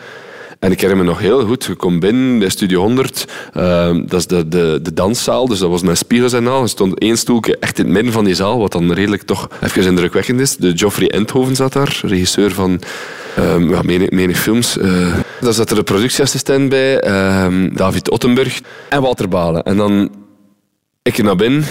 En 0.65 0.71
ik 0.71 0.81
herinner 0.81 1.05
me 1.05 1.11
nog 1.11 1.19
heel 1.21 1.45
goed, 1.45 1.63
je 1.63 1.75
komt 1.75 1.99
binnen 1.99 2.39
bij 2.39 2.49
Studio 2.49 2.81
100, 2.81 3.25
ehm, 3.53 4.05
dat 4.05 4.19
is 4.19 4.27
de, 4.27 4.47
de, 4.47 4.79
de 4.81 4.93
danszaal, 4.93 5.47
dus 5.47 5.59
dat 5.59 5.69
was 5.69 5.81
met 5.81 5.97
spiegels 5.97 6.33
en. 6.33 6.45
Er 6.45 6.69
stond 6.69 6.99
één 6.99 7.17
stoeltje 7.17 7.57
echt 7.57 7.77
in 7.77 7.85
het 7.85 7.93
midden 7.93 8.13
van 8.13 8.25
die 8.25 8.35
zaal, 8.35 8.59
wat 8.59 8.71
dan 8.71 8.93
redelijk 8.93 9.21
toch 9.21 9.49
even 9.61 9.83
indrukwekkend 9.83 10.39
is. 10.39 10.57
De 10.57 10.77
Geoffrey 10.77 11.09
Endhoven 11.09 11.55
zat 11.55 11.73
daar, 11.73 11.99
regisseur 12.01 12.51
van 12.51 12.81
menig, 13.81 14.09
menig 14.09 14.37
films. 14.37 14.77
Eh, 14.77 15.13
daar 15.41 15.53
zat 15.53 15.69
er 15.69 15.75
de 15.75 15.83
productieassistent 15.83 16.69
bij, 16.69 16.99
ehm, 16.99 17.75
David 17.75 18.09
Ottenburg 18.09 18.61
en 18.89 19.01
Walter 19.01 19.29
Balen. 19.29 19.63
En 19.63 19.77
dan 19.77 20.09
ik 21.01 21.23
naar 21.23 21.35
binnen 21.35 21.65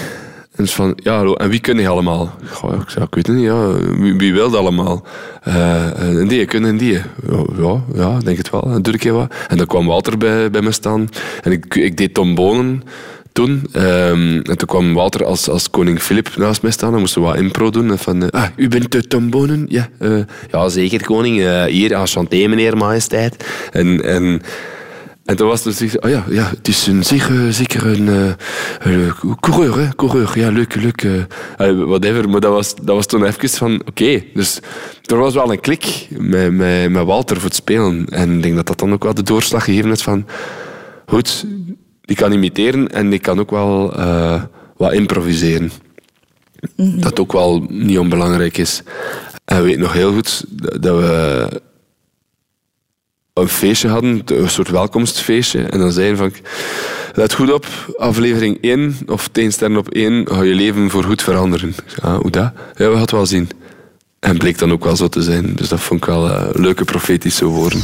en 0.54 0.64
is 0.64 0.74
van, 0.74 0.92
ja, 0.96 1.22
en 1.22 1.48
wie 1.48 1.60
kun 1.60 1.78
je 1.78 1.88
allemaal? 1.88 2.34
Goh, 2.50 2.80
ik 2.80 2.90
zei, 2.90 3.04
ik 3.04 3.14
weet 3.14 3.26
het 3.26 3.36
niet, 3.36 3.44
ja, 3.44 3.72
wie, 4.16 4.32
wil 4.32 4.50
dat 4.50 4.60
allemaal? 4.60 5.06
Eh, 5.42 6.18
en 6.18 6.28
die, 6.28 6.44
kunnen 6.44 6.76
die? 6.76 7.00
Ja, 7.58 7.82
ja, 7.94 8.18
denk 8.18 8.36
het 8.36 8.50
wel, 8.50 8.82
doe 8.82 8.94
ik 8.94 9.10
wat. 9.10 9.34
En 9.48 9.56
dan 9.56 9.66
kwam 9.66 9.86
Walter 9.86 10.18
bij, 10.18 10.50
bij 10.50 10.62
me 10.62 10.72
staan 10.72 11.08
en 11.42 11.52
ik, 11.52 11.74
ik 11.74 11.96
deed 11.96 12.14
Tom 12.14 12.34
Bonen 12.34 12.82
toen. 13.34 13.66
Ehm, 13.72 14.36
en 14.36 14.58
toen 14.58 14.68
kwam 14.68 14.94
Walter 14.94 15.24
als, 15.24 15.48
als 15.48 15.70
koning 15.70 16.00
Filip 16.00 16.36
naast 16.36 16.62
mij 16.62 16.70
staan. 16.70 16.90
Dan 16.90 17.00
moesten 17.00 17.20
we 17.20 17.26
wat 17.26 17.36
impro 17.36 17.70
doen. 17.70 17.90
En 17.90 17.98
Van, 17.98 18.22
eh, 18.22 18.42
ah, 18.42 18.48
u 18.56 18.68
bent 18.68 18.92
de 18.92 19.06
Tom 19.06 19.30
Bonen? 19.30 19.66
Ja, 19.68 19.88
eh, 19.98 20.18
ja 20.50 20.68
zeker 20.68 21.04
koning. 21.04 21.40
Eh, 21.40 21.64
hier, 21.64 21.92
enchanté 21.92 22.46
meneer 22.46 22.76
majesteit. 22.76 23.44
En... 23.72 24.04
en 24.04 24.42
en 25.24 25.36
toen 25.36 25.48
was 25.48 25.62
dus, 25.62 25.98
oh 25.98 26.10
ja, 26.10 26.24
ja, 26.28 26.48
het 26.48 26.68
is 26.68 26.86
een, 26.86 27.04
zeker, 27.04 27.52
zeker 27.52 27.86
een 27.86 28.36
eh, 28.80 29.10
coureur, 29.40 29.78
hè, 29.78 29.94
coureur. 29.94 30.38
Ja, 30.38 30.50
leuk, 30.50 30.74
leuk. 30.74 31.02
eh, 31.02 31.20
eh, 31.68 31.84
whatever. 31.84 32.28
Maar 32.28 32.40
dat 32.40 32.52
was, 32.52 32.74
dat 32.74 32.96
was 32.96 33.06
toen 33.06 33.24
even 33.24 33.48
van, 33.48 33.82
oké. 33.88 34.22
Dus 34.34 34.60
er 35.02 35.16
was 35.16 35.34
wel 35.34 35.52
een 35.52 35.60
klik 35.60 36.08
met, 36.10 36.52
met, 36.52 36.90
met 36.90 37.04
Walter 37.04 37.36
voor 37.36 37.44
het 37.44 37.54
spelen. 37.54 38.06
En 38.08 38.36
ik 38.36 38.42
denk 38.42 38.56
dat 38.56 38.66
dat 38.66 38.78
dan 38.78 38.92
ook 38.92 39.02
wel 39.02 39.14
de 39.14 39.22
doorslag 39.22 39.64
gegeven 39.64 39.88
heeft 39.88 40.02
van, 40.02 40.26
goed, 41.06 41.46
die 42.00 42.16
kan 42.16 42.32
imiteren 42.32 42.88
en 42.88 43.10
die 43.10 43.18
kan 43.18 43.40
ook 43.40 43.50
wel 43.50 43.94
wat 44.76 44.92
improviseren. 44.92 45.70
Dat 46.76 47.20
ook 47.20 47.32
wel 47.32 47.66
niet 47.68 47.98
onbelangrijk 47.98 48.58
is. 48.58 48.82
En 49.44 49.56
ik 49.56 49.62
weet 49.64 49.78
nog 49.78 49.92
heel 49.92 50.12
goed 50.12 50.44
dat 50.80 50.96
we 50.96 51.48
een 53.34 53.48
feestje 53.48 53.88
hadden, 53.88 54.22
een 54.24 54.50
soort 54.50 54.70
welkomstfeestje. 54.70 55.62
En 55.62 55.78
dan 55.78 55.92
zeiden 55.92 56.16
van, 56.16 56.32
let 57.12 57.34
goed 57.34 57.52
op, 57.52 57.66
aflevering 57.96 58.58
1 58.60 58.96
of 59.06 59.28
10 59.28 59.52
sterren 59.52 59.76
op 59.76 59.88
1, 59.88 60.26
ga 60.30 60.42
je 60.42 60.54
leven 60.54 60.90
voorgoed 60.90 61.22
veranderen. 61.22 61.68
Ik 61.68 61.84
zei, 61.86 62.14
ah, 62.14 62.20
hoe 62.20 62.30
dat? 62.30 62.52
Ja, 62.76 62.86
we 62.86 62.92
gaan 62.92 63.00
het 63.00 63.10
wel 63.10 63.26
zien. 63.26 63.48
En 64.20 64.38
bleek 64.38 64.58
dan 64.58 64.72
ook 64.72 64.84
wel 64.84 64.96
zo 64.96 65.08
te 65.08 65.22
zijn. 65.22 65.54
Dus 65.54 65.68
dat 65.68 65.80
vond 65.80 66.00
ik 66.00 66.06
wel 66.06 66.30
eh, 66.30 66.48
leuke 66.52 66.84
profetische 66.84 67.44
woorden. 67.44 67.80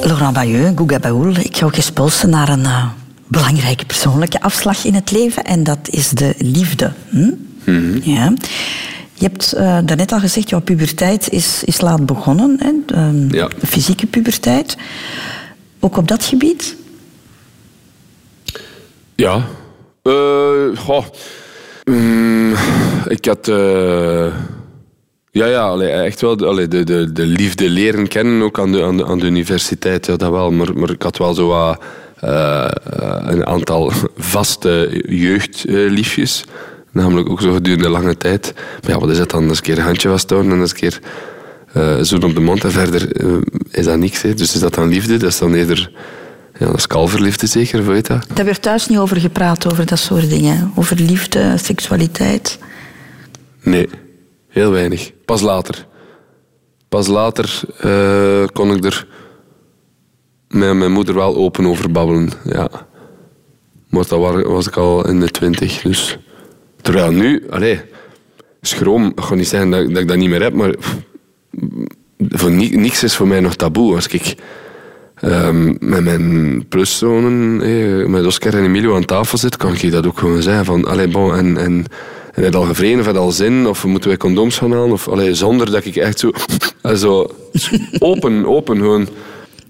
Laurent 0.00 0.32
Bayeux, 0.32 0.76
Gouga 0.76 0.98
Baoul, 0.98 1.36
ik 1.36 1.56
ga 1.56 1.66
ook 1.66 1.76
eens 1.76 1.90
polsen 1.90 2.30
naar 2.30 2.48
een 2.48 2.64
eh, 2.64 2.88
belangrijke 3.26 3.84
persoonlijke 3.84 4.40
afslag 4.40 4.84
in 4.84 4.94
het 4.94 5.10
leven. 5.10 5.44
En 5.44 5.64
dat 5.64 5.88
is 5.90 6.10
de 6.10 6.34
liefde. 6.38 6.92
Hm? 7.08 7.30
Ja. 8.02 8.32
Je 9.14 9.24
hebt 9.24 9.52
eh, 9.52 9.78
daarnet 9.84 10.12
al 10.12 10.18
gezegd, 10.20 10.48
jouw 10.48 10.60
puberteit 10.60 11.28
is, 11.30 11.64
is 11.64 11.80
laat 11.80 12.06
begonnen. 12.06 12.56
Hè? 12.58 12.72
De, 12.86 13.36
Ja. 13.36 13.48
de 13.60 13.66
fysieke 13.66 14.06
puberteit. 14.06 14.76
Ook 15.80 15.96
op 15.96 16.08
dat 16.08 16.24
gebied? 16.24 16.76
Ja. 19.14 19.46
Eh, 20.02 20.76
goh. 20.76 21.04
Mm, 21.84 22.54
ik 23.08 23.24
had... 23.24 23.48
eh, 23.48 24.26
ja, 25.30 25.46
ja, 25.46 25.60
allee, 25.68 25.88
echt 25.88 26.20
wel 26.20 26.36
de, 26.36 26.46
allee, 26.46 26.68
de, 26.68 26.84
de, 26.84 27.12
de 27.12 27.26
liefde 27.26 27.70
leren 27.70 28.08
kennen, 28.08 28.42
ook 28.42 28.58
aan 28.58 28.72
de, 28.72 28.82
aan 28.84 28.96
de, 28.96 29.06
aan 29.06 29.18
de 29.18 29.26
universiteit, 29.26 30.06
ja, 30.06 30.16
dat 30.16 30.30
wel. 30.30 30.50
Maar, 30.50 30.76
maar 30.78 30.90
ik 30.90 31.02
had 31.02 31.16
wel 31.18 31.34
zo 31.34 31.48
wat, 31.48 31.82
een 33.26 33.46
aantal 33.46 33.92
vaste 34.16 35.02
jeugdliefjes. 35.08 36.44
Namelijk 36.94 37.28
ook 37.30 37.40
zo 37.40 37.52
gedurende 37.52 37.88
lange 37.88 38.16
tijd. 38.16 38.52
Maar 38.82 38.90
ja, 38.90 38.98
wat 38.98 39.10
is 39.10 39.18
dat 39.18 39.30
dan? 39.30 39.42
Dat 39.42 39.50
is 39.50 39.56
een 39.56 39.62
keer 39.64 39.78
een 39.78 39.84
handje 39.84 40.08
vasthouden 40.08 40.52
en 40.52 40.58
dat 40.58 40.66
is 40.66 40.72
een 40.72 40.78
keer 40.78 40.98
eh 41.72 41.96
zoen 42.00 42.22
op 42.22 42.34
de 42.34 42.40
mond. 42.40 42.64
En 42.64 42.70
verder 42.70 43.12
eh, 43.12 43.32
is 43.70 43.84
dat 43.84 43.98
niks. 43.98 44.22
Hè. 44.22 44.34
Dus 44.34 44.54
is 44.54 44.60
dat 44.60 44.74
dan 44.74 44.88
liefde? 44.88 45.16
Dat 45.16 45.28
is 45.30 45.38
dan 45.38 45.54
eerder... 45.54 45.92
Ja, 46.58 46.66
dat 46.66 46.76
is 46.76 46.86
kalverliefde 46.86 47.46
zeker, 47.46 47.86
weet 47.86 48.06
dat? 48.06 48.26
Daar 48.34 48.44
werd 48.44 48.62
thuis 48.62 48.88
niet 48.88 48.98
over 48.98 49.16
gepraat, 49.20 49.72
over 49.72 49.86
dat 49.86 49.98
soort 49.98 50.28
dingen. 50.30 50.72
Over 50.74 50.96
liefde, 51.00 51.54
seksualiteit. 51.58 52.58
Nee, 53.62 53.88
heel 54.48 54.70
weinig. 54.70 55.12
Pas 55.24 55.40
later. 55.40 55.86
Pas 56.88 57.06
later 57.06 57.60
eh, 57.80 58.44
kon 58.52 58.74
ik 58.74 58.84
er 58.84 59.06
met 60.48 60.74
mijn 60.74 60.92
moeder 60.92 61.14
wel 61.14 61.36
open 61.36 61.66
over 61.66 61.90
babbelen, 61.92 62.30
ja. 62.44 62.68
Maar 63.88 64.04
dat 64.08 64.18
wa- 64.20 64.42
was 64.48 64.66
ik 64.66 64.76
al 64.76 65.08
in 65.08 65.20
de 65.20 65.28
twintig, 65.28 65.82
dus... 65.82 66.18
Terwijl 66.84 67.10
nu, 67.10 67.44
allee, 67.50 67.80
schroom, 68.60 69.06
ik 69.06 69.20
ga 69.20 69.34
niet 69.34 69.48
zeggen 69.48 69.70
dat, 69.70 69.88
dat 69.88 69.98
ik 69.98 70.08
dat 70.08 70.16
niet 70.16 70.28
meer 70.28 70.42
heb, 70.42 70.52
maar 70.52 70.74
voor 72.28 72.50
ni- 72.50 72.76
niks 72.76 73.02
is 73.02 73.16
voor 73.16 73.28
mij 73.28 73.40
nog 73.40 73.54
taboe. 73.54 73.94
Als 73.94 74.06
ik 74.06 74.34
ehm, 75.14 75.66
met 75.80 76.04
mijn 76.04 76.64
pluszonen, 76.68 77.60
eh, 77.62 78.06
met 78.06 78.26
Oscar 78.26 78.54
en 78.54 78.64
Emilio 78.64 78.96
aan 78.96 79.04
tafel 79.04 79.38
zit, 79.38 79.56
kan 79.56 79.72
ik 79.74 79.90
dat 79.90 80.06
ook 80.06 80.18
gewoon 80.18 80.42
zeggen 80.42 80.64
van, 80.64 80.84
allee, 80.84 81.08
bon, 81.08 81.34
en, 81.34 81.56
en, 81.56 81.84
en 82.32 82.54
al 82.54 82.62
gevreden 82.64 83.00
of 83.00 83.06
je 83.06 83.18
al 83.18 83.30
zin, 83.30 83.66
of 83.66 83.84
moeten 83.84 84.08
wij 84.08 84.18
condooms 84.18 84.58
gaan 84.58 84.72
halen, 84.72 84.92
of 84.92 85.08
allee, 85.08 85.34
zonder 85.34 85.70
dat 85.70 85.84
ik 85.84 85.96
echt 85.96 86.18
zo, 86.18 86.30
eh, 86.82 86.94
zo 86.94 87.30
open, 87.98 88.46
open 88.46 88.76
gewoon... 88.76 89.08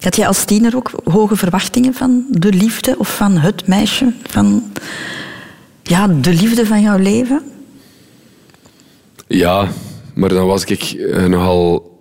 Had 0.00 0.16
jij 0.16 0.26
als 0.26 0.44
tiener 0.44 0.76
ook 0.76 0.90
hoge 1.04 1.36
verwachtingen 1.36 1.94
van 1.94 2.24
de 2.30 2.52
liefde 2.52 2.94
of 2.98 3.16
van 3.16 3.36
het 3.36 3.66
meisje? 3.66 4.12
Van 4.26 4.62
ja, 5.84 6.08
de 6.08 6.32
liefde 6.32 6.66
van 6.66 6.80
jouw 6.80 6.98
leven? 6.98 7.42
Ja, 9.26 9.68
maar 10.14 10.28
dan 10.28 10.46
was 10.46 10.64
ik 10.64 10.82
eh, 10.82 11.24
nogal 11.24 11.92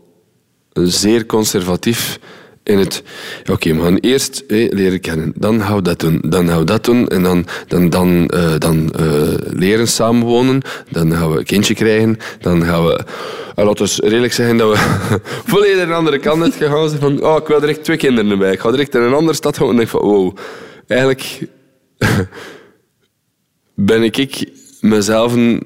zeer 0.73 1.25
conservatief 1.25 2.19
in 2.63 2.77
het... 2.77 3.03
Oké, 3.51 3.75
we 3.75 3.81
gaan 3.81 3.97
eerst 3.97 4.43
eh, 4.47 4.71
leren 4.71 4.99
kennen. 4.99 5.33
Dan 5.35 5.61
gaan 5.61 5.75
we 5.75 5.81
dat 5.81 5.99
doen. 5.99 6.21
Dan 6.25 6.47
gaan 6.47 6.59
we 6.59 6.63
dat 6.63 6.85
doen. 6.85 7.07
En 7.07 7.23
dan, 7.23 7.45
dan, 7.67 7.89
dan, 7.89 8.27
eh, 8.27 8.57
dan 8.57 8.91
leren 9.49 9.87
samenwonen. 9.87 10.61
Dan 10.89 11.11
gaan 11.11 11.31
we 11.31 11.37
een 11.37 11.43
kindje 11.43 11.73
krijgen. 11.73 12.17
Dan 12.39 12.63
gaan 12.63 12.85
we... 12.85 13.03
En 13.55 13.65
laten 13.65 13.85
we 13.85 14.09
redelijk 14.09 14.33
zeggen 14.33 14.57
dat 14.57 14.71
we 14.71 14.79
volledig 15.51 15.87
de 15.87 15.93
andere 15.93 16.19
kant 16.19 16.43
uit 16.43 16.55
gegaan. 16.55 16.89
Van, 16.89 17.23
oh, 17.23 17.37
ik 17.37 17.47
wil 17.47 17.59
direct 17.59 17.83
twee 17.83 17.97
kinderen 17.97 18.31
erbij. 18.31 18.51
Ik 18.51 18.59
ga 18.59 18.71
direct 18.71 18.95
in 18.95 19.01
een 19.01 19.13
andere 19.13 19.35
stad 19.35 19.57
gaan. 19.57 19.69
En 19.69 19.79
ik 19.79 19.87
van, 19.87 20.01
wow. 20.01 20.37
Eigenlijk 20.87 21.47
ben 23.73 24.03
ik, 24.03 24.17
ik 24.17 24.49
mezelf, 24.79 25.33
een, 25.33 25.61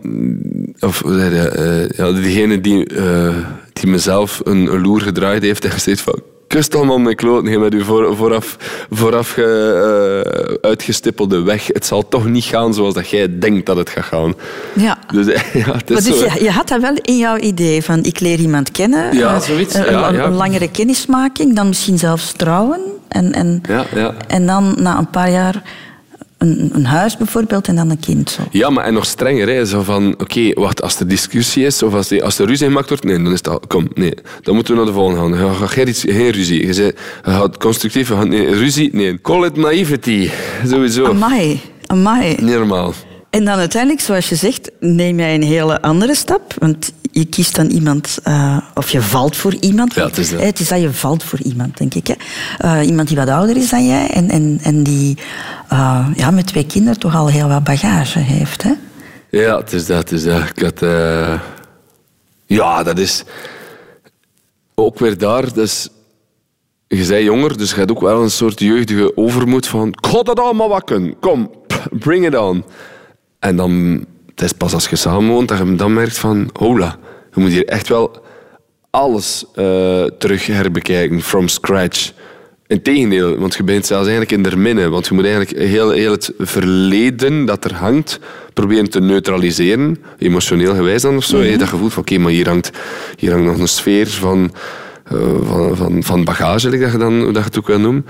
of 0.79 1.03
zeg 1.05 1.31
je, 1.31 1.93
ja, 1.95 2.11
diegene 2.11 2.61
die, 2.61 2.85
eh, 2.85 3.35
die 3.73 3.89
mezelf 3.89 4.41
een, 4.43 4.73
een 4.73 4.81
loer 4.81 5.01
gedraaid 5.01 5.41
heeft 5.41 5.65
en 5.65 5.71
gezegd 5.71 6.01
van 6.01 6.21
kust 6.47 6.75
allemaal 6.75 6.97
mijn 6.97 7.15
kloten, 7.15 7.51
je 7.51 7.59
met 7.59 7.73
uw 7.73 7.83
voor, 7.83 8.15
vooraf, 8.15 8.57
vooraf 8.89 9.31
ge, 9.31 9.43
eh, 9.43 10.69
uitgestippelde 10.69 11.41
weg. 11.41 11.67
Het 11.67 11.85
zal 11.85 12.07
toch 12.07 12.25
niet 12.25 12.43
gaan 12.43 12.73
zoals 12.73 12.93
dat 12.93 13.09
jij 13.09 13.39
denkt 13.39 13.65
dat 13.65 13.77
het 13.77 13.89
gaat 13.89 14.03
gaan. 14.03 14.33
Ja. 14.73 14.97
Dus 15.13 15.25
ja, 15.65 15.71
het 15.71 15.89
is 15.89 16.09
Maar 16.09 16.19
dus 16.19 16.33
je, 16.33 16.43
je 16.43 16.51
had 16.51 16.67
dat 16.67 16.81
wel 16.81 16.95
in 17.01 17.17
jouw 17.17 17.37
idee 17.37 17.83
van 17.83 18.03
ik 18.03 18.19
leer 18.19 18.39
iemand 18.39 18.71
kennen. 18.71 19.17
Ja, 19.17 19.39
zoiets. 19.39 19.73
Een, 19.73 19.85
Ja, 19.91 20.11
ja. 20.11 20.25
een 20.25 20.33
langere 20.33 20.71
kennismaking, 20.71 21.55
dan 21.55 21.67
misschien 21.67 21.97
zelfs 21.97 22.31
trouwen. 22.31 22.79
En, 23.07 23.33
en, 23.33 23.61
Ja, 23.69 23.85
ja. 23.95 24.13
en 24.27 24.45
dan 24.45 24.75
na 24.79 24.97
een 24.97 25.09
paar 25.09 25.31
jaar 25.31 25.63
een, 26.37 26.69
een 26.73 26.85
huis 26.85 27.17
bijvoorbeeld 27.17 27.67
en 27.67 27.75
dan 27.75 27.89
een 27.89 27.99
kind. 27.99 28.29
Zo. 28.29 28.41
Ja, 28.51 28.69
maar 28.69 28.85
en 28.85 28.93
nog 28.93 29.05
strenger. 29.05 29.47
Hè. 29.47 29.65
Zo 29.65 29.81
van, 29.81 30.15
oké, 30.17 30.53
wacht, 30.53 30.81
als 30.81 30.99
er 30.99 31.07
discussie 31.07 31.65
is 31.65 31.83
of 31.83 31.93
als, 31.93 32.07
die, 32.07 32.23
als 32.23 32.39
er 32.39 32.45
ruzie 32.45 32.67
gemaakt 32.67 32.89
wordt, 32.89 33.03
nee, 33.03 33.23
dan 33.23 33.33
is 33.33 33.43
al, 33.43 33.61
kom, 33.67 33.87
nee. 33.93 34.13
Dan 34.41 34.55
moeten 34.55 34.73
we 34.73 34.79
naar 34.79 34.89
de 34.89 34.95
volgende 34.95 35.37
gaan. 35.37 35.55
Ga 35.55 35.67
geen, 35.67 35.93
geen 35.93 36.29
ruzie. 36.29 36.65
Je, 36.65 36.73
zei, 36.73 36.87
je 36.87 37.31
gaat 37.31 37.57
constructief, 37.57 38.07
je 38.07 38.15
gaat, 38.15 38.27
nee, 38.27 38.53
ruzie, 38.53 38.89
nee. 38.93 39.21
Call 39.21 39.45
it 39.45 39.55
naivety. 39.55 40.29
Sowieso. 40.71 41.05
Amai, 41.05 41.61
amai. 41.85 42.35
Niet 42.39 42.55
normaal. 42.55 42.93
En 43.29 43.45
dan 43.45 43.57
uiteindelijk, 43.57 44.01
zoals 44.01 44.29
je 44.29 44.35
zegt, 44.35 44.71
neem 44.79 45.19
jij 45.19 45.35
een 45.35 45.43
hele 45.43 45.81
andere 45.81 46.15
stap. 46.15 46.53
Want 46.57 46.91
je 47.11 47.25
kiest 47.25 47.55
dan 47.55 47.65
iemand, 47.65 48.19
eh, 48.23 48.57
of 48.73 48.89
je 48.89 49.01
valt 49.01 49.35
voor 49.35 49.53
iemand. 49.53 49.93
Ja, 49.93 50.05
het 50.05 50.17
is 50.17 50.29
dat. 50.29 50.39
Eh, 50.39 50.45
Het 50.45 50.59
is 50.59 50.67
dat 50.67 50.81
je 50.81 50.93
valt 50.93 51.23
voor 51.23 51.39
iemand, 51.41 51.77
denk 51.77 51.93
ik. 51.93 52.07
Hè? 52.07 52.13
Eh, 52.57 52.87
iemand 52.87 53.07
die 53.07 53.17
wat 53.17 53.29
ouder 53.29 53.57
is 53.57 53.69
dan 53.69 53.87
jij 53.87 54.09
en, 54.09 54.29
en, 54.29 54.59
en 54.63 54.83
die 54.83 55.17
ja, 56.15 56.31
met 56.31 56.47
twee 56.47 56.65
kinderen 56.65 56.99
toch 56.99 57.15
al 57.15 57.27
heel 57.27 57.47
wat 57.47 57.63
bagage 57.63 58.19
heeft. 58.19 58.63
Hè? 58.63 58.73
Ja, 59.29 59.57
het 59.57 59.73
is 59.73 59.85
dat, 59.85 59.97
het 59.97 60.11
is 60.11 60.23
dat. 60.23 60.41
Ik 60.55 60.59
had... 60.61 60.79
Ja, 62.45 62.83
dat 62.83 62.99
is... 62.99 63.23
Ook 64.75 64.99
weer 64.99 65.17
daar, 65.17 65.53
dus... 65.53 65.89
Je 66.87 67.05
bent 67.07 67.23
jonger, 67.23 67.57
dus 67.57 67.69
je 67.69 67.75
hebt 67.75 67.91
ook 67.91 68.01
wel 68.01 68.21
een 68.23 68.31
soort 68.31 68.59
jeugdige 68.59 69.17
overmoed 69.17 69.67
van... 69.67 69.87
Ik 69.87 70.05
ga 70.05 70.21
dat 70.23 70.39
allemaal 70.39 70.69
wat 70.69 70.83
kunnen. 70.83 71.19
Kom, 71.19 71.51
bring 71.91 72.25
it 72.25 72.37
on. 72.37 72.63
En 73.47 73.55
dan... 73.55 74.05
Het 74.35 74.45
is 74.45 74.51
pas 74.51 74.73
als 74.73 74.87
je 74.87 74.95
samenwoont 74.95 75.47
dat 75.47 75.57
je 75.57 75.75
dan 75.75 75.93
merkt 75.93 76.17
van... 76.17 76.49
Hola, 76.53 76.97
je 77.33 77.41
moet 77.41 77.51
hier 77.51 77.65
echt 77.65 77.87
wel 77.87 78.25
alles 78.89 79.45
eh, 79.55 80.03
terug 80.03 80.45
herbekijken, 80.45 81.21
from 81.21 81.47
scratch. 81.47 82.11
Integendeel, 82.67 83.37
want 83.37 83.55
je 83.55 83.63
bent 83.63 83.85
zelfs 83.85 84.07
eigenlijk 84.07 84.31
in 84.31 84.43
der 84.43 84.57
minne. 84.59 84.89
Want 84.89 85.07
je 85.07 85.13
moet 85.13 85.25
eigenlijk 85.25 85.57
heel, 85.57 85.91
heel 85.91 86.11
het 86.11 86.31
verleden 86.37 87.45
dat 87.45 87.65
er 87.65 87.73
hangt 87.73 88.19
proberen 88.53 88.89
te 88.89 88.99
neutraliseren, 88.99 89.97
emotioneel 90.17 90.75
gewijs 90.75 91.01
dan 91.01 91.15
of 91.15 91.23
zo. 91.23 91.43
Je 91.43 91.57
Dat 91.57 91.67
gevoel 91.67 91.89
van, 91.89 92.01
oké, 92.01 92.17
maar 92.17 92.31
hier 92.31 92.47
hangt, 92.47 92.71
hier 93.17 93.31
hangt 93.31 93.45
nog 93.45 93.59
een 93.59 93.67
sfeer 93.67 94.07
van, 94.07 94.51
eh, 95.03 95.17
van, 95.41 95.77
van, 95.77 96.03
van 96.03 96.23
bagage, 96.23 96.69
dat 96.69 96.91
je, 96.91 96.97
dan, 96.97 97.21
hoe 97.21 97.31
dat 97.31 97.43
je 97.43 97.49
het 97.49 97.57
ook 97.57 97.67
wil 97.67 97.79
noemen. 97.79 98.05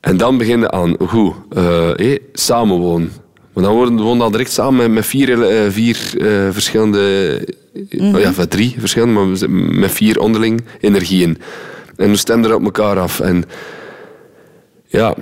En 0.00 0.16
dan 0.16 0.38
begin 0.38 0.60
je 0.60 0.70
aan, 0.70 0.96
eh, 0.96 1.90
hé, 1.94 2.16
samenwonen. 2.32 3.12
Maar 3.58 3.66
dan 3.66 3.76
wonen 3.76 4.00
wonen 4.00 4.22
al 4.22 4.30
direct 4.30 4.52
samen 4.52 4.76
met, 4.76 4.90
met 4.90 5.06
vier, 5.06 5.42
eh, 5.42 5.70
vier 5.70 6.12
eh, 6.18 6.48
verschillende... 6.50 7.40
oh 7.98 8.20
ja, 8.20 8.32
van 8.32 8.48
drie 8.48 8.74
verschillende, 8.78 9.14
maar 9.14 9.32
we 9.32 9.48
met 9.78 9.90
vier 9.90 10.20
onderling 10.20 10.64
energieën. 10.80 11.38
En 11.96 12.10
we 12.10 12.16
stemden 12.16 12.50
er 12.50 12.56
op 12.56 12.64
elkaar 12.64 12.98
af. 12.98 13.20
En 13.20 13.44
ja, 14.86 15.14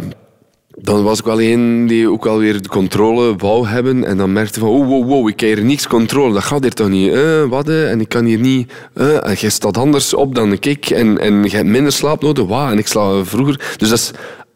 dan 0.68 1.02
was 1.02 1.18
ik 1.18 1.24
wel 1.24 1.40
een 1.40 1.86
die 1.86 2.10
ook 2.10 2.26
alweer 2.26 2.62
de 2.62 2.68
controle 2.68 3.36
wou 3.36 3.66
hebben. 3.66 4.04
En 4.04 4.16
dan 4.16 4.32
merkte 4.32 4.60
van, 4.60 4.68
oh, 4.68 4.86
wow, 4.86 5.08
wow, 5.08 5.28
ik 5.28 5.36
kan 5.36 5.48
hier 5.48 5.64
niks 5.64 5.86
controle. 5.86 6.32
Dat 6.32 6.44
gaat 6.44 6.62
hier 6.62 6.72
toch 6.72 6.88
niet? 6.88 7.12
Eh, 7.12 7.44
wat? 7.44 7.68
En 7.68 8.00
ik 8.00 8.08
kan 8.08 8.24
hier 8.24 8.38
niet... 8.38 8.72
eh, 8.94 9.28
en 9.28 9.34
jij 9.34 9.50
staat 9.50 9.76
anders 9.76 10.14
op 10.14 10.34
dan 10.34 10.52
ik. 10.60 10.90
En, 10.90 11.18
en 11.18 11.42
je 11.42 11.56
hebt 11.56 11.68
minder 11.68 11.92
slaap 11.92 12.22
nodig. 12.22 12.46
Wauw, 12.46 12.70
en 12.70 12.78
ik 12.78 12.86
sla 12.86 13.24
vroeger. 13.24 13.74
Dus 13.76 13.88
dat 13.88 13.98
is 13.98 14.10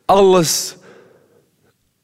alles 0.04 0.78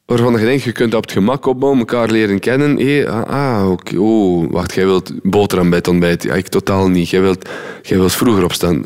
waarvan 0.07 0.39
je 0.39 0.45
denkt, 0.45 0.63
je 0.63 0.71
kunt 0.71 0.93
op 0.93 1.01
het 1.01 1.11
gemak 1.11 1.45
opbouwen, 1.45 1.79
elkaar 1.79 2.09
leren 2.09 2.39
kennen. 2.39 2.77
Hé, 2.77 3.09
ah, 3.09 3.59
ah, 3.59 3.71
oké, 3.71 3.97
oh, 3.97 4.51
wacht, 4.51 4.73
jij 4.73 4.85
wilt 4.85 5.11
boterham 5.23 5.69
bij 5.69 5.77
het 5.77 5.87
ontbijt. 5.87 6.23
Ja, 6.23 6.33
ik 6.33 6.47
totaal 6.47 6.87
niet. 6.89 7.09
Jij 7.09 7.21
wilt, 7.21 7.49
jij 7.81 7.97
wilt 7.97 8.11
vroeger 8.11 8.43
opstaan. 8.43 8.83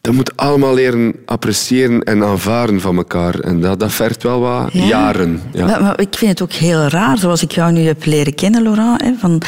Dat 0.00 0.14
moet 0.14 0.36
allemaal 0.36 0.74
leren 0.74 1.14
appreciëren 1.26 2.02
en 2.02 2.24
aanvaarden 2.24 2.80
van 2.80 2.96
elkaar. 2.96 3.40
En 3.40 3.60
dat, 3.60 3.80
dat 3.80 3.92
vergt 3.92 4.22
wel 4.22 4.40
wat 4.40 4.72
Ja. 4.72 4.84
jaren. 4.84 5.42
Ja. 5.52 5.66
Maar, 5.66 5.82
maar 5.82 6.00
ik 6.00 6.14
vind 6.14 6.30
het 6.30 6.42
ook 6.42 6.52
heel 6.52 6.86
raar, 6.86 7.18
zoals 7.18 7.42
ik 7.42 7.52
jou 7.52 7.72
nu 7.72 7.80
heb 7.80 8.04
leren 8.04 8.34
kennen, 8.34 8.62
Laurent. 8.62 9.02
Hè, 9.02 9.12
van, 9.18 9.42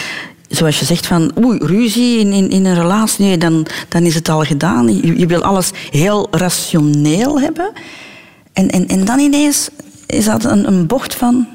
zoals 0.48 0.78
je 0.78 0.84
zegt 0.84 1.06
van, 1.06 1.32
oei, 1.44 1.58
ruzie 1.62 2.18
in, 2.18 2.32
in, 2.32 2.50
in 2.50 2.64
een 2.64 2.74
relatie, 2.74 3.24
nee, 3.24 3.38
dan, 3.38 3.66
dan 3.88 4.02
is 4.02 4.14
het 4.14 4.28
al 4.28 4.42
gedaan. 4.42 4.96
Je, 4.96 5.18
je 5.18 5.26
wil 5.26 5.42
alles 5.42 5.70
heel 5.90 6.28
rationeel 6.30 7.40
hebben. 7.40 7.72
En, 8.52 8.68
en, 8.70 8.86
en 8.86 9.04
dan 9.04 9.18
ineens 9.18 9.70
is 10.14 10.24
dat 10.24 10.44
een, 10.44 10.66
een 10.66 10.86
bocht 10.86 11.14
van, 11.14 11.46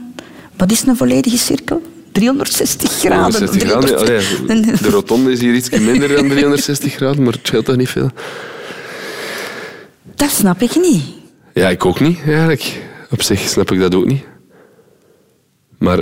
wat 0.58 0.72
is 0.72 0.86
een 0.86 0.98
volledige 0.98 1.38
cirkel? 1.38 1.82
360 2.12 2.92
graden. 2.92 3.32
360 3.32 3.70
graden, 3.70 3.90
ja, 3.90 3.96
allee, 3.96 4.78
de 4.82 4.90
rotonde 4.90 5.32
is 5.32 5.40
hier 5.40 5.54
iets 5.54 5.70
minder 5.70 6.08
dan 6.08 6.28
360 6.28 6.94
graden, 6.94 7.24
maar 7.24 7.34
het 7.34 7.48
scheelt 7.48 7.66
toch 7.66 7.76
niet 7.76 7.90
veel. 7.90 8.10
Dat 10.16 10.30
snap 10.30 10.62
ik 10.62 10.76
niet. 10.76 11.04
Ja, 11.54 11.70
ik 11.70 11.86
ook 11.86 12.00
niet, 12.00 12.20
eigenlijk. 12.26 12.82
Op 13.10 13.22
zich 13.22 13.40
snap 13.40 13.72
ik 13.72 13.80
dat 13.80 13.96
ook 13.96 14.06
niet. 14.06 14.24
Maar 15.78 16.00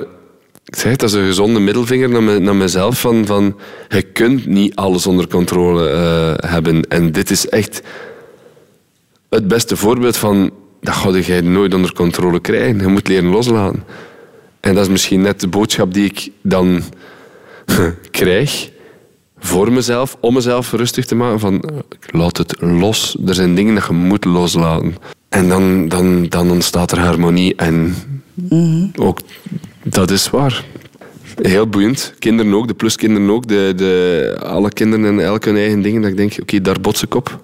ik 0.66 0.76
zeg 0.76 0.92
het, 0.92 1.00
dat 1.00 1.10
is 1.10 1.16
een 1.16 1.26
gezonde 1.26 1.60
middelvinger 1.60 2.10
naar, 2.10 2.24
me, 2.24 2.40
naar 2.40 2.56
mezelf. 2.56 3.00
Van, 3.00 3.26
van, 3.26 3.60
je 3.88 4.02
kunt 4.02 4.46
niet 4.46 4.76
alles 4.76 5.08
onder 5.08 5.28
controle 5.28 5.90
eh, 5.90 6.50
hebben. 6.52 6.82
En 6.88 7.12
dit 7.12 7.32
is 7.32 7.50
echt 7.50 7.82
het 9.30 9.48
beste 9.48 9.78
voorbeeld 9.78 10.18
van... 10.18 10.52
Dat 10.88 10.96
ga 10.96 11.34
je 11.36 11.42
nooit 11.42 11.74
onder 11.74 11.94
controle 11.94 12.40
krijgen. 12.40 12.80
Je 12.80 12.88
moet 12.88 13.08
leren 13.08 13.30
loslaten. 13.30 13.84
En 14.60 14.74
dat 14.74 14.84
is 14.84 14.90
misschien 14.90 15.22
net 15.22 15.40
de 15.40 15.48
boodschap 15.48 15.94
die 15.94 16.06
ik 16.06 16.30
dan 16.42 16.82
krijg 18.12 18.70
voor 19.40 19.72
mezelf, 19.72 20.18
om 20.20 20.34
mezelf 20.34 20.72
rustig 20.72 21.06
te 21.06 21.16
maken 21.16 21.40
van 21.40 21.64
laat 22.12 22.38
het 22.38 22.56
los. 22.62 23.18
Er 23.26 23.34
zijn 23.34 23.56
dingen 23.56 23.76
dat 23.76 23.86
je 23.88 23.94
moet 23.94 24.26
loslaten. 24.26 24.96
En 25.30 25.50
dan, 25.50 25.88
dan, 25.88 26.26
dan 26.30 26.52
ontstaat 26.52 26.92
er 26.92 27.00
harmonie 27.00 27.56
en 27.56 27.96
ook 28.96 29.20
dat 29.84 30.12
is 30.12 30.30
waar. 30.30 30.66
Heel 31.42 31.68
boeiend. 31.68 32.14
Kinderen 32.20 32.54
ook, 32.54 32.68
de 32.68 32.74
pluskinderen 32.74 33.30
ook. 33.30 33.48
De, 33.48 33.74
de, 33.76 34.38
alle 34.44 34.70
kinderen 34.70 35.06
en 35.06 35.20
elk 35.20 35.46
hun 35.46 35.58
eigen 35.58 35.82
dingen. 35.82 36.02
Dat 36.02 36.12
ik 36.12 36.18
denk, 36.18 36.38
oké, 36.42 36.62
daar 36.62 36.82
bots 36.82 37.04
ik 37.04 37.16
op. 37.16 37.44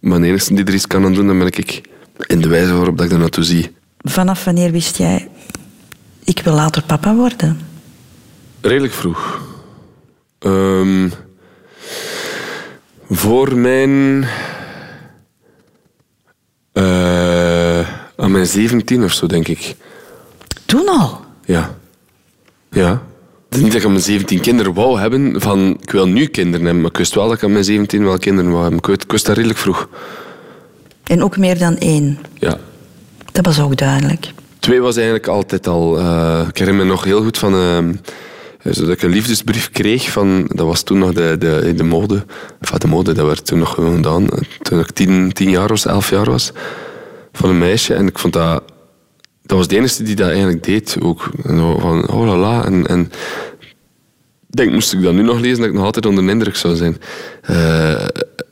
Maar 0.00 0.20
de 0.20 0.26
enige 0.26 0.54
die 0.54 0.64
er 0.64 0.74
iets 0.74 0.86
kan 0.86 1.04
aan 1.04 1.14
doen, 1.14 1.26
dan 1.26 1.38
ben 1.38 1.46
ik 1.46 1.88
in 2.26 2.40
de 2.40 2.48
wijze 2.48 2.72
waarop 2.74 2.96
dat 2.96 3.06
ik 3.06 3.12
er 3.12 3.18
naartoe 3.18 3.44
zie. 3.44 3.74
Vanaf 3.98 4.44
wanneer 4.44 4.70
wist 4.70 4.96
jij, 4.96 5.28
ik 6.24 6.40
wil 6.40 6.54
later 6.54 6.82
papa 6.82 7.14
worden? 7.14 7.60
Redelijk 8.60 8.92
vroeg. 8.92 9.40
Ehm, 10.38 11.08
voor 13.10 13.56
mijn. 13.56 14.26
eh, 16.72 17.86
mijn 18.30 18.46
17 18.46 19.04
of 19.04 19.12
zo, 19.12 19.26
denk 19.26 19.48
ik. 19.48 19.76
Toen 20.66 20.88
al? 20.88 21.20
Ja. 21.44 21.74
Ja. 22.70 23.02
Het 23.48 23.58
is 23.58 23.64
niet 23.64 23.72
dat 23.72 23.80
ik 23.80 23.86
aan 23.86 23.92
mijn 23.92 24.04
17 24.04 24.40
kinderen 24.40 24.74
wou 24.74 25.00
hebben 25.00 25.40
van 25.40 25.76
ik 25.80 25.90
wil 25.90 26.06
nu 26.06 26.26
kinderen 26.26 26.64
hebben, 26.64 26.82
maar 26.82 26.90
ik 26.90 26.96
wist 26.96 27.14
wel 27.14 27.26
dat 27.28 27.36
ik 27.36 27.42
aan 27.44 27.52
mijn 27.52 27.64
17 27.64 28.04
wel 28.04 28.18
kinderen 28.18 28.50
wou 28.50 28.62
hebben. 28.62 28.92
Ik 28.94 29.10
wist 29.10 29.26
dat 29.26 29.36
redelijk 29.36 29.58
vroeg. 29.58 29.88
En 31.10 31.22
ook 31.22 31.36
meer 31.36 31.58
dan 31.58 31.76
één. 31.76 32.18
Ja. 32.34 32.58
Dat 33.32 33.44
was 33.44 33.60
ook 33.60 33.76
duidelijk. 33.76 34.32
Twee 34.58 34.80
was 34.80 34.94
eigenlijk 34.94 35.26
altijd 35.26 35.66
al... 35.66 35.98
eh, 35.98 36.44
ik 36.48 36.58
herinner 36.58 36.84
me 36.84 36.90
nog 36.90 37.04
heel 37.04 37.22
goed 37.22 37.38
van... 37.38 37.54
eh, 37.54 37.78
dat 38.62 38.88
ik 38.88 39.02
een 39.02 39.10
liefdesbrief 39.10 39.70
kreeg 39.70 40.10
van... 40.10 40.50
Dat 40.54 40.66
was 40.66 40.82
toen 40.82 40.98
nog 40.98 41.12
de, 41.12 41.36
de, 41.38 41.74
de 41.76 41.82
mode. 41.82 42.24
Enfin, 42.60 42.78
de 42.78 42.86
mode, 42.86 43.12
dat 43.12 43.26
werd 43.26 43.46
toen 43.46 43.58
nog 43.58 43.74
gewoon 43.74 43.94
gedaan. 43.94 44.26
Toen 44.62 44.78
ik 44.80 44.90
tien, 44.90 45.32
tien 45.32 45.50
jaar 45.50 45.68
was, 45.68 45.86
elf 45.86 46.10
jaar 46.10 46.24
was. 46.24 46.52
Van 47.32 47.50
een 47.50 47.58
meisje. 47.58 47.94
En 47.94 48.06
ik 48.06 48.18
vond 48.18 48.32
dat... 48.32 48.62
Dat 49.42 49.58
was 49.58 49.68
de 49.68 49.76
enige 49.76 50.02
die 50.02 50.16
dat 50.16 50.28
eigenlijk 50.28 50.64
deed 50.64 50.96
ook. 51.02 51.30
En 51.44 51.58
van, 51.80 52.08
oh 52.08 52.26
la 52.26 52.36
la. 52.36 52.64
En, 52.64 52.86
en 52.86 53.00
ik 54.50 54.56
denk, 54.56 54.72
moest 54.72 54.92
ik 54.92 55.02
dat 55.02 55.14
nu 55.14 55.22
nog 55.22 55.40
lezen, 55.40 55.58
dat 55.58 55.66
ik 55.66 55.74
nog 55.74 55.84
altijd 55.84 56.06
onder 56.06 56.24
de 56.24 56.30
indruk 56.30 56.56
zou 56.56 56.76
zijn. 56.76 56.96
Eh, 57.42 58.04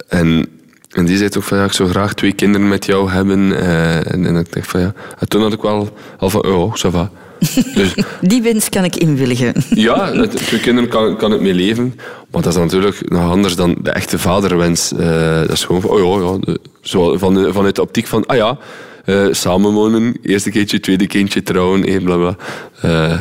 en, 0.09 0.58
en 0.99 1.05
die 1.05 1.17
zei 1.17 1.31
ook 1.37 1.43
van, 1.43 1.59
ja, 1.59 1.65
ik 1.65 1.73
zou 1.73 1.89
graag 1.89 2.15
twee 2.15 2.33
kinderen 2.33 2.69
met 2.69 2.87
jou 2.87 3.11
hebben. 3.11 3.61
Eh, 3.61 4.13
en, 4.13 4.27
en 4.27 4.37
ik 4.37 4.53
dacht 4.55 4.67
van, 4.71 4.81
ja. 4.81 4.93
En 5.19 5.29
toen 5.29 5.43
had 5.43 5.53
ik 5.53 5.63
wel 5.63 5.89
al 6.19 6.31
van, 6.31 6.45
oh, 6.47 6.75
ça 6.75 6.91
va. 6.91 7.11
Dus 7.75 7.95
Die 8.21 8.43
wens 8.43 8.69
kan 8.69 8.85
ik 8.85 8.97
inwilligen. 8.97 9.53
ja, 9.89 10.11
met 10.15 10.31
twee 10.37 10.61
kinderen 10.61 10.91
kan, 10.91 11.17
kan 11.17 11.33
ik 11.33 11.41
mee 11.41 11.55
leven. 11.55 11.95
Maar 12.31 12.43
dat 12.43 12.53
is 12.53 12.59
natuurlijk 12.59 13.11
nog 13.11 13.31
anders 13.31 13.57
dan 13.57 13.77
de 13.83 13.91
echte 13.91 14.19
vaderwens. 14.19 14.93
Eh, 14.93 15.41
dat 15.41 15.51
is 15.51 15.65
gewoon 15.65 15.81
van, 15.81 15.91
oh 15.91 16.21
ja, 16.21 16.27
ja 16.33 16.39
de- 16.41 16.61
zo 16.81 17.19
van 17.19 17.35
de, 17.35 17.53
vanuit 17.53 17.75
de 17.75 17.83
optiek 17.83 18.07
van, 18.07 18.27
ah 18.27 18.37
ja, 18.37 18.59
eh, 19.05 19.27
samenwonen, 19.31 20.17
eerste 20.23 20.51
kindje, 20.51 20.81
tweede 20.81 21.07
kindje, 21.07 21.43
trouwen, 21.43 21.85
eh, 21.85 22.03
bla 22.05 22.17
bla. 22.17 22.37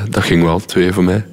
Dat 0.10 0.24
ging 0.24 0.44
wel, 0.44 0.60
twee 0.60 0.94
voor 0.94 1.04
mij. 1.04 1.26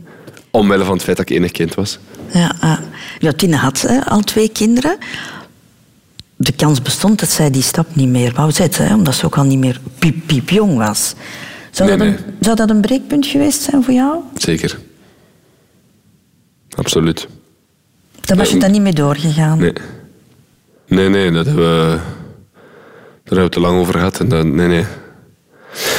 Omwille 0.51 0.84
van 0.84 0.95
het 0.95 1.03
feit 1.03 1.16
dat 1.16 1.30
ik 1.30 1.36
enig 1.36 1.51
kind 1.51 1.74
was. 1.74 1.99
Ja, 2.32 2.55
ah. 2.61 2.78
ja, 3.18 3.32
Tine 3.32 3.57
had 3.57 3.80
hè, 3.80 4.05
al 4.05 4.20
twee 4.20 4.49
kinderen. 4.49 4.97
De 6.37 6.53
kans 6.53 6.82
bestond 6.82 7.20
dat 7.20 7.28
zij 7.28 7.51
die 7.51 7.62
stap 7.62 7.95
niet 7.95 8.09
meer 8.09 8.32
wou 8.35 8.53
zetten, 8.53 8.87
hè, 8.87 8.95
omdat 8.95 9.14
ze 9.14 9.26
ook 9.26 9.37
al 9.37 9.45
niet 9.45 9.59
meer 9.59 9.80
piep, 9.99 10.26
piep 10.26 10.51
jong 10.51 10.76
was. 10.76 11.14
Zou, 11.70 11.89
Nee, 11.89 11.99
dat 11.99 12.07
een, 12.07 12.12
nee. 12.12 12.35
zou 12.41 12.57
dat 12.57 12.70
een 12.70 12.80
breekpunt 12.80 13.26
geweest 13.26 13.62
zijn 13.62 13.85
voor 13.85 13.95
jou? 13.95 14.20
Zeker. 14.37 14.78
Absoluut. 16.76 17.28
Daar 18.20 18.37
was 18.37 18.51
je 18.51 18.59
dan 18.59 18.70
niet 18.70 18.80
mee 18.80 18.93
doorgegaan. 18.93 19.59
Nee. 19.59 19.72
Nee, 20.87 21.09
nee, 21.09 21.30
dat 21.30 21.47
hebben 21.47 21.64
we... 21.64 21.99
Daar 23.24 23.39
hebben 23.39 23.45
we 23.45 23.51
te 23.51 23.61
lang 23.61 23.78
over 23.78 23.95
gehad. 23.95 24.20
En 24.20 24.28
dat, 24.28 24.45
nee, 24.45 24.68
nee. 24.68 24.85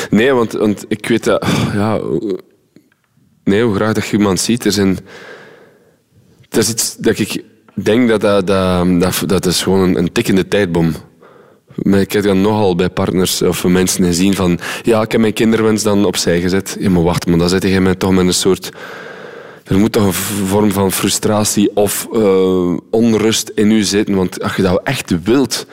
Nee, 0.09 0.31
want, 0.31 0.51
want 0.51 0.85
ik 0.87 1.07
weet 1.07 1.23
dat... 1.23 1.47
Ja, 1.73 1.99
nee, 3.43 3.63
hoe 3.63 3.75
graag 3.75 3.93
dat 3.93 4.07
je 4.07 4.17
iemand 4.17 4.39
ziet. 4.39 4.65
Er 4.65 4.71
zijn... 4.71 4.97
Het 6.41 6.57
is 6.57 6.69
iets 6.69 6.95
dat 6.95 7.19
ik 7.19 7.43
denk 7.83 8.09
dat 8.09 8.21
dat, 8.21 8.47
dat, 8.47 9.23
dat, 9.25 9.45
is 9.45 9.63
gewoon 9.63 9.79
een, 9.79 9.97
een 9.97 10.11
tikkende 10.11 10.47
tijdbom. 10.47 10.93
Maar 11.75 11.99
ik 11.99 12.11
heb 12.11 12.23
dat 12.23 12.35
nogal 12.35 12.75
bij 12.75 12.89
partners 12.89 13.41
of 13.41 13.63
mensen 13.63 14.05
gezien 14.05 14.35
van... 14.35 14.59
Ja, 14.83 15.01
ik 15.01 15.11
heb 15.11 15.21
mijn 15.21 15.33
kinderwens 15.33 15.83
dan 15.83 16.05
opzij 16.05 16.41
gezet. 16.41 16.77
Ja, 16.79 16.89
maar 16.89 17.03
wacht, 17.03 17.27
maar 17.27 17.37
dan 17.37 17.49
zit 17.49 17.63
je 17.63 17.95
toch 17.97 18.11
met 18.11 18.25
een 18.25 18.33
soort... 18.33 18.69
Er 19.63 19.77
moet 19.77 19.91
toch 19.91 20.05
een 20.05 20.13
vorm 20.47 20.71
van 20.71 20.91
frustratie 20.91 21.75
of 21.75 22.07
eh, 22.13 22.77
onrust 22.91 23.51
in 23.55 23.71
u 23.71 23.83
zitten. 23.83 24.15
Want 24.15 24.43
als 24.43 24.55
je 24.55 24.61
dat 24.61 24.81
echt 24.83 25.23
wilt, 25.23 25.65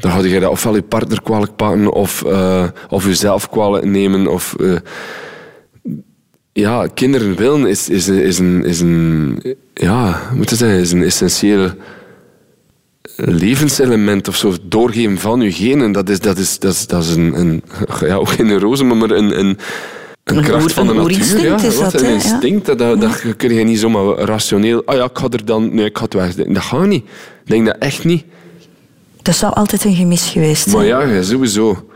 dan 0.00 0.10
ga 0.10 0.20
je 0.20 0.40
dat 0.40 0.50
ofwel 0.50 0.74
je 0.74 0.82
partner 0.82 1.22
kwalijk 1.22 1.56
pakken 1.56 1.92
of, 1.92 2.24
eh, 2.24 2.64
of 2.88 3.04
jezelf 3.04 3.48
kwalijk 3.50 3.84
nemen. 3.84 4.26
Of, 4.26 4.54
eh, 4.60 4.76
ja, 6.54 6.86
kinderen 6.94 7.36
willen 7.36 7.66
is, 7.66 7.88
is, 7.88 8.08
is, 8.08 8.38
een, 8.38 8.64
is 8.64 8.80
een, 8.80 9.42
ja, 9.74 10.20
hoe 10.28 10.36
moet 10.36 10.50
het 10.50 10.58
zeggen, 10.58 10.78
is 10.78 10.92
een 10.92 11.02
essentieel 11.02 11.70
levenselement 13.16 14.28
of 14.28 14.36
zo. 14.36 14.54
Doorgeven 14.62 15.18
van 15.18 15.40
je 15.40 15.52
genen, 15.52 15.92
dat 15.92 16.08
is, 16.08 16.20
dat 16.20 16.38
is, 16.38 16.58
dat 16.58 16.72
is, 16.72 16.86
dat 16.86 17.02
is 17.02 17.14
een, 17.14 17.38
een, 17.40 17.62
ja, 18.08 18.14
ook 18.14 18.28
geen 18.28 18.58
roze, 18.58 18.84
maar 18.84 19.10
een, 19.10 19.38
een, 19.38 19.58
een 20.24 20.42
kracht 20.42 20.72
van 20.72 20.86
de 20.86 20.94
natuur. 20.94 21.44
ja. 21.44 21.62
is 21.62 21.76
Wat 21.76 22.00
een 22.00 22.12
instinct, 22.12 22.66
dat, 22.66 22.78
dat, 22.78 23.00
dat 23.00 23.36
kun 23.36 23.54
je 23.54 23.64
niet 23.64 23.78
zomaar 23.78 24.18
rationeel... 24.18 24.82
Ah 24.84 24.96
ja, 24.96 25.04
ik 25.04 25.18
ga 25.18 25.28
er 25.28 25.44
dan... 25.44 25.74
Nee, 25.74 25.84
ik 25.84 25.98
ga 25.98 26.04
het 26.04 26.14
weg. 26.14 26.34
Dat 26.34 26.62
gaat 26.62 26.86
niet. 26.86 27.04
Ik 27.44 27.50
denk 27.50 27.66
dat 27.66 27.76
echt 27.78 28.04
niet. 28.04 28.24
Dat 29.22 29.34
zou 29.34 29.54
altijd 29.54 29.84
een 29.84 29.94
gemis 29.94 30.28
geweest 30.28 30.62
zijn. 30.62 30.76
Maar 30.76 30.86
ja, 30.86 31.22
sowieso. 31.22 31.88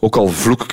Ook 0.00 0.16
al 0.16 0.28
vloek 0.28 0.66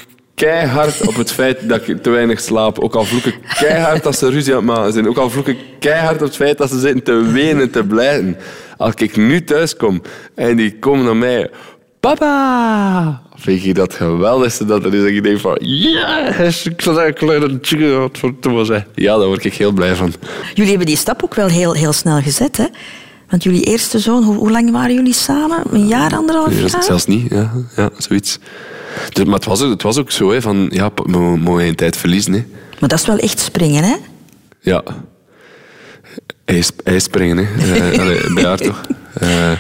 keihard 0.48 1.08
op 1.08 1.16
het 1.16 1.32
feit 1.32 1.70
dat 1.70 1.88
ik 1.88 2.04
te 2.04 2.10
weinig 2.10 2.40
slaap. 2.40 2.80
Ook 2.80 2.96
al 2.96 3.04
vloek 3.04 3.24
ik 3.24 3.38
keihard 3.60 4.04
dat 4.04 4.18
ze 4.18 4.30
ruzie 4.30 4.56
aan 4.56 4.68
het 4.68 4.76
maken 4.76 4.94
zijn. 4.94 5.08
Ook 5.08 5.18
al 5.18 5.30
vloek 5.30 5.48
ik 5.48 5.58
keihard 5.80 6.16
op 6.16 6.22
het 6.28 6.36
feit 6.36 6.58
dat 6.58 6.70
ze 6.70 6.80
zitten 6.80 7.04
te 7.04 7.32
wenen, 7.32 7.72
te 7.72 7.84
blijten. 7.84 8.38
Als 8.78 8.94
ik 8.96 9.18
nu 9.18 9.44
thuis 9.44 9.76
kom 9.76 10.02
en 10.36 10.56
die 10.56 10.80
komen 10.80 11.06
naar 11.06 11.16
mij... 11.16 11.50
Papa! 12.00 13.22
Vind 13.36 13.64
je 13.64 13.74
dat 13.74 13.94
geweldigste 13.94 14.66
dat 14.66 14.86
er 14.86 14.94
is? 14.94 15.00
Dat 15.00 15.10
ik 15.10 15.24
denk 15.24 15.40
van... 15.40 15.58
Yes! 15.60 16.66
Ik 16.66 16.82
zal 16.82 17.02
een 17.06 17.14
kleine 17.14 17.60
wat 17.98 18.18
voor 18.18 18.40
te 18.40 18.66
zijn. 18.66 18.86
Ja, 18.96 19.18
daar 19.18 19.28
word 19.28 19.46
ik 19.46 19.54
heel 19.54 19.72
blij 19.72 19.96
van. 19.96 20.14
Jullie 20.54 20.70
hebben 20.70 20.88
die 20.88 20.98
stap 20.98 21.24
ook 21.24 21.36
wel 21.36 21.48
heel, 21.48 21.74
heel 21.74 21.94
snel 21.94 22.22
gezet, 22.22 22.58
hè? 22.58 22.66
Want 23.30 23.44
jullie 23.44 23.64
eerste 23.64 24.00
zoon, 24.00 24.24
hoe, 24.24 24.36
hoe 24.36 24.52
lang 24.52 24.72
waren 24.72 24.94
jullie 24.94 25.14
samen? 25.14 25.64
Een 25.72 25.88
jaar, 25.88 26.16
anderhalf 26.16 26.54
Ja, 26.54 26.60
jaar? 26.68 26.84
zelfs 26.84 27.06
niet, 27.06 27.30
ja, 27.30 27.52
ja 27.76 27.90
zoiets. 27.98 28.40
Dus, 29.14 29.26
maar 29.26 29.34
het 29.36 29.46
was, 29.46 29.62
ook- 29.62 29.70
het 29.72 29.82
was 29.82 29.98
ook 29.98 30.12
zo, 30.12 30.32
hè, 30.32 30.42
van, 30.42 30.68
ja, 30.74 30.92
we 31.06 31.18
mogen 31.38 31.76
tijd 31.76 31.98
verliezen. 31.98 32.34
Hè. 32.34 32.44
Maar 32.80 32.90
dat 32.90 33.00
is 33.00 33.06
wel 33.06 33.18
echt 33.18 33.40
springen, 33.40 33.84
hè? 33.84 33.96
Ja. 34.60 34.84
IJs, 36.46 36.72
ijspringen, 36.84 37.38
hè. 37.38 37.76
Eh, 37.76 38.00
allee, 38.02 38.34
bij 38.34 38.44
haar 38.44 38.58
toch. 38.58 38.82
Eh, 39.14 39.52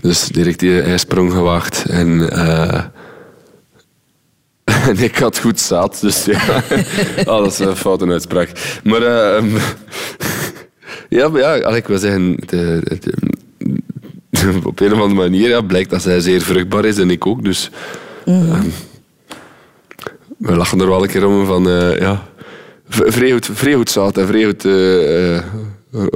dus 0.00 0.26
direct 0.26 0.58
die 0.58 0.82
ijsprong 0.82 1.32
gewaagd. 1.32 1.84
En, 1.88 2.30
eh, 2.30 2.82
en 4.88 4.98
ik 4.98 5.16
had 5.18 5.38
goed 5.38 5.60
zaad, 5.60 6.00
dus 6.00 6.24
ja. 6.24 6.62
oh, 7.18 7.24
dat 7.42 7.52
is 7.52 7.58
een 7.58 7.76
foute 7.76 8.06
uitspraak. 8.06 8.80
Maar 8.84 9.02
eh, 9.02 9.44
ja, 11.08 11.28
maar 11.28 11.40
ja, 11.40 11.58
allee, 11.58 11.78
ik 11.78 11.86
wil 11.86 11.98
zeggen... 11.98 12.36
Op 14.64 14.80
een 14.80 14.92
of 14.92 15.00
andere 15.00 15.14
manier 15.28 15.48
ja, 15.48 15.60
blijkt 15.60 15.90
dat 15.90 16.02
zij 16.02 16.20
zeer 16.20 16.40
vruchtbaar 16.42 16.84
is 16.84 16.98
en 16.98 17.10
ik 17.10 17.26
ook. 17.26 17.44
Dus 17.44 17.70
ehm, 18.32 18.66
we 20.38 20.56
lachen 20.56 20.80
er 20.80 20.88
wel 20.88 21.02
een 21.02 21.08
keer 21.08 21.26
om 21.26 21.46
van... 21.46 21.68
eh, 21.68 21.98
ja, 21.98 22.22
v- 22.88 23.12
vrij 23.14 23.32
goed, 23.32 23.48
vrij 23.52 23.74
goed 23.74 23.90
zout 23.90 24.18
en 24.18 24.26
vrij 24.26 24.44
goed 24.44 24.64
eh, 24.64 25.36
eh, 25.36 25.42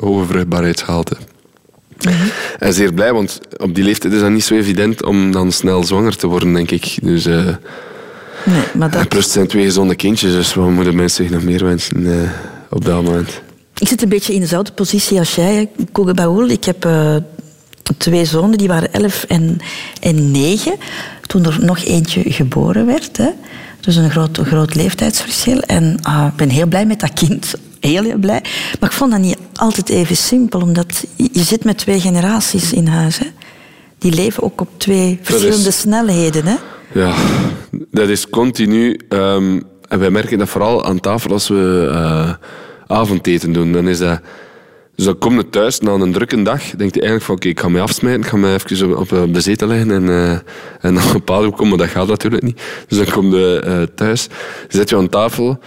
hoge 0.00 0.26
vruchtbaarheidsgehalte. 0.26 1.16
En 2.58 2.72
zeer 2.74 2.92
blij, 2.92 3.12
want 3.12 3.40
op 3.56 3.74
die 3.74 3.84
leeftijd 3.84 4.12
is 4.12 4.20
dat 4.20 4.30
niet 4.30 4.44
zo 4.44 4.54
evident 4.54 5.04
om 5.04 5.32
dan 5.32 5.52
snel 5.52 5.84
zwanger 5.84 6.16
te 6.16 6.26
worden, 6.26 6.52
denk 6.52 6.70
ik. 6.70 6.98
Dus, 7.02 7.24
Nee, 7.24 7.54
maar 8.74 8.90
en 8.92 8.98
dat... 8.98 9.08
plus 9.08 9.24
het 9.24 9.32
zijn 9.32 9.46
twee 9.46 9.64
gezonde 9.64 9.94
kindjes, 9.94 10.32
dus 10.32 10.54
wat 10.54 10.68
moeten 10.70 10.96
mensen 10.96 11.24
zich 11.24 11.32
nog 11.34 11.42
meer 11.42 11.64
wensen 11.64 12.30
op 12.70 12.84
dat 12.84 13.02
moment? 13.02 13.40
Ik 13.78 13.88
zit 13.88 14.02
een 14.02 14.08
beetje 14.08 14.34
in 14.34 14.40
dezelfde 14.40 14.72
positie 14.72 15.18
als 15.18 15.34
jij, 15.34 15.70
Koge 15.92 16.14
Baoul. 16.14 16.48
Ik 16.48 16.64
heb 16.64 16.88
twee 17.96 18.24
zonen, 18.24 18.58
die 18.58 18.68
waren 18.68 18.92
elf 18.92 19.24
en, 19.24 19.58
en 20.00 20.30
negen. 20.30 20.76
Toen 21.26 21.44
er 21.44 21.58
nog 21.60 21.84
eentje 21.84 22.32
geboren 22.32 22.86
werd. 22.86 23.16
Hè. 23.16 23.28
Dus 23.80 23.96
een 23.96 24.10
groot, 24.10 24.38
groot 24.38 24.74
leeftijdsverschil. 24.74 25.60
En 25.60 25.98
ah, 26.02 26.26
ik 26.26 26.36
ben 26.36 26.48
heel 26.48 26.66
blij 26.66 26.86
met 26.86 27.00
dat 27.00 27.12
kind. 27.12 27.54
Heel, 27.80 28.02
heel 28.02 28.18
blij. 28.18 28.40
Maar 28.80 28.90
ik 28.90 28.96
vond 28.96 29.10
dat 29.10 29.20
niet 29.20 29.36
altijd 29.54 29.88
even 29.88 30.16
simpel, 30.16 30.60
omdat 30.60 31.04
je 31.16 31.28
je 31.32 31.42
zit 31.42 31.64
met 31.64 31.78
twee 31.78 32.00
generaties 32.00 32.72
in 32.72 32.86
huis. 32.86 33.18
Hè. 33.18 33.26
Die 33.98 34.12
leven 34.12 34.42
ook 34.42 34.60
op 34.60 34.68
twee 34.76 35.18
verschillende 35.22 35.70
snelheden. 35.70 36.46
Hè. 36.46 36.54
Ja, 36.92 37.14
dat 37.90 38.08
is 38.08 38.28
continu. 38.28 39.00
ehm, 39.08 39.60
en 39.88 39.98
wij 39.98 40.10
merken 40.10 40.38
dat 40.38 40.48
vooral 40.48 40.84
aan 40.84 41.00
tafel 41.00 41.30
als 41.32 41.48
we 41.48 41.88
eh, 41.92 42.32
avondeten 42.86 43.52
doen. 43.52 43.72
Dan 43.72 43.88
is 43.88 43.98
dat... 43.98 44.20
Dus 44.94 45.04
dan 45.04 45.18
kom 45.18 45.36
je 45.36 45.48
thuis 45.48 45.80
na 45.80 45.92
een 45.92 46.12
drukke 46.12 46.42
dag. 46.42 46.62
denk 46.62 46.94
je 46.94 47.00
eigenlijk 47.00 47.22
van, 47.22 47.34
oké, 47.34 47.48
ik 47.48 47.60
ga 47.60 47.68
me 47.68 47.80
afsmijten. 47.80 48.20
Ik 48.22 48.26
ga 48.26 48.36
me 48.36 48.52
even 48.52 48.98
op, 48.98 49.12
op 49.12 49.34
de 49.34 49.40
zetel 49.40 49.68
liggen 49.68 49.90
en, 49.90 50.08
eh, 50.08 50.30
en 50.80 50.94
dan 50.94 51.02
op 51.16 51.24
pad 51.24 51.50
komen. 51.50 51.68
Maar 51.68 51.78
dat 51.78 51.88
gaat 51.88 52.08
natuurlijk 52.08 52.42
niet. 52.42 52.62
Dus 52.88 52.98
dan 52.98 53.10
kom 53.10 53.34
je 53.34 53.60
eh, 53.64 53.82
thuis, 53.94 54.28
zit 54.68 54.88
je 54.88 54.96
aan 54.96 55.08
tafel... 55.08 55.58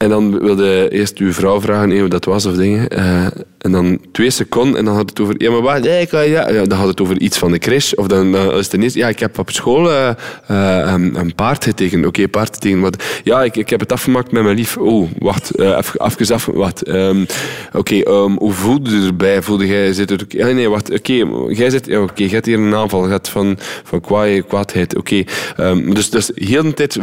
En 0.00 0.08
dan 0.08 0.38
wilde 0.38 0.88
eerst 0.90 1.18
uw 1.18 1.32
vrouw 1.32 1.60
vragen 1.60 1.98
hoe 1.98 2.08
dat 2.08 2.24
was 2.24 2.46
of 2.46 2.54
dingen. 2.54 2.88
Eh, 2.88 3.26
En 3.60 3.72
dan 3.72 3.98
twee 4.12 4.30
seconden 4.30 4.76
en 4.76 4.84
dan 4.84 4.94
had 4.94 5.08
het 5.08 5.20
over... 5.20 5.34
Ja, 5.38 5.50
maar 5.50 5.62
wat? 5.62 5.86
Ik, 5.86 6.10
ja. 6.10 6.22
ja, 6.22 6.64
dan 6.64 6.78
had 6.78 6.88
het 6.88 7.00
over 7.00 7.18
iets 7.20 7.38
van 7.38 7.52
de 7.52 7.58
crash. 7.58 7.92
Of 7.92 8.06
dan, 8.06 8.32
dan 8.32 8.52
is 8.52 8.64
het 8.64 8.72
ineens... 8.72 8.94
Ja, 8.94 9.08
ik 9.08 9.18
heb 9.18 9.38
op 9.38 9.50
school 9.50 9.90
eh, 9.90 10.08
eh, 10.46 10.92
een, 10.92 11.18
een 11.18 11.34
paard 11.34 11.64
getekend. 11.64 12.06
Oké, 12.06 12.28
paard 12.28 12.54
getekend. 12.54 12.82
Wat? 12.82 13.02
Ja, 13.24 13.42
ik, 13.42 13.56
ik 13.56 13.70
heb 13.70 13.80
het 13.80 13.92
afgemaakt 13.92 14.32
met 14.32 14.42
mijn 14.42 14.56
lief. 14.56 14.76
Oh, 14.76 15.10
wacht. 15.18 15.50
eh 15.50 15.66
even, 15.66 16.04
even 16.06 16.34
af. 16.34 16.46
Wat? 16.46 16.82
Ehm, 16.82 17.24
oké, 17.72 17.94
ehm, 17.94 18.32
hoe 18.36 18.52
voelde 18.52 19.00
je 19.00 19.06
erbij? 19.06 19.42
Voelde 19.42 19.66
jij... 19.66 19.92
Zit 19.92 20.10
er, 20.10 20.24
ja, 20.28 20.46
nee, 20.46 20.68
wacht. 20.68 20.90
Oké, 20.90 21.26
jij 21.48 21.70
zit... 21.70 21.86
Ja, 21.86 22.02
oké, 22.02 22.22
je 22.22 22.28
hebt 22.28 22.46
hier 22.46 22.58
een 22.58 22.74
aanval 22.74 23.02
gehad 23.02 23.28
van, 23.28 23.58
van 23.84 24.00
kwaai, 24.00 24.42
kwaadheid. 24.42 24.96
Oké. 24.96 25.24
Ehm, 25.56 25.94
dus, 25.94 26.10
dus 26.10 26.30
heel 26.34 26.62
de 26.62 26.74
tijd 26.74 26.98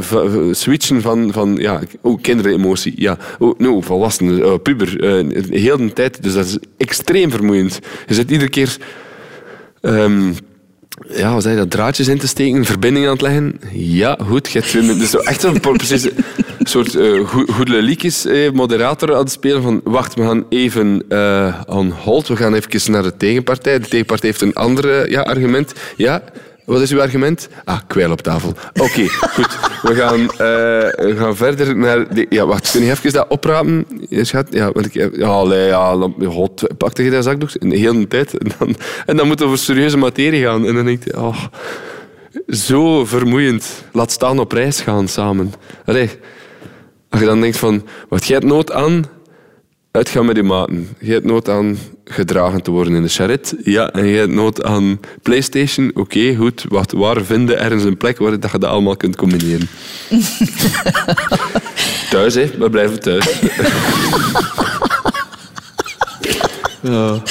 switchen 0.52 1.02
van... 1.02 1.34
van 1.34 1.56
ja, 1.60 1.80
oh, 2.02 2.22
kinderemotie. 2.22 2.94
Ja. 2.96 3.18
Oh, 3.40 3.60
no, 3.60 3.82
volwassenen. 3.82 4.62
puber. 4.62 4.96
heel 5.50 5.78
de 5.78 5.94
tijd. 5.94 6.24
Dus 6.24 6.34
dat 6.34 6.47
is 6.48 6.58
extreem 6.78 7.32
vermoeiend. 7.32 7.80
Je 8.08 8.14
zit 8.14 8.32
iedere 8.32 8.50
keer... 8.50 8.78
ehm, 9.82 10.32
ja, 11.10 11.34
wat 11.34 11.44
je 11.44 11.56
dat? 11.56 11.70
Draadjes 11.72 12.08
in 12.08 12.18
te 12.18 12.28
steken, 12.28 12.66
verbindingen 12.66 13.08
aan 13.08 13.14
het 13.14 13.24
leggen. 13.24 13.60
Ja, 13.72 14.18
goed. 14.28 14.44
Twee 14.44 14.82
minuten- 14.82 15.00
dus 15.00 15.16
echt 15.16 15.44
een 15.44 15.60
precies 15.60 16.04
een 16.04 16.66
soort 16.66 16.94
uh, 16.96 17.28
goedleliekjes 17.28 18.26
eh, 18.26 18.52
moderator 18.52 19.14
aan 19.14 19.20
het 19.20 19.32
spelen 19.32 19.62
van 19.62 19.82
wacht, 19.84 20.14
we 20.14 20.22
gaan 20.22 20.46
even 20.50 21.04
eh 21.10 21.62
on 21.66 21.92
hold. 21.92 22.28
We 22.28 22.36
gaan 22.36 22.54
even 22.54 22.92
naar 22.92 23.04
de 23.04 23.18
tegenpartij. 23.18 23.80
De 23.80 23.88
tegenpartij 23.88 24.30
heeft 24.30 24.42
een 24.42 24.54
ander 24.54 25.10
ja, 25.10 25.22
argument. 25.22 25.74
Ja, 25.96 26.24
wat 26.74 26.82
is 26.82 26.92
uw 26.92 27.02
argument? 27.02 27.50
Ah, 27.64 27.80
kwijl 27.88 28.12
op 28.12 28.22
tafel. 28.22 28.54
Oké, 28.74 29.08
goed. 29.36 29.60
We 29.82 29.96
gaan, 29.96 30.22
eh, 30.22 31.08
we 31.08 31.16
gaan 31.18 31.36
verder 31.36 31.78
naar... 31.78 32.14
De, 32.14 32.26
ja, 32.30 32.46
wacht, 32.46 32.72
kun 32.72 32.84
je 32.84 32.92
even 32.92 33.14
dat 33.14 33.28
oprapen, 33.28 33.86
schat? 34.10 34.48
Ja, 34.50 34.72
want 34.72 34.86
ik... 34.86 35.16
Ja, 35.16 35.28
allee, 35.28 35.68
ja, 35.68 36.10
god, 36.26 36.78
pakte 36.78 37.04
je 37.04 37.12
dat 37.12 37.24
zakdoek? 37.24 37.50
De 37.60 37.78
hele 37.78 38.08
tijd. 38.08 38.38
En 38.38 38.52
dan, 38.58 38.76
en 39.06 39.18
dan 39.18 39.28
moet 39.28 39.40
het 39.40 39.48
over 39.48 39.58
serieuze 39.58 39.98
materie 39.98 40.44
gaan. 40.44 40.66
En 40.66 40.76
dan 40.76 40.86
denk 40.86 41.04
je, 41.04 41.18
oh, 41.18 41.44
zo 42.48 43.06
vermoeiend. 43.06 43.84
Laat 43.92 44.12
staan 44.12 44.40
op 44.40 44.52
reis 44.52 44.82
gaan 44.82 45.08
samen. 45.08 45.54
Allee, 45.86 46.10
als 47.10 47.20
je 47.20 47.26
dan 47.26 47.42
denkt 47.42 47.58
van, 47.58 47.84
wat 48.10 48.26
jij 48.26 48.36
hebt 48.36 48.50
nood 48.50 48.72
aan 48.72 49.06
uitgaan 49.98 50.26
met 50.26 50.36
je 50.36 50.44
maten. 50.44 50.90
Je 51.00 51.12
hebt 51.12 51.26
nood 51.26 51.50
aan 51.50 51.78
gedragen 52.06 52.62
te 52.62 52.72
worden 52.72 52.96
in 52.96 53.02
de 53.02 53.08
charret. 53.08 53.56
Ja, 53.64 53.92
en 53.92 54.06
je 54.06 54.18
hebt 54.18 54.32
nood 54.32 54.64
aan 54.64 55.00
PlayStation. 55.22 55.92
Oké, 55.94 56.36
goed. 56.36 56.66
Wat, 56.70 56.92
waar 56.92 57.24
vinden 57.24 57.60
ergens 57.60 57.84
een 57.84 57.98
plek 57.98 58.18
waar 58.18 58.40
dat 58.40 58.52
je 58.52 58.58
dat 58.58 58.70
allemaal 58.70 58.98
kunt 58.98 59.16
combineren? 59.16 59.70
thuis, 62.10 62.36
hè. 62.36 62.50
We 62.58 62.70
blijven 62.70 63.00
thuis. 63.00 63.26
ja. 66.82 67.22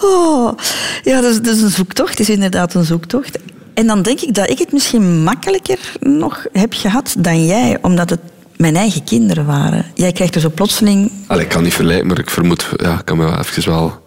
Oh, 0.00 0.58
ja, 1.02 1.20
dat 1.20 1.30
is, 1.30 1.40
dat 1.40 1.56
is 1.56 1.62
een 1.62 1.70
zoektocht. 1.70 2.10
Het 2.10 2.20
is 2.20 2.30
inderdaad 2.30 2.74
een 2.74 2.84
zoektocht. 2.84 3.38
En 3.74 3.86
dan 3.86 4.02
denk 4.02 4.20
ik 4.20 4.34
dat 4.34 4.50
ik 4.50 4.58
het 4.58 4.72
misschien 4.72 5.22
makkelijker 5.22 5.78
nog 6.00 6.46
heb 6.52 6.72
gehad 6.72 7.14
dan 7.18 7.46
jij, 7.46 7.78
omdat 7.80 8.10
het 8.10 8.20
mijn 8.56 8.76
eigen 8.76 9.04
kinderen 9.04 9.46
waren. 9.46 9.84
Jij 9.94 10.12
krijgt 10.12 10.34
er 10.34 10.40
zo 10.40 10.50
plotseling... 10.54 11.10
Allee, 11.26 11.42
ik 11.42 11.48
kan 11.48 11.62
niet 11.62 11.74
vergelijken, 11.74 12.06
maar 12.06 12.18
ik 12.18 12.30
vermoed... 12.30 12.68
Ja, 12.76 12.98
ik 12.98 13.04
kan 13.04 13.16
me 13.16 13.24
wel 13.24 13.38
even 13.38 13.70
wel 13.70 14.02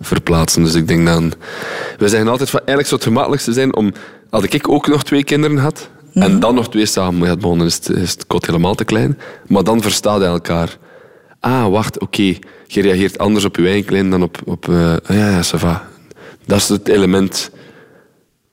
verplaatsen. 0.00 0.62
Dus 0.62 0.74
ik 0.74 0.88
denk 0.88 1.06
dan... 1.06 1.32
We 1.98 2.08
zeggen 2.08 2.28
altijd 2.28 2.50
van 2.50 2.58
eigenlijk 2.58 2.88
zou 2.88 3.00
het 3.00 3.08
gemakkelijkste 3.08 3.52
zijn 3.52 3.76
om... 3.76 3.92
Als 4.30 4.44
ik 4.44 4.68
ook 4.68 4.86
nog 4.86 5.04
twee 5.04 5.24
kinderen 5.24 5.56
had, 5.56 5.88
en 6.14 6.40
dan 6.40 6.54
nog 6.54 6.68
twee 6.68 6.86
samen 6.86 7.28
had 7.28 7.40
begonnen, 7.40 7.66
is 7.66 7.74
het, 7.74 7.88
is 7.88 8.10
het 8.10 8.26
kot 8.26 8.46
helemaal 8.46 8.74
te 8.74 8.84
klein. 8.84 9.18
Maar 9.46 9.64
dan 9.64 9.82
verstaat 9.82 10.20
hij 10.20 10.28
elkaar. 10.28 10.76
Ah, 11.40 11.68
wacht, 11.68 11.98
oké. 11.98 12.36
Je 12.66 12.80
reageert 12.80 13.18
anders 13.18 13.44
op 13.44 13.56
je 13.56 13.66
eigen 13.66 13.84
klein 13.84 14.10
dan 14.10 14.22
op... 14.22 14.38
op 14.44 14.68
eh, 14.68 14.96
ja, 15.08 15.30
ja, 15.30 15.42
ça 15.42 15.58
va. 15.58 15.88
Dat 16.46 16.58
is 16.58 16.68
het 16.68 16.88
element 16.88 17.50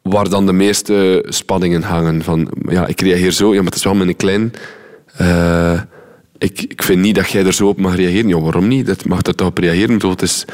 waar 0.02 0.30
dan 0.30 0.45
de 0.45 0.54
meeste 0.54 1.26
spanningen 1.28 1.84
hangen. 1.84 2.24
Van, 2.24 2.50
ja, 2.70 2.88
ik 2.88 3.02
reageer 3.02 3.32
zo, 3.32 3.50
ja, 3.50 3.56
maar 3.56 3.66
het 3.66 3.76
is 3.76 3.84
wel 3.84 3.95
mijn 3.95 4.16
klein. 4.16 4.54
Eh, 5.16 5.82
ik, 6.38 6.62
ik 6.62 6.84
vind 6.84 7.01
niet 7.01 7.16
dat 7.16 7.30
jij 7.30 7.45
er 7.45 7.53
zo 7.53 7.68
op 7.68 7.80
mag 7.80 7.95
reageren. 7.95 8.28
Ja, 8.28 8.39
waarom 8.39 8.68
niet? 8.68 8.86
Dat 8.86 9.05
mag 9.05 9.22
er 9.22 9.36
toch 9.36 9.47
op 9.47 9.57
reageren. 9.57 9.95
Ik 9.95 10.01
het 10.01 10.22
is, 10.22 10.45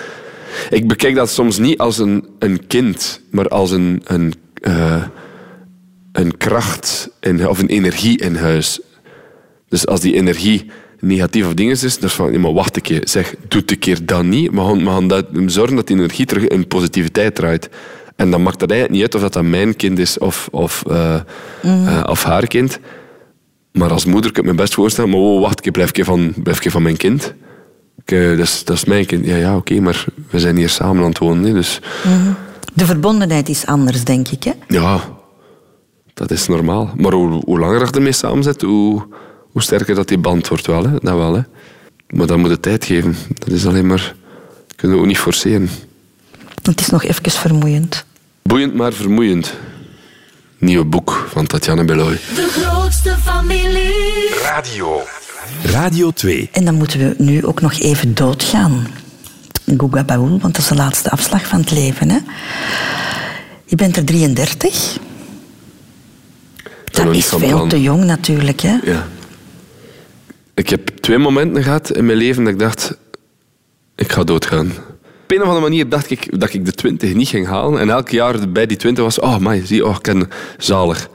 ik 0.70 0.88
bekijk 0.88 1.16
dat 1.16 1.30
soms 1.30 1.58
niet 1.58 1.78
als 1.78 1.98
een, 1.98 2.28
een 2.40 2.68
kind, 2.68 3.22
maar 3.32 3.48
als 3.48 3.72
een, 3.72 4.02
een, 4.04 4.34
eh, 4.62 5.04
een 6.12 6.38
kracht 6.38 7.10
in, 7.20 7.48
of 7.48 7.60
een 7.60 7.68
energie 7.68 8.18
in 8.20 8.36
huis. 8.36 8.80
Dus 9.70 9.88
als 9.88 10.00
die 10.00 10.16
energie 10.16 10.66
negatief 11.00 11.46
of 11.46 11.54
dingen 11.54 11.72
is, 11.72 12.00
dan 12.00 12.10
is 12.10 12.16
van, 12.16 12.32
ja, 12.32 12.40
maar 12.40 12.54
wacht 12.54 12.76
een 12.76 12.82
keer, 12.82 13.02
zeg, 13.04 13.36
doe 13.48 13.62
het 13.62 13.72
een 13.72 13.80
keer 13.80 14.06
dan 14.06 14.30
niet, 14.30 14.52
maar 14.52 14.78
we 14.78 14.86
gaan 14.86 15.08
dat, 15.08 15.26
zorgen 15.46 15.76
dat 15.76 15.88
die 15.88 15.96
energie 15.96 16.26
terug 16.26 16.48
in 16.48 16.68
positiviteit 16.68 17.36
draait. 17.36 17.70
En 18.16 18.32
dan 18.32 18.44
maakt 18.44 18.60
dat 18.60 18.72
eigenlijk 18.72 19.02
niet 19.02 19.14
uit 19.14 19.16
of 19.16 19.22
dat, 19.22 19.34
dat 19.34 19.52
mijn 19.52 19.76
kind 19.76 20.00
is 20.00 20.18
of, 20.18 20.48
of, 20.52 20.84
eh, 20.88 21.20
eh, 21.62 22.04
of 22.10 22.24
haar 22.24 22.48
kind. 22.48 22.80
Maar 23.76 23.92
als 23.92 24.06
moeder 24.06 24.32
kan 24.32 24.44
ik 24.44 24.50
me 24.50 24.56
best 24.56 24.74
voorstellen, 24.74 25.10
maar 25.10 25.20
oh, 25.20 25.42
wacht, 25.42 25.66
ik 25.66 25.72
blijf 25.72 25.92
ik 25.92 26.06
van, 26.06 26.34
blijf 26.44 26.66
ik 26.66 26.72
van 26.72 26.82
mijn 26.82 26.98
kind. 26.98 27.34
Ik, 28.06 28.12
eh, 28.12 28.30
dat, 28.30 28.40
is, 28.40 28.64
dat 28.64 28.76
is 28.76 28.86
mijn 28.86 29.06
kind. 29.06 29.26
Ja, 29.26 29.36
ja 29.36 29.56
oké, 29.56 29.80
maar 29.80 30.06
we 30.30 30.40
zijn 30.40 30.56
hier 30.58 30.70
samen 30.70 31.04
aan 31.04 31.10
het 31.10 31.18
wonen. 31.18 31.44
hè, 31.44 31.54
Dus 31.54 31.80
De 32.74 32.86
verbondenheid 32.86 33.50
is 33.50 33.66
anders, 33.66 34.04
denk 34.04 34.28
ik. 34.28 34.44
Hè? 34.44 34.52
ja, 34.68 35.00
dat 36.14 36.32
is 36.32 36.48
normaal. 36.48 36.94
Maar 36.98 37.14
hoe, 37.14 37.42
hoe 37.46 37.60
langer 37.60 37.80
je 37.80 37.92
ermee 37.92 38.12
samen 38.12 38.44
zit, 38.44 38.62
hoe, 38.62 39.08
hoe 39.52 39.62
sterker 39.62 39.96
dat 39.96 40.08
die 40.08 40.18
band 40.18 40.48
wordt 40.48 40.68
wel. 40.68 40.84
Hè? 40.84 40.92
Dat 40.92 41.16
wel, 41.18 41.34
hè. 41.36 41.42
Maar 42.10 42.28
dan 42.28 42.40
moet 42.40 42.50
het 42.50 42.62
tijd 42.62 42.86
geven. 42.86 43.16
Dat 43.34 43.50
is 43.50 43.66
alleen 43.66 43.88
maar... 43.88 44.16
Kunnen 44.76 44.98
we 44.98 45.04
ook 45.04 45.10
niet 45.10 45.20
forceren. 45.20 45.70
Het 46.62 46.80
is 46.80 46.90
nog 46.90 47.04
even 47.04 47.32
vermoeiend. 47.32 48.06
Boeiend, 48.42 48.74
maar 48.74 48.94
vermoeiend. 48.94 49.54
Nieuwe 50.58 50.86
boek 50.86 51.26
van 51.30 51.46
Tatjana 51.48 51.84
Beloy. 51.84 52.14
De 52.14 52.48
grootste 52.52 53.16
familie. 53.24 54.30
Radio. 54.42 55.02
Radio 55.64 56.12
2. 56.12 56.50
En 56.52 56.66
dan 56.66 56.76
moeten 56.76 57.00
we 57.00 57.16
nu 57.18 57.46
ook 57.46 57.62
nog 57.62 57.74
even 57.80 58.16
doodgaan. 58.16 58.88
Guga 59.78 60.04
Baul, 60.04 60.28
want 60.30 60.42
dat 60.42 60.58
is 60.58 60.68
de 60.68 60.76
laatste 60.76 61.10
afslag 61.10 61.48
van 61.48 61.60
het 61.60 61.72
leven. 61.72 62.10
Hè? 62.10 62.18
Je 63.66 63.76
bent 63.76 63.98
er 63.98 64.06
33. 64.06 64.98
ben 66.64 66.72
nog 66.86 66.92
Dat 66.92 67.06
niet 67.06 67.16
is 67.24 67.28
veel 67.30 67.40
plan. 67.48 67.70
te 67.70 67.82
jong 67.82 68.04
natuurlijk. 68.04 68.62
Hè? 68.62 68.78
Ja. 68.84 69.08
Ik 70.54 70.70
heb 70.70 70.88
twee 70.88 71.18
momenten 71.18 71.64
gehad 71.64 71.92
in 71.92 72.06
mijn 72.06 72.18
leven 72.18 72.44
dat 72.44 72.54
ik 72.54 72.60
dacht... 72.60 72.98
Ik 73.96 74.12
ga 74.12 74.24
doodgaan. 74.24 74.72
Op 75.26 75.32
een 75.32 75.42
of 75.42 75.48
andere 75.48 75.66
manier 75.70 75.90
dacht 75.90 76.10
ik 76.10 76.40
dat 76.40 76.54
ik 76.54 76.66
de 76.66 76.72
20 76.72 77.14
niet 77.14 77.28
ging 77.28 77.48
halen. 77.48 77.80
En 77.80 77.90
elk 77.90 78.10
jaar 78.10 78.50
bij 78.50 78.66
die 78.66 78.78
20 78.78 79.04
was... 79.04 79.20
Oh, 79.20 79.38
maar 79.38 79.58
zie, 79.64 79.86
oh, 79.86 79.96
ik 79.96 80.02
ken 80.02 80.30
zalig. 80.58 81.10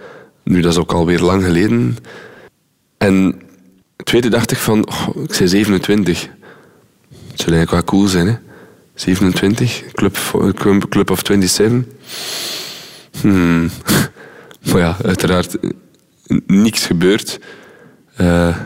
Nu, 0.45 0.61
dat 0.61 0.73
is 0.73 0.79
ook 0.79 0.93
alweer 0.93 1.21
lang 1.21 1.45
geleden. 1.45 1.97
En 2.99 3.41
het 3.97 4.07
tweede 4.07 4.29
dacht 4.29 4.51
ik 4.51 4.59
van... 4.59 4.89
Oh, 4.89 5.23
ik 5.23 5.35
zei 5.35 5.49
27. 5.49 6.21
Het 6.21 7.41
zou 7.41 7.57
eigenlijk 7.57 7.71
wel 7.71 7.85
cool 7.85 8.07
zijn, 8.07 8.27
hè. 8.27 8.35
27, 8.95 9.83
Club, 9.93 10.17
club 10.89 11.11
of 11.11 11.21
27. 11.23 11.93
Hmm. 13.21 13.71
Maar 14.73 14.81
ja, 14.81 14.97
uiteraard 15.05 15.57
niks 16.47 16.87
gebeurd. 16.87 17.41
Eh, 18.17 18.57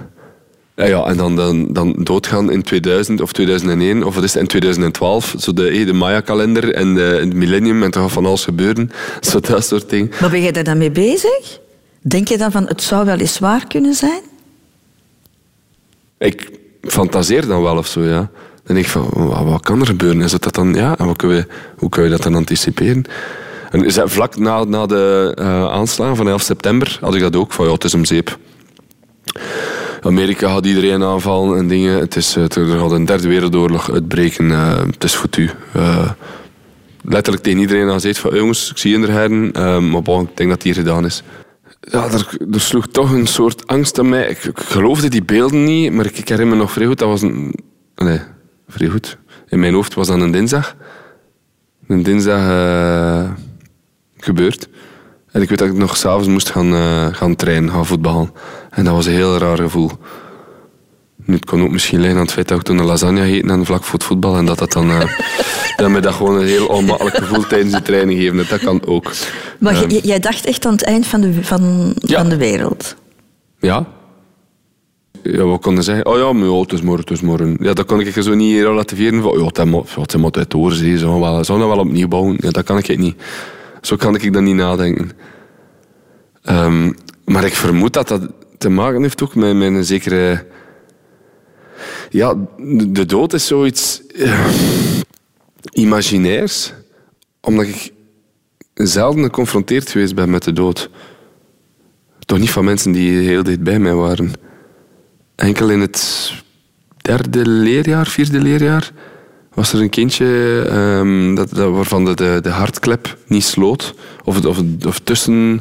ja, 0.77 0.85
ja, 0.85 1.05
en 1.05 1.16
dan, 1.16 1.37
dan, 1.37 1.66
dan 1.72 1.95
doodgaan 1.99 2.51
in 2.51 2.62
2000 2.62 3.20
of 3.20 3.33
2001, 3.33 4.05
of 4.05 4.14
wat 4.14 4.25
is 4.25 4.33
het, 4.33 4.43
in 4.43 4.49
2012. 4.49 5.35
Zo 5.39 5.53
de, 5.53 5.85
de 5.85 5.93
Maya-kalender 5.93 6.75
en 6.75 6.95
de, 6.95 7.01
het 7.01 7.35
millennium 7.35 7.83
en 7.83 7.91
toch 7.91 8.03
gaat 8.03 8.12
van 8.12 8.27
alles 8.27 8.45
gebeuren. 8.45 8.91
Zo 9.31 9.41
dat 9.41 9.64
soort 9.64 9.91
dingen. 9.91 10.11
Maar 10.20 10.31
ben 10.31 10.43
jij 10.43 10.53
daar 10.53 10.64
dan 10.64 10.79
mee 10.79 10.91
bezig? 10.91 11.61
Denk 12.01 12.29
je 12.29 12.39
dan 12.39 12.51
van 12.51 12.66
het 12.66 12.83
zou 12.83 13.05
wel 13.05 13.18
eens 13.18 13.39
waar 13.39 13.66
kunnen 13.66 13.95
zijn? 13.95 14.20
Ik 16.18 16.51
fantaseer 16.83 17.47
dan 17.47 17.62
wel 17.62 17.77
of 17.77 17.87
zo, 17.87 18.03
ja. 18.03 18.31
Dan 18.64 18.75
denk 18.75 18.87
ik 18.87 18.93
van, 18.93 19.09
wat, 19.12 19.45
wat 19.45 19.61
kan 19.61 19.81
er 19.81 19.87
gebeuren? 19.87 20.20
Is 20.20 20.31
dat 20.31 20.55
dan, 20.55 20.75
ja, 20.75 20.99
en 20.99 21.07
wat 21.07 21.16
kun 21.16 21.35
je, 21.35 21.47
hoe 21.77 21.89
kun 21.89 22.05
je 22.05 22.11
dat 22.11 22.22
dan 22.22 22.35
anticiperen? 22.35 23.05
En 23.70 23.85
is 23.85 23.95
dat 23.95 24.11
vlak 24.11 24.37
na, 24.37 24.64
na 24.64 24.87
de 24.87 25.33
eh, 25.35 25.66
aanslagen 25.66 26.16
van 26.16 26.29
11 26.29 26.43
september 26.43 26.99
had 27.01 27.14
ik 27.14 27.20
dat 27.20 27.37
ook, 27.37 27.53
van 27.53 27.66
ja, 27.66 27.72
het 27.72 27.85
is 27.85 27.95
om 27.95 28.05
zeep. 28.05 28.39
Amerika 30.05 30.47
had 30.49 30.67
iedereen 30.67 31.03
aanvallen 31.03 31.59
en 31.59 31.69
dingen. 31.69 31.99
Het 31.99 32.17
is, 32.17 32.35
het, 32.35 32.55
er 32.55 32.79
gaat 32.79 32.91
een 32.93 33.05
derde 33.05 33.29
wereldoorlog 33.29 33.91
uitbreken. 33.91 34.51
eh, 34.51 34.79
het 34.79 35.05
is 35.05 35.15
foutu. 35.15 35.51
Eh, 35.73 36.11
letterlijk 37.03 37.45
tegen 37.45 37.59
iedereen 37.61 37.91
aan 37.91 38.01
zegt 38.01 38.19
van 38.19 38.31
"Eh, 38.31 38.37
jongens, 38.39 38.71
ik 38.71 38.79
zie 38.79 38.99
je 38.99 39.07
herden. 39.07 39.53
eh, 39.53 39.79
maar 39.79 40.01
ik 40.01 40.37
denk 40.37 40.37
dat 40.37 40.49
het 40.49 40.63
hier 40.63 40.75
gedaan 40.75 41.05
is. 41.05 41.23
Ja, 41.81 42.05
er, 42.05 42.37
sloeg 42.61 42.87
toch 42.87 43.13
een 43.13 43.27
soort 43.27 43.67
angst 43.67 43.99
aan 43.99 44.09
mij. 44.09 44.29
Ik, 44.29 44.51
geloofde 44.55 45.09
die 45.09 45.25
beelden 45.25 45.65
niet, 45.65 45.93
maar 45.93 46.07
ik, 46.07 46.19
ik 46.19 46.29
herinner 46.29 46.57
me 46.57 46.63
nog 46.63 46.73
vrij 46.73 46.87
goed. 46.87 46.99
Dat 46.99 47.09
was 47.09 47.23
een... 47.23 47.55
Nee, 47.97 48.21
vrij 48.69 48.89
goed. 48.89 49.19
In 49.49 49.61
mijn 49.61 49.75
hoofd 49.75 49.95
was 49.95 50.07
dat 50.07 50.21
een 50.21 50.31
dinsdag. 50.31 50.77
Een 51.87 52.03
dinsdag 52.03 52.41
eh, 52.41 53.31
gebeurd. 54.17 54.69
En 55.35 55.43
ik 55.43 55.49
weet 55.49 55.59
dat 55.59 55.68
ik 55.68 55.74
nog 55.74 55.97
s'avonds 55.97 56.28
moest 56.28 56.51
gaan, 56.51 56.74
eh, 56.74 57.07
gaan 57.12 57.37
trainen, 57.37 57.70
gaan 57.70 57.87
voetballen. 57.87 58.32
En 58.70 58.85
dat 58.85 58.95
was 58.95 59.07
een 59.07 59.12
heel 59.12 59.39
raar 59.39 59.57
gevoel. 59.57 59.91
Nu, 61.24 61.35
het 61.35 61.45
kon 61.45 61.62
ook 61.62 61.70
misschien 61.70 61.99
liggen 62.01 62.16
aan 62.18 62.24
het 62.24 62.32
feit 62.32 62.49
dat 62.49 62.59
ik 62.59 62.64
toen 62.64 62.78
een 62.78 62.85
lasagne 62.85 63.20
gegeten 63.20 63.51
en 63.51 63.64
vlak 63.64 63.85
voor 63.85 63.93
het 63.99 64.05
voetbal. 64.05 64.37
En 64.37 64.47
dat 64.47 64.59
dat 64.59 64.72
dan... 64.72 64.89
dat 65.76 65.91
me 65.91 66.01
dat 66.01 66.14
gewoon 66.14 66.37
een 66.37 66.47
heel 66.47 66.66
onmakkelijk 66.66 67.16
gevoel 67.16 67.47
tijdens 67.47 67.72
de 67.72 67.82
training 67.82 68.20
geven. 68.20 68.49
Dat 68.49 68.59
kan 68.59 68.87
ook. 68.87 69.11
Maar 69.59 69.74
Ehm, 69.82 69.89
jij 70.03 70.18
dacht 70.18 70.47
echt 70.47 70.66
aan 70.66 70.72
het 70.72 70.85
eind 70.85 71.07
van 71.07 71.20
de, 71.20 71.45
van, 71.45 71.95
Ja. 71.99 72.18
van 72.20 72.28
de 72.28 72.37
wereld. 72.37 72.95
Ja. 73.59 73.87
Ja, 75.22 75.43
wat 75.43 75.61
kon 75.61 75.74
je 75.74 75.82
zeggen? 75.82 76.07
Oh 76.07 76.18
ja, 76.18 76.32
maar 76.32 76.49
ja, 76.49 76.61
het 76.61 76.72
is 76.72 76.82
maar, 76.82 76.99
het 76.99 77.11
is 77.11 77.20
maar 77.20 77.41
een... 77.41 77.57
Ja, 77.61 77.72
dat 77.72 77.87
kan 77.87 78.01
ik 78.01 78.22
zo 78.22 78.35
niet 78.35 78.62
relativeren. 78.62 79.22
Van, 79.22 79.39
ja, 79.39 79.45
het 79.45 79.64
moet, 79.64 79.95
het 79.95 80.16
moet 80.16 80.37
uit 80.37 80.55
oorzee. 80.55 80.99
Zou 80.99 81.20
wel, 81.20 81.45
zou 81.45 81.59
dat 81.59 81.68
wel 81.68 81.78
opnieuw 81.78 82.09
bouwen? 82.09 82.37
Ja, 82.39 82.51
dat 82.51 82.64
kan 82.64 82.78
ik 82.78 82.99
niet. 82.99 83.16
Zo 83.85 83.97
kan 83.97 84.14
ik 84.14 84.32
dan 84.32 84.45
niet 84.45 84.55
nadenken. 84.55 85.11
Ehm, 86.43 86.93
maar 87.24 87.45
ik 87.45 87.55
vermoed 87.55 87.93
dat 87.93 88.09
dat 88.09 88.32
te 88.59 88.68
maken 88.68 89.03
heeft 89.03 89.22
ook 89.22 89.35
met, 89.35 89.61
een 89.61 89.85
zekere... 89.85 90.47
Ja, 92.11 92.35
de- 92.93 93.07
dood 93.07 93.32
is 93.32 93.47
zoiets 93.47 94.07
eh, 94.07 94.49
imaginairs. 95.72 96.72
Omdat 97.41 97.66
ik 97.66 97.93
zelden 98.74 99.24
geconfronteerd 99.24 99.91
geweest 99.91 100.14
ben 100.14 100.30
met 100.30 100.43
de 100.43 100.53
dood. 100.53 100.91
Toch 102.18 102.39
niet 102.39 102.51
van 102.51 102.64
mensen 102.64 102.93
die 102.93 103.18
heel 103.28 103.43
dicht 103.43 103.62
bij 103.62 103.78
mij 103.78 103.95
waren. 103.95 104.32
Enkel 105.35 105.70
in 105.70 105.80
het 105.80 106.32
derde 106.97 107.47
leerjaar, 107.49 108.07
vierde 108.07 108.41
leerjaar, 108.41 108.93
was 109.55 109.73
er 109.73 109.81
een 109.81 109.91
kindje 109.91 110.63
ehm, 110.69 111.35
dat, 111.35 111.51
dat, 111.51 111.73
waarvan 111.73 112.05
de, 112.05 112.15
de, 112.15 112.39
de 112.43 112.49
hartklep 112.49 113.17
niet 113.27 113.45
sloot. 113.45 113.95
Of, 114.25 114.45
of, 114.45 114.63
of 114.87 114.99
tussen... 114.99 115.61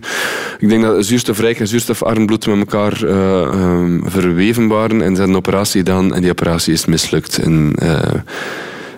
Ik 0.60 0.70
denk 0.70 0.84
dat 0.84 1.06
zuurstofrijk 1.06 1.60
en 1.60 1.68
zuurstofarm 1.68 2.26
bloed 2.26 2.48
met 2.48 2.58
elkaar 2.58 3.04
eh, 3.04 3.42
ehm, 3.42 4.00
verweven 4.06 4.68
waren. 4.68 5.02
En 5.02 5.12
ze 5.12 5.18
hebben 5.18 5.30
een 5.30 5.36
operatie 5.36 5.80
gedaan 5.80 6.14
en 6.14 6.22
die 6.22 6.32
operatie 6.32 6.74
is 6.74 6.86
mislukt. 6.86 7.38
En 7.38 7.74
eh, 7.76 8.14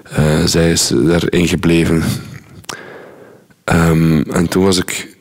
eh, 0.04 0.46
zij 0.46 0.72
is 0.72 0.88
daarin 0.88 1.48
gebleven. 1.48 2.04
Ehm, 3.64 4.22
en 4.22 4.48
toen 4.48 4.64
was 4.64 4.78
ik 4.78 5.14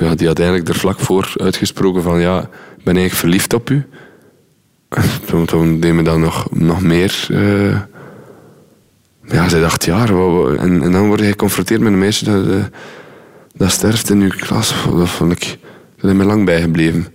ja, 0.00 0.14
die 0.14 0.26
had 0.26 0.38
eigenlijk 0.38 0.68
er 0.68 0.74
vlak 0.74 0.98
voor 0.98 1.32
uitgesproken 1.36 2.02
van 2.02 2.20
ja, 2.20 2.40
ik 2.40 2.84
ben 2.84 2.96
eigenlijk 2.96 3.14
verliefd 3.14 3.52
op 3.52 3.70
u. 3.70 3.86
Toen, 5.46 5.80
deed 5.80 5.94
me 5.94 6.02
nog, 6.02 6.46
nog 6.50 6.82
meer. 6.82 7.26
Ja, 9.32 9.48
zij 9.48 9.60
dacht 9.60 9.84
ja, 9.84 10.06
en, 10.06 10.82
en 10.82 10.92
dan 10.92 11.06
word 11.06 11.20
je 11.20 11.26
geconfronteerd 11.26 11.80
met 11.80 11.92
een 11.92 11.98
meisje 11.98 12.24
dat, 12.24 12.46
eh, 12.46 12.64
dat 13.54 13.70
sterft 13.70 14.10
in 14.10 14.20
uw 14.20 14.28
klas. 14.28 14.74
Dat 14.96 15.08
vond 15.08 15.32
ik, 15.32 15.58
me 16.00 16.24
lang 16.24 16.44
bijgebleven. 16.44 17.06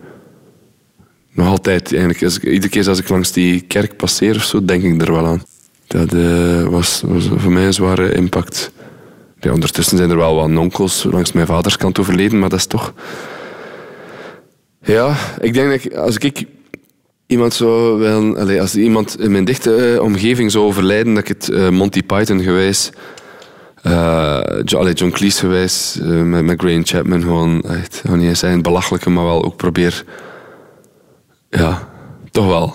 Nog 1.31 1.47
altijd, 1.47 1.93
eigenlijk, 1.93 2.43
iedere 2.43 2.69
keer 2.69 2.89
als 2.89 2.99
ik 2.99 3.09
langs 3.09 3.31
die 3.31 3.61
kerk 3.61 3.95
passeer 3.95 4.35
of 4.35 4.43
zo, 4.43 4.65
denk 4.65 4.83
ik 4.83 5.01
er 5.01 5.11
wel 5.11 5.25
aan. 5.25 5.43
Dat 5.87 6.13
eh, 6.13 6.63
was, 6.63 7.03
voor 7.35 7.51
mij 7.51 7.65
een 7.65 7.73
zware 7.73 8.13
impact. 8.13 8.71
Ja, 9.39 9.51
ondertussen 9.51 9.97
zijn 9.97 10.09
er 10.09 10.17
wel 10.17 10.35
wat 10.35 10.57
onkels 10.57 11.03
langs 11.03 11.31
mijn 11.31 11.47
vaders 11.47 11.77
kant 11.77 11.99
overleden, 11.99 12.39
maar 12.39 12.49
dat 12.49 12.59
is 12.59 12.65
toch... 12.65 12.93
Ja, 14.81 15.15
ik 15.41 15.53
denk 15.53 15.83
dat 15.83 15.95
als 15.95 16.17
ik 16.17 16.45
iemand 17.27 17.53
zou 17.53 17.99
wel... 17.99 18.37
Allez, 18.37 18.59
als 18.59 18.75
iemand 18.75 19.19
in 19.19 19.31
mijn 19.31 19.45
dichte 19.45 19.75
eh, 19.75 20.01
omgeving 20.01 20.51
zou 20.51 20.65
overlijden, 20.65 21.13
dat 21.13 21.23
ik 21.23 21.27
het 21.27 21.49
eh, 21.49 21.69
Monty 21.69 22.03
Python 22.03 22.41
gewijs... 22.41 22.89
eh, 23.81 24.39
Jo- 24.63 24.77
allee, 24.79 24.93
John 24.93 25.11
Cleese 25.11 25.39
gewijs, 25.39 25.99
eh, 26.01 26.07
met, 26.21 26.43
met 26.45 26.59
Graham 26.61 26.85
Chapman 26.85 27.21
gewoon 27.21 27.61
echt, 27.61 28.01
gewoon 28.05 28.19
niet 28.19 28.37
zijn 28.37 28.61
belachelijke, 28.61 29.09
maar 29.09 29.23
wel 29.25 29.43
ook 29.45 29.55
probeer... 29.55 30.03
Ja, 31.49 31.89
toch 32.31 32.47
wel 32.47 32.73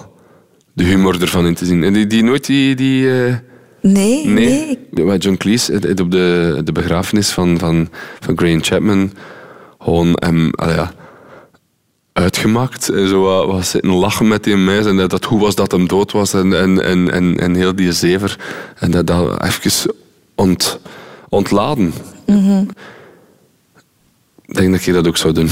de 0.72 0.84
humor 0.84 1.20
ervan 1.22 1.46
in 1.46 1.55
te 1.55 1.64
zien. 1.64 1.84
En 1.84 1.92
die, 1.92 2.07
die 2.07 2.22
nooit 2.22 2.46
die... 2.46 2.74
die 2.74 3.24
eh, 3.24 3.34
Nee, 3.82 4.26
nee. 4.26 4.78
Nee, 4.90 5.18
John 5.18 5.36
Cleese, 5.36 5.94
op 6.01 6.11
de, 6.11 6.61
de 6.64 6.72
begrafenis 6.72 7.30
van, 7.30 7.59
van, 7.59 7.88
van 8.20 8.38
Graham 8.38 8.62
Chapman, 8.62 9.12
gewoon 9.78 10.16
hem 10.18 10.51
allee, 10.55 10.74
ja, 10.74 10.92
uitgemaakt. 12.12 12.88
En 12.88 13.08
zo 13.08 13.46
wat 13.46 13.66
zitten 13.66 13.92
lachen 13.92 14.28
met 14.28 14.44
die 14.44 14.56
meis. 14.56 14.86
En 14.86 14.96
dat, 14.96 15.11
dat, 15.11 15.24
hoe 15.24 15.40
was 15.40 15.54
dat 15.54 15.72
hem 15.72 15.88
dood 15.88 16.12
was 16.12 16.32
en, 16.32 16.58
en, 16.58 16.84
en, 16.84 17.11
en, 17.11 17.40
en 17.40 17.54
heel 17.54 17.74
die 17.74 17.92
zever. 17.92 18.38
En 18.76 18.90
dat, 18.90 19.06
dat 19.06 19.44
even 19.44 19.94
ont, 20.34 20.80
ontladen. 21.28 21.92
Ik 24.46 24.54
denk 24.56 24.72
dat 24.72 24.82
je 24.82 24.92
dat 24.92 25.06
ook 25.06 25.16
zou 25.16 25.34
doen. 25.34 25.50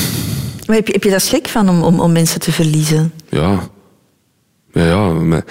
Maar 0.67 0.77
heb 0.77 0.87
je, 0.87 0.93
heb 0.93 1.03
je 1.03 1.11
daar 1.11 1.21
schrik 1.21 1.49
van 1.49 1.69
om, 1.69 1.83
om, 1.83 2.01
om 2.01 2.13
mensen 2.13 2.41
te 2.41 2.53
verliezen? 2.53 3.13
Ja. 3.29 3.69
Ja, 4.73 4.85
ja. 4.85 5.13
Mijn, 5.13 5.45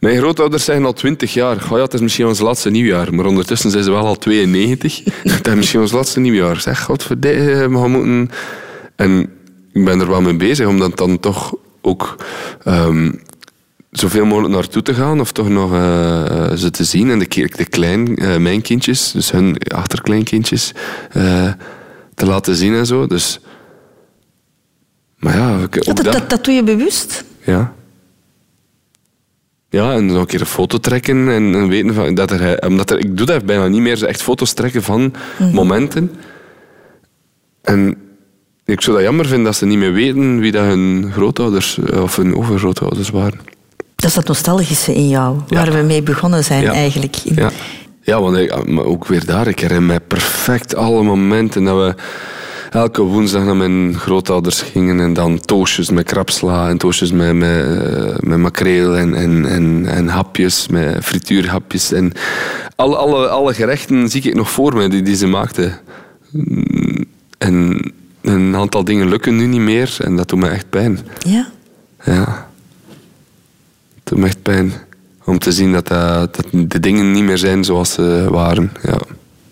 mijn 0.00 0.16
grootouders 0.16 0.64
zijn 0.64 0.84
al 0.84 0.92
twintig 0.92 1.34
jaar. 1.34 1.60
Goh, 1.60 1.76
ja, 1.76 1.84
het 1.84 1.94
is 1.94 2.00
misschien 2.00 2.26
ons 2.26 2.38
laatste 2.38 2.70
nieuwjaar. 2.70 3.14
Maar 3.14 3.26
ondertussen 3.26 3.70
zijn 3.70 3.84
ze 3.84 3.90
wel 3.90 4.06
al 4.06 4.18
92. 4.18 5.02
Het 5.22 5.46
is 5.46 5.54
misschien 5.54 5.80
ons 5.80 5.92
laatste 5.92 6.20
nieuwjaar. 6.20 6.60
Zeg, 6.60 6.82
godverdikke, 6.82 7.68
we 7.68 7.78
gaan 7.78 7.90
moeten... 7.90 8.30
En 8.96 9.35
ik 9.76 9.84
ben 9.84 10.00
er 10.00 10.08
wel 10.08 10.20
mee 10.22 10.36
bezig 10.36 10.66
om 10.66 10.78
dat 10.78 10.96
dan 10.96 11.20
toch 11.20 11.54
ook... 11.80 12.16
ehm, 12.64 13.12
zoveel 13.90 14.24
mogelijk 14.24 14.54
naartoe 14.54 14.82
te 14.82 14.94
gaan. 14.94 15.20
Of 15.20 15.32
toch 15.32 15.48
nog 15.48 15.72
eh, 15.72 16.26
eh, 16.50 16.56
ze 16.56 16.70
te 16.70 16.84
zien. 16.84 17.10
En 17.10 17.18
de, 17.18 17.26
de 17.56 17.64
klein, 17.64 18.16
eh, 18.16 18.36
mijn 18.36 18.62
kindjes, 18.62 19.12
dus 19.12 19.30
hun 19.30 19.58
achterkleinkindjes... 19.58 20.72
te 22.14 22.26
laten 22.26 22.54
zien 22.56 22.74
en 22.74 22.86
zo. 22.86 23.06
Dus... 23.06 23.40
Maar 25.16 25.36
ja, 25.36 25.62
ook 25.62 25.72
Dat, 25.74 25.84
dat, 25.84 25.96
dat- 26.04 26.12
dat, 26.12 26.30
dat 26.30 26.44
doe 26.44 26.54
je 26.54 26.62
bewust? 26.62 27.24
ja. 27.44 27.74
Ja, 29.70 29.92
en 29.94 30.08
dan 30.08 30.16
een 30.16 30.26
keer 30.26 30.40
een 30.40 30.46
foto 30.46 30.78
trekken 30.78 31.28
en, 31.28 31.54
en 31.54 31.68
weten 31.68 31.94
van, 31.94 32.14
dat 32.14 32.30
er, 32.30 32.58
omdat 32.66 32.90
er, 32.90 32.98
ik 32.98 33.16
doe 33.16 33.26
dat 33.26 33.44
bijna 33.46 33.68
niet 33.68 33.80
meer, 33.80 33.96
zo 33.96 34.04
echt 34.06 34.22
foto's 34.22 34.52
trekken 34.52 34.82
van 34.82 35.12
momenten. 35.52 36.12
En 37.62 37.96
ik 38.66 38.80
zou 38.80 38.96
dat 38.96 39.04
jammer 39.06 39.26
vinden 39.26 39.44
dat 39.44 39.56
ze 39.56 39.66
niet 39.66 39.78
meer 39.78 39.92
weten 39.92 40.38
wie 40.38 40.52
dat 40.52 40.64
hun 40.64 41.10
grootouders 41.12 41.78
eh, 41.78 42.02
of 42.02 42.16
hun 42.16 42.36
overgrootouders 42.36 43.10
waren. 43.10 43.40
Dat 43.96 44.08
is 44.08 44.14
dat 44.14 44.26
nostalgische 44.28 44.94
in 44.94 45.08
jou, 45.08 45.36
Ja. 45.48 45.56
waar 45.64 45.72
we 45.72 45.82
mee 45.82 46.02
begonnen 46.02 46.44
zijn 46.44 46.62
Ja. 46.62 46.72
eigenlijk. 46.72 47.14
Ja, 47.14 47.50
ja 48.02 48.20
want 48.20 48.36
ik, 48.36 48.66
maar 48.68 48.84
ook 48.84 49.06
weer 49.06 49.24
daar, 49.24 49.46
ik 49.46 49.60
herinner 49.60 49.86
mij 49.86 50.00
perfect 50.00 50.74
alle 50.74 51.02
momenten 51.02 51.64
dat 51.64 51.76
we 51.76 51.94
elke 52.70 53.02
woensdag 53.02 53.44
naar 53.44 53.56
mijn 53.56 53.94
grootouders 53.98 54.60
gingen 54.62 55.00
en 55.00 55.12
dan 55.14 55.40
toastjes 55.40 55.90
met 55.90 56.04
krapsla 56.04 56.68
en 56.68 56.78
toastjes 56.78 57.12
met, 57.12 57.32
met, 57.34 57.66
eh, 57.66 58.14
met 58.20 58.38
makreel 58.38 58.96
en, 58.96 59.14
en, 59.14 59.46
en, 59.46 59.86
en 59.86 60.08
hapjes, 60.08 60.68
met 60.68 61.04
frituurhapjes. 61.04 61.92
En 61.92 62.12
alle, 62.76 62.96
alle, 62.96 63.28
alle 63.28 63.54
gerechten 63.54 64.08
zie 64.08 64.22
ik 64.22 64.34
nog 64.34 64.50
voor 64.50 64.74
me 64.76 64.88
die, 64.88 65.02
die 65.02 65.16
ze 65.16 65.26
maakten. 65.26 65.78
Mm, 66.30 67.04
En 67.38 67.80
een 68.26 68.56
aantal 68.56 68.84
dingen 68.84 69.08
lukken 69.08 69.36
nu 69.36 69.46
niet 69.46 69.60
meer 69.60 69.96
en 70.00 70.16
dat 70.16 70.28
doet 70.28 70.38
me 70.38 70.48
echt 70.48 70.70
pijn. 70.70 70.98
Ja. 71.18 71.48
Ja. 72.04 72.48
Het 73.94 74.04
doet 74.04 74.18
me 74.18 74.26
echt 74.26 74.42
pijn 74.42 74.72
om 75.24 75.38
te 75.38 75.52
zien 75.52 75.72
dat, 75.72 75.86
dat, 75.88 76.36
dat 76.36 76.46
de 76.70 76.80
dingen 76.80 77.12
niet 77.12 77.22
meer 77.24 77.38
zijn 77.38 77.64
zoals 77.64 77.92
ze 77.92 78.26
waren. 78.30 78.72
Ja. 78.82 78.98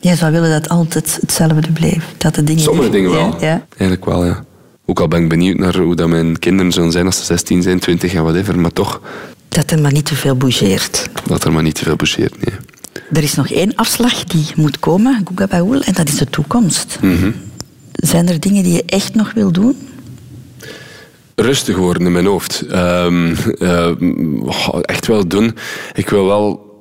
Jij 0.00 0.16
zou 0.16 0.32
willen 0.32 0.50
dat 0.50 0.68
altijd 0.68 1.18
hetzelfde 1.20 1.72
bleef. 1.72 2.04
Dat 2.16 2.34
de 2.34 2.44
dingen 2.44 2.62
Sommige 2.62 2.90
dingen 2.90 3.10
wel. 3.10 3.36
Ja. 3.40 3.66
Eigenlijk 3.68 4.04
wel, 4.04 4.24
ja. 4.24 4.44
Ook 4.86 5.00
al 5.00 5.08
ben 5.08 5.22
ik 5.22 5.28
benieuwd 5.28 5.58
naar 5.58 5.76
hoe 5.76 5.96
dat 5.96 6.08
mijn 6.08 6.38
kinderen 6.38 6.72
zullen 6.72 6.92
zijn 6.92 7.06
als 7.06 7.16
ze 7.16 7.24
16 7.24 7.62
zijn, 7.62 7.78
20 7.78 8.14
en 8.14 8.22
whatever. 8.22 8.58
Maar 8.58 8.72
toch, 8.72 9.00
Dat 9.48 9.70
er 9.70 9.80
maar 9.80 9.92
niet 9.92 10.04
te 10.04 10.14
veel 10.14 10.36
bougeert. 10.36 11.08
dat 11.26 11.44
er 11.44 11.52
maar 11.52 11.62
niet 11.62 11.74
te 11.74 11.84
veel 11.84 11.96
boucheert. 11.96 12.44
Nee. 12.44 12.54
Er 13.12 13.22
is 13.22 13.34
nog 13.34 13.48
één 13.50 13.74
afslag 13.74 14.24
die 14.24 14.46
moet 14.56 14.78
komen, 14.78 15.24
Guga 15.28 15.46
Baoul, 15.46 15.82
en 15.82 15.92
dat 15.92 16.08
is 16.08 16.16
de 16.16 16.30
toekomst. 16.30 16.98
Mhm. 17.00 17.30
Zijn 17.94 18.28
er 18.28 18.40
dingen 18.40 18.62
die 18.62 18.72
je 18.72 18.84
echt 18.86 19.14
nog 19.14 19.32
wil 19.32 19.52
doen? 19.52 19.76
rustig 21.34 21.76
worden 21.76 22.06
in 22.06 22.12
mijn 22.12 22.26
hoofd. 22.26 22.64
Ehm, 22.70 23.34
eh, 23.58 23.90
oh, 24.42 24.78
echt 24.82 25.06
wel 25.06 25.28
doen. 25.28 25.56
Ik 25.94 26.08
wil 26.08 26.26
wel. 26.26 26.72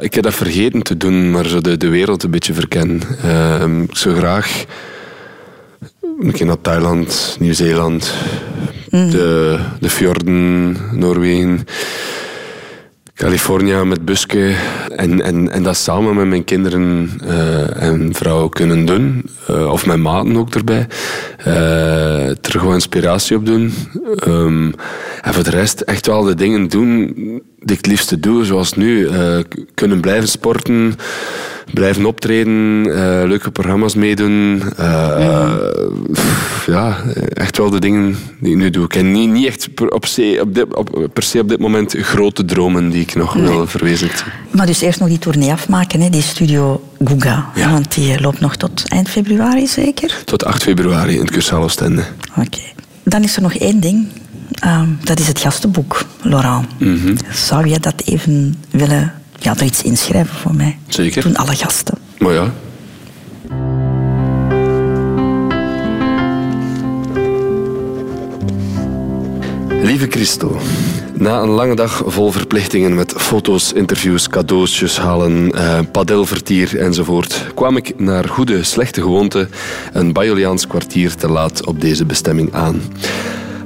Ik 0.00 0.14
heb 0.14 0.24
dat 0.24 0.34
vergeten 0.34 0.82
te 0.82 0.96
doen, 0.96 1.30
maar 1.30 1.46
zo 1.46 1.60
de, 1.60 1.76
de 1.76 1.88
wereld 1.88 2.22
een 2.22 2.30
beetje 2.30 2.54
verkennen. 2.54 3.00
Ehm, 3.22 3.82
ik 3.82 3.96
zou 3.96 4.16
graag 4.16 4.64
een 6.20 6.32
keer 6.32 6.46
naar 6.46 6.60
Thailand, 6.60 7.36
Nieuw-Zeeland, 7.40 8.14
de, 8.90 9.58
de 9.80 9.90
fjorden, 9.90 10.76
Noorwegen, 10.92 11.64
California 13.22 13.84
met 13.84 14.04
busken. 14.04 14.56
En, 14.96 15.20
en, 15.20 15.50
en 15.50 15.62
dat 15.62 15.76
samen 15.76 16.16
met 16.16 16.26
mijn 16.26 16.44
kinderen 16.44 17.10
eh, 17.26 17.82
en 17.82 18.14
vrouw 18.14 18.48
kunnen 18.48 18.84
doen. 18.84 19.24
Eh, 19.46 19.70
of 19.70 19.86
mijn 19.86 20.02
maten 20.02 20.36
ook 20.36 20.54
erbij. 20.54 20.86
Eh 21.38 22.28
er 22.28 22.60
gewoon 22.60 22.74
inspiratie 22.74 23.36
op 23.36 23.46
doen. 23.46 23.72
Ehm, 24.16 24.70
en 25.22 25.34
voor 25.34 25.44
de 25.44 25.50
rest 25.50 25.80
echt 25.80 26.06
wel 26.06 26.22
de 26.22 26.34
dingen 26.34 26.68
doen 26.68 27.06
die 27.58 27.76
ik 27.76 27.76
het 27.76 27.86
liefste 27.86 28.20
doe, 28.20 28.44
zoals 28.44 28.72
nu. 28.72 29.08
Kunnen 29.74 30.00
blijven 30.00 30.28
sporten, 30.28 30.94
blijven 31.72 32.06
optreden, 32.06 32.84
eh, 32.86 33.28
leuke 33.28 33.50
programma's 33.50 33.94
meedoen. 33.94 34.62
Eh, 34.76 35.54
pff, 36.12 36.66
Ja, 36.66 36.96
echt 37.32 37.58
wel 37.58 37.70
de 37.70 37.80
dingen 37.80 38.16
die 38.40 38.50
ik 38.52 38.56
nu 38.56 38.70
doe. 38.70 38.84
Ik 38.84 38.92
heb 38.92 39.04
niet, 39.04 39.30
niet 39.30 39.46
echt 39.46 39.74
per, 39.74 39.88
op 39.88 40.06
se, 40.06 40.38
op 40.40 40.54
dit, 40.54 40.74
op, 40.74 41.08
per 41.12 41.22
se 41.22 41.38
op 41.40 41.48
dit 41.48 41.58
moment 41.58 41.94
grote 41.98 42.44
dromen 42.44 42.90
die 42.90 43.00
ik 43.00 43.14
nog 43.14 43.32
wil 43.34 43.66
verwezenlijken. 43.66 44.24
Maar 44.50 44.66
dus 44.66 44.80
eerst 44.80 45.00
nog 45.00 45.08
die 45.08 45.18
tournee 45.18 45.52
afmaken, 45.52 46.00
hè, 46.00 46.10
die 46.10 46.22
studio 46.22 46.82
Guga. 47.04 47.50
Ja. 47.54 47.70
Want 47.70 47.94
die 47.94 48.20
loopt 48.20 48.40
nog 48.40 48.56
tot 48.56 48.84
eind 48.88 49.08
februari 49.08 49.66
zeker? 49.66 50.22
Tot 50.24 50.44
8 50.44 50.62
februari 50.62 51.14
in 51.14 51.20
het 51.20 51.30
Cursaal 51.30 51.62
Oostende. 51.62 52.02
Oké. 52.36 52.60
Dan 53.04 53.22
is 53.22 53.36
er 53.36 53.42
nog 53.42 53.54
één 53.54 53.80
ding. 53.80 54.06
Ehm, 54.52 54.88
dat 55.04 55.18
is 55.18 55.26
het 55.28 55.38
gastenboek, 55.38 56.04
Laurent. 56.22 56.66
Mhm. 56.78 57.16
Zou 57.30 57.68
jij 57.68 57.78
dat 57.78 58.02
even 58.04 58.54
willen 58.70 59.12
ja, 59.42 59.56
er 59.56 59.64
iets 59.64 59.82
inschrijven 59.82 60.34
voor 60.36 60.54
mij? 60.54 60.78
Zeker. 60.88 61.22
Doen 61.22 61.36
alle 61.36 61.54
gasten. 61.54 61.98
Maar 62.18 62.32
ja, 62.32 62.52
Lieve 69.82 70.06
Christo, 70.08 70.56
na 71.14 71.40
een 71.40 71.48
lange 71.48 71.74
dag 71.74 72.02
vol 72.06 72.30
verplichtingen 72.30 72.94
met 72.94 73.12
foto's, 73.16 73.72
interviews, 73.72 74.28
cadeautjes 74.28 74.98
halen, 74.98 75.52
eh, 75.52 75.78
padelvertier 75.92 76.78
enzovoort, 76.78 77.46
kwam 77.54 77.76
ik 77.76 77.98
naar 78.00 78.28
goede, 78.28 78.62
slechte 78.62 79.00
gewoonte 79.00 79.48
een 79.92 80.12
Bajoliaans 80.12 80.66
kwartier 80.66 81.14
te 81.14 81.28
laat 81.28 81.66
op 81.66 81.80
deze 81.80 82.04
bestemming 82.04 82.54
aan. 82.54 82.82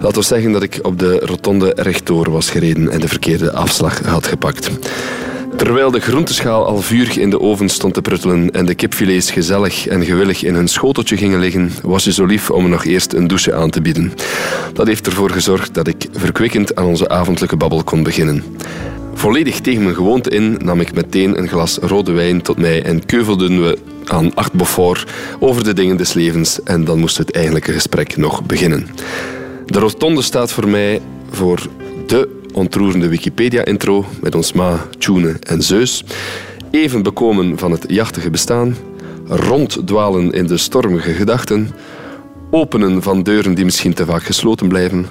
Laten 0.01 0.18
we 0.18 0.24
zeggen 0.24 0.53
dat 0.53 0.62
ik 0.62 0.79
op 0.83 0.99
de 0.99 1.18
rotonde 1.18 1.72
rechtdoor 1.77 2.31
was 2.31 2.51
gereden 2.51 2.91
en 2.91 3.01
de 3.01 3.09
verkeerde 3.09 3.53
afslag 3.53 4.01
had 4.01 4.27
gepakt. 4.27 4.70
Terwijl 5.57 5.91
de 5.91 6.01
groenteschaal 6.01 6.67
al 6.67 6.83
vurig 6.83 7.17
in 7.17 7.31
de 7.31 7.41
oven 7.41 7.69
stond 7.69 7.95
te 7.95 8.03
pruttelen 8.03 8.51
en 8.51 8.67
de 8.67 8.75
kipfilets 8.75 9.31
gezellig 9.31 9.87
en 9.87 10.05
gewillig 10.05 10.43
in 10.43 10.55
hun 10.55 10.69
schoteltje 10.69 11.17
gingen 11.17 11.41
liggen, 11.41 11.73
was 11.83 12.05
je 12.05 12.13
zo 12.13 12.25
lief 12.25 12.51
om 12.51 12.63
me 12.63 12.69
nog 12.69 12.85
eerst 12.85 13.13
een 13.13 13.27
douche 13.27 13.55
aan 13.55 13.71
te 13.71 13.81
bieden. 13.81 14.13
Dat 14.73 14.87
heeft 14.87 15.07
ervoor 15.07 15.31
gezorgd 15.31 15.75
dat 15.75 15.87
ik 15.87 16.07
verkwikkend 16.13 16.77
aan 16.77 16.85
onze 16.85 17.09
avondelijke 17.09 17.57
babbel 17.57 17.85
kon 17.85 18.03
beginnen. 18.03 18.45
Volledig 19.15 19.61
tegen 19.61 19.83
mijn 19.83 19.95
gewoonte 19.95 20.31
in 20.31 20.57
nam 20.65 20.81
ik 20.81 20.95
meteen 20.95 21.39
een 21.39 21.49
glas 21.49 21.79
rode 21.79 22.13
wijn 22.13 22.43
tot 22.43 22.59
mij 22.59 22.83
en 22.83 23.07
keuvelden 23.07 23.63
we 23.63 23.79
aan 24.05 24.35
acht 24.35 24.53
Beaufort 24.53 25.11
over 25.39 25.65
de 25.65 25.73
dingen 25.73 25.97
des 25.97 26.13
levens 26.13 26.63
en 26.63 26.85
dan 26.85 26.99
moest 26.99 27.19
het 27.19 27.31
eigenlijke 27.31 27.73
gesprek 27.73 28.17
nog 28.17 28.45
beginnen. 28.45 28.87
De 29.67 29.79
rotonde 29.79 30.23
staat 30.23 30.53
voor 30.53 30.69
mij 30.69 31.01
voor 31.31 31.67
de 32.07 32.36
ontroerende 32.57 33.09
Wikipedia-intro 33.09 34.05
met 34.21 34.35
ons 34.35 34.53
ma, 34.53 34.87
Tjune 34.99 35.37
en 35.43 35.63
Zeus. 35.63 36.05
Even 36.71 37.03
bekomen 37.03 37.59
van 37.59 37.71
het 37.71 37.85
jachtige 37.89 38.31
bestaan. 38.31 38.77
Ronddwalen 39.27 40.33
in 40.33 40.47
de 40.47 40.57
stormige 40.57 41.13
gedachten. 41.13 41.71
Openen 42.51 43.03
van 43.03 43.23
deuren 43.23 43.55
die 43.55 43.65
misschien 43.65 43.95
te 43.95 44.05
vaak 44.05 44.23
gesloten 44.23 44.69
blijven. 44.69 45.07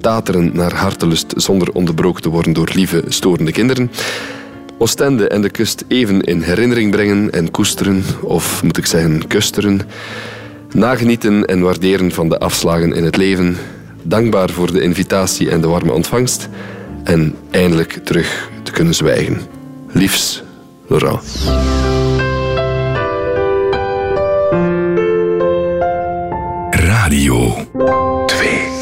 Tateren 0.00 0.50
naar 0.54 0.74
hartelust 0.74 1.32
zonder 1.36 1.72
onderbroken 1.72 2.22
te 2.22 2.28
worden 2.28 2.52
door 2.52 2.70
lieve, 2.74 3.04
storende 3.08 3.52
kinderen. 3.52 3.90
Oostende 4.78 5.28
en 5.28 5.42
de 5.42 5.50
kust 5.50 5.84
even 5.88 6.20
in 6.20 6.40
herinnering 6.40 6.90
brengen 6.90 7.30
en 7.30 7.50
koesteren, 7.50 8.04
of 8.22 8.62
moet 8.62 8.78
ik 8.78 8.86
zeggen 8.86 9.26
kusteren. 9.26 9.80
Nagenieten 10.72 11.44
en 11.44 11.60
waarderen 11.60 12.12
van 12.12 12.28
de 12.28 12.38
afslagen 12.38 12.92
in 12.92 13.04
het 13.04 13.16
leven. 13.16 13.56
Dankbaar 14.02 14.50
voor 14.50 14.72
de 14.72 14.82
invitatie 14.82 15.50
en 15.50 15.60
de 15.60 15.68
warme 15.68 15.92
ontvangst. 15.92 16.48
En 17.04 17.36
eindelijk 17.50 18.00
terug 18.04 18.50
te 18.62 18.72
kunnen 18.72 18.94
zwijgen. 18.94 19.40
Liefs, 19.92 20.42
Laurent. 20.86 21.22
Radio 26.70 27.66
2. 28.26 28.81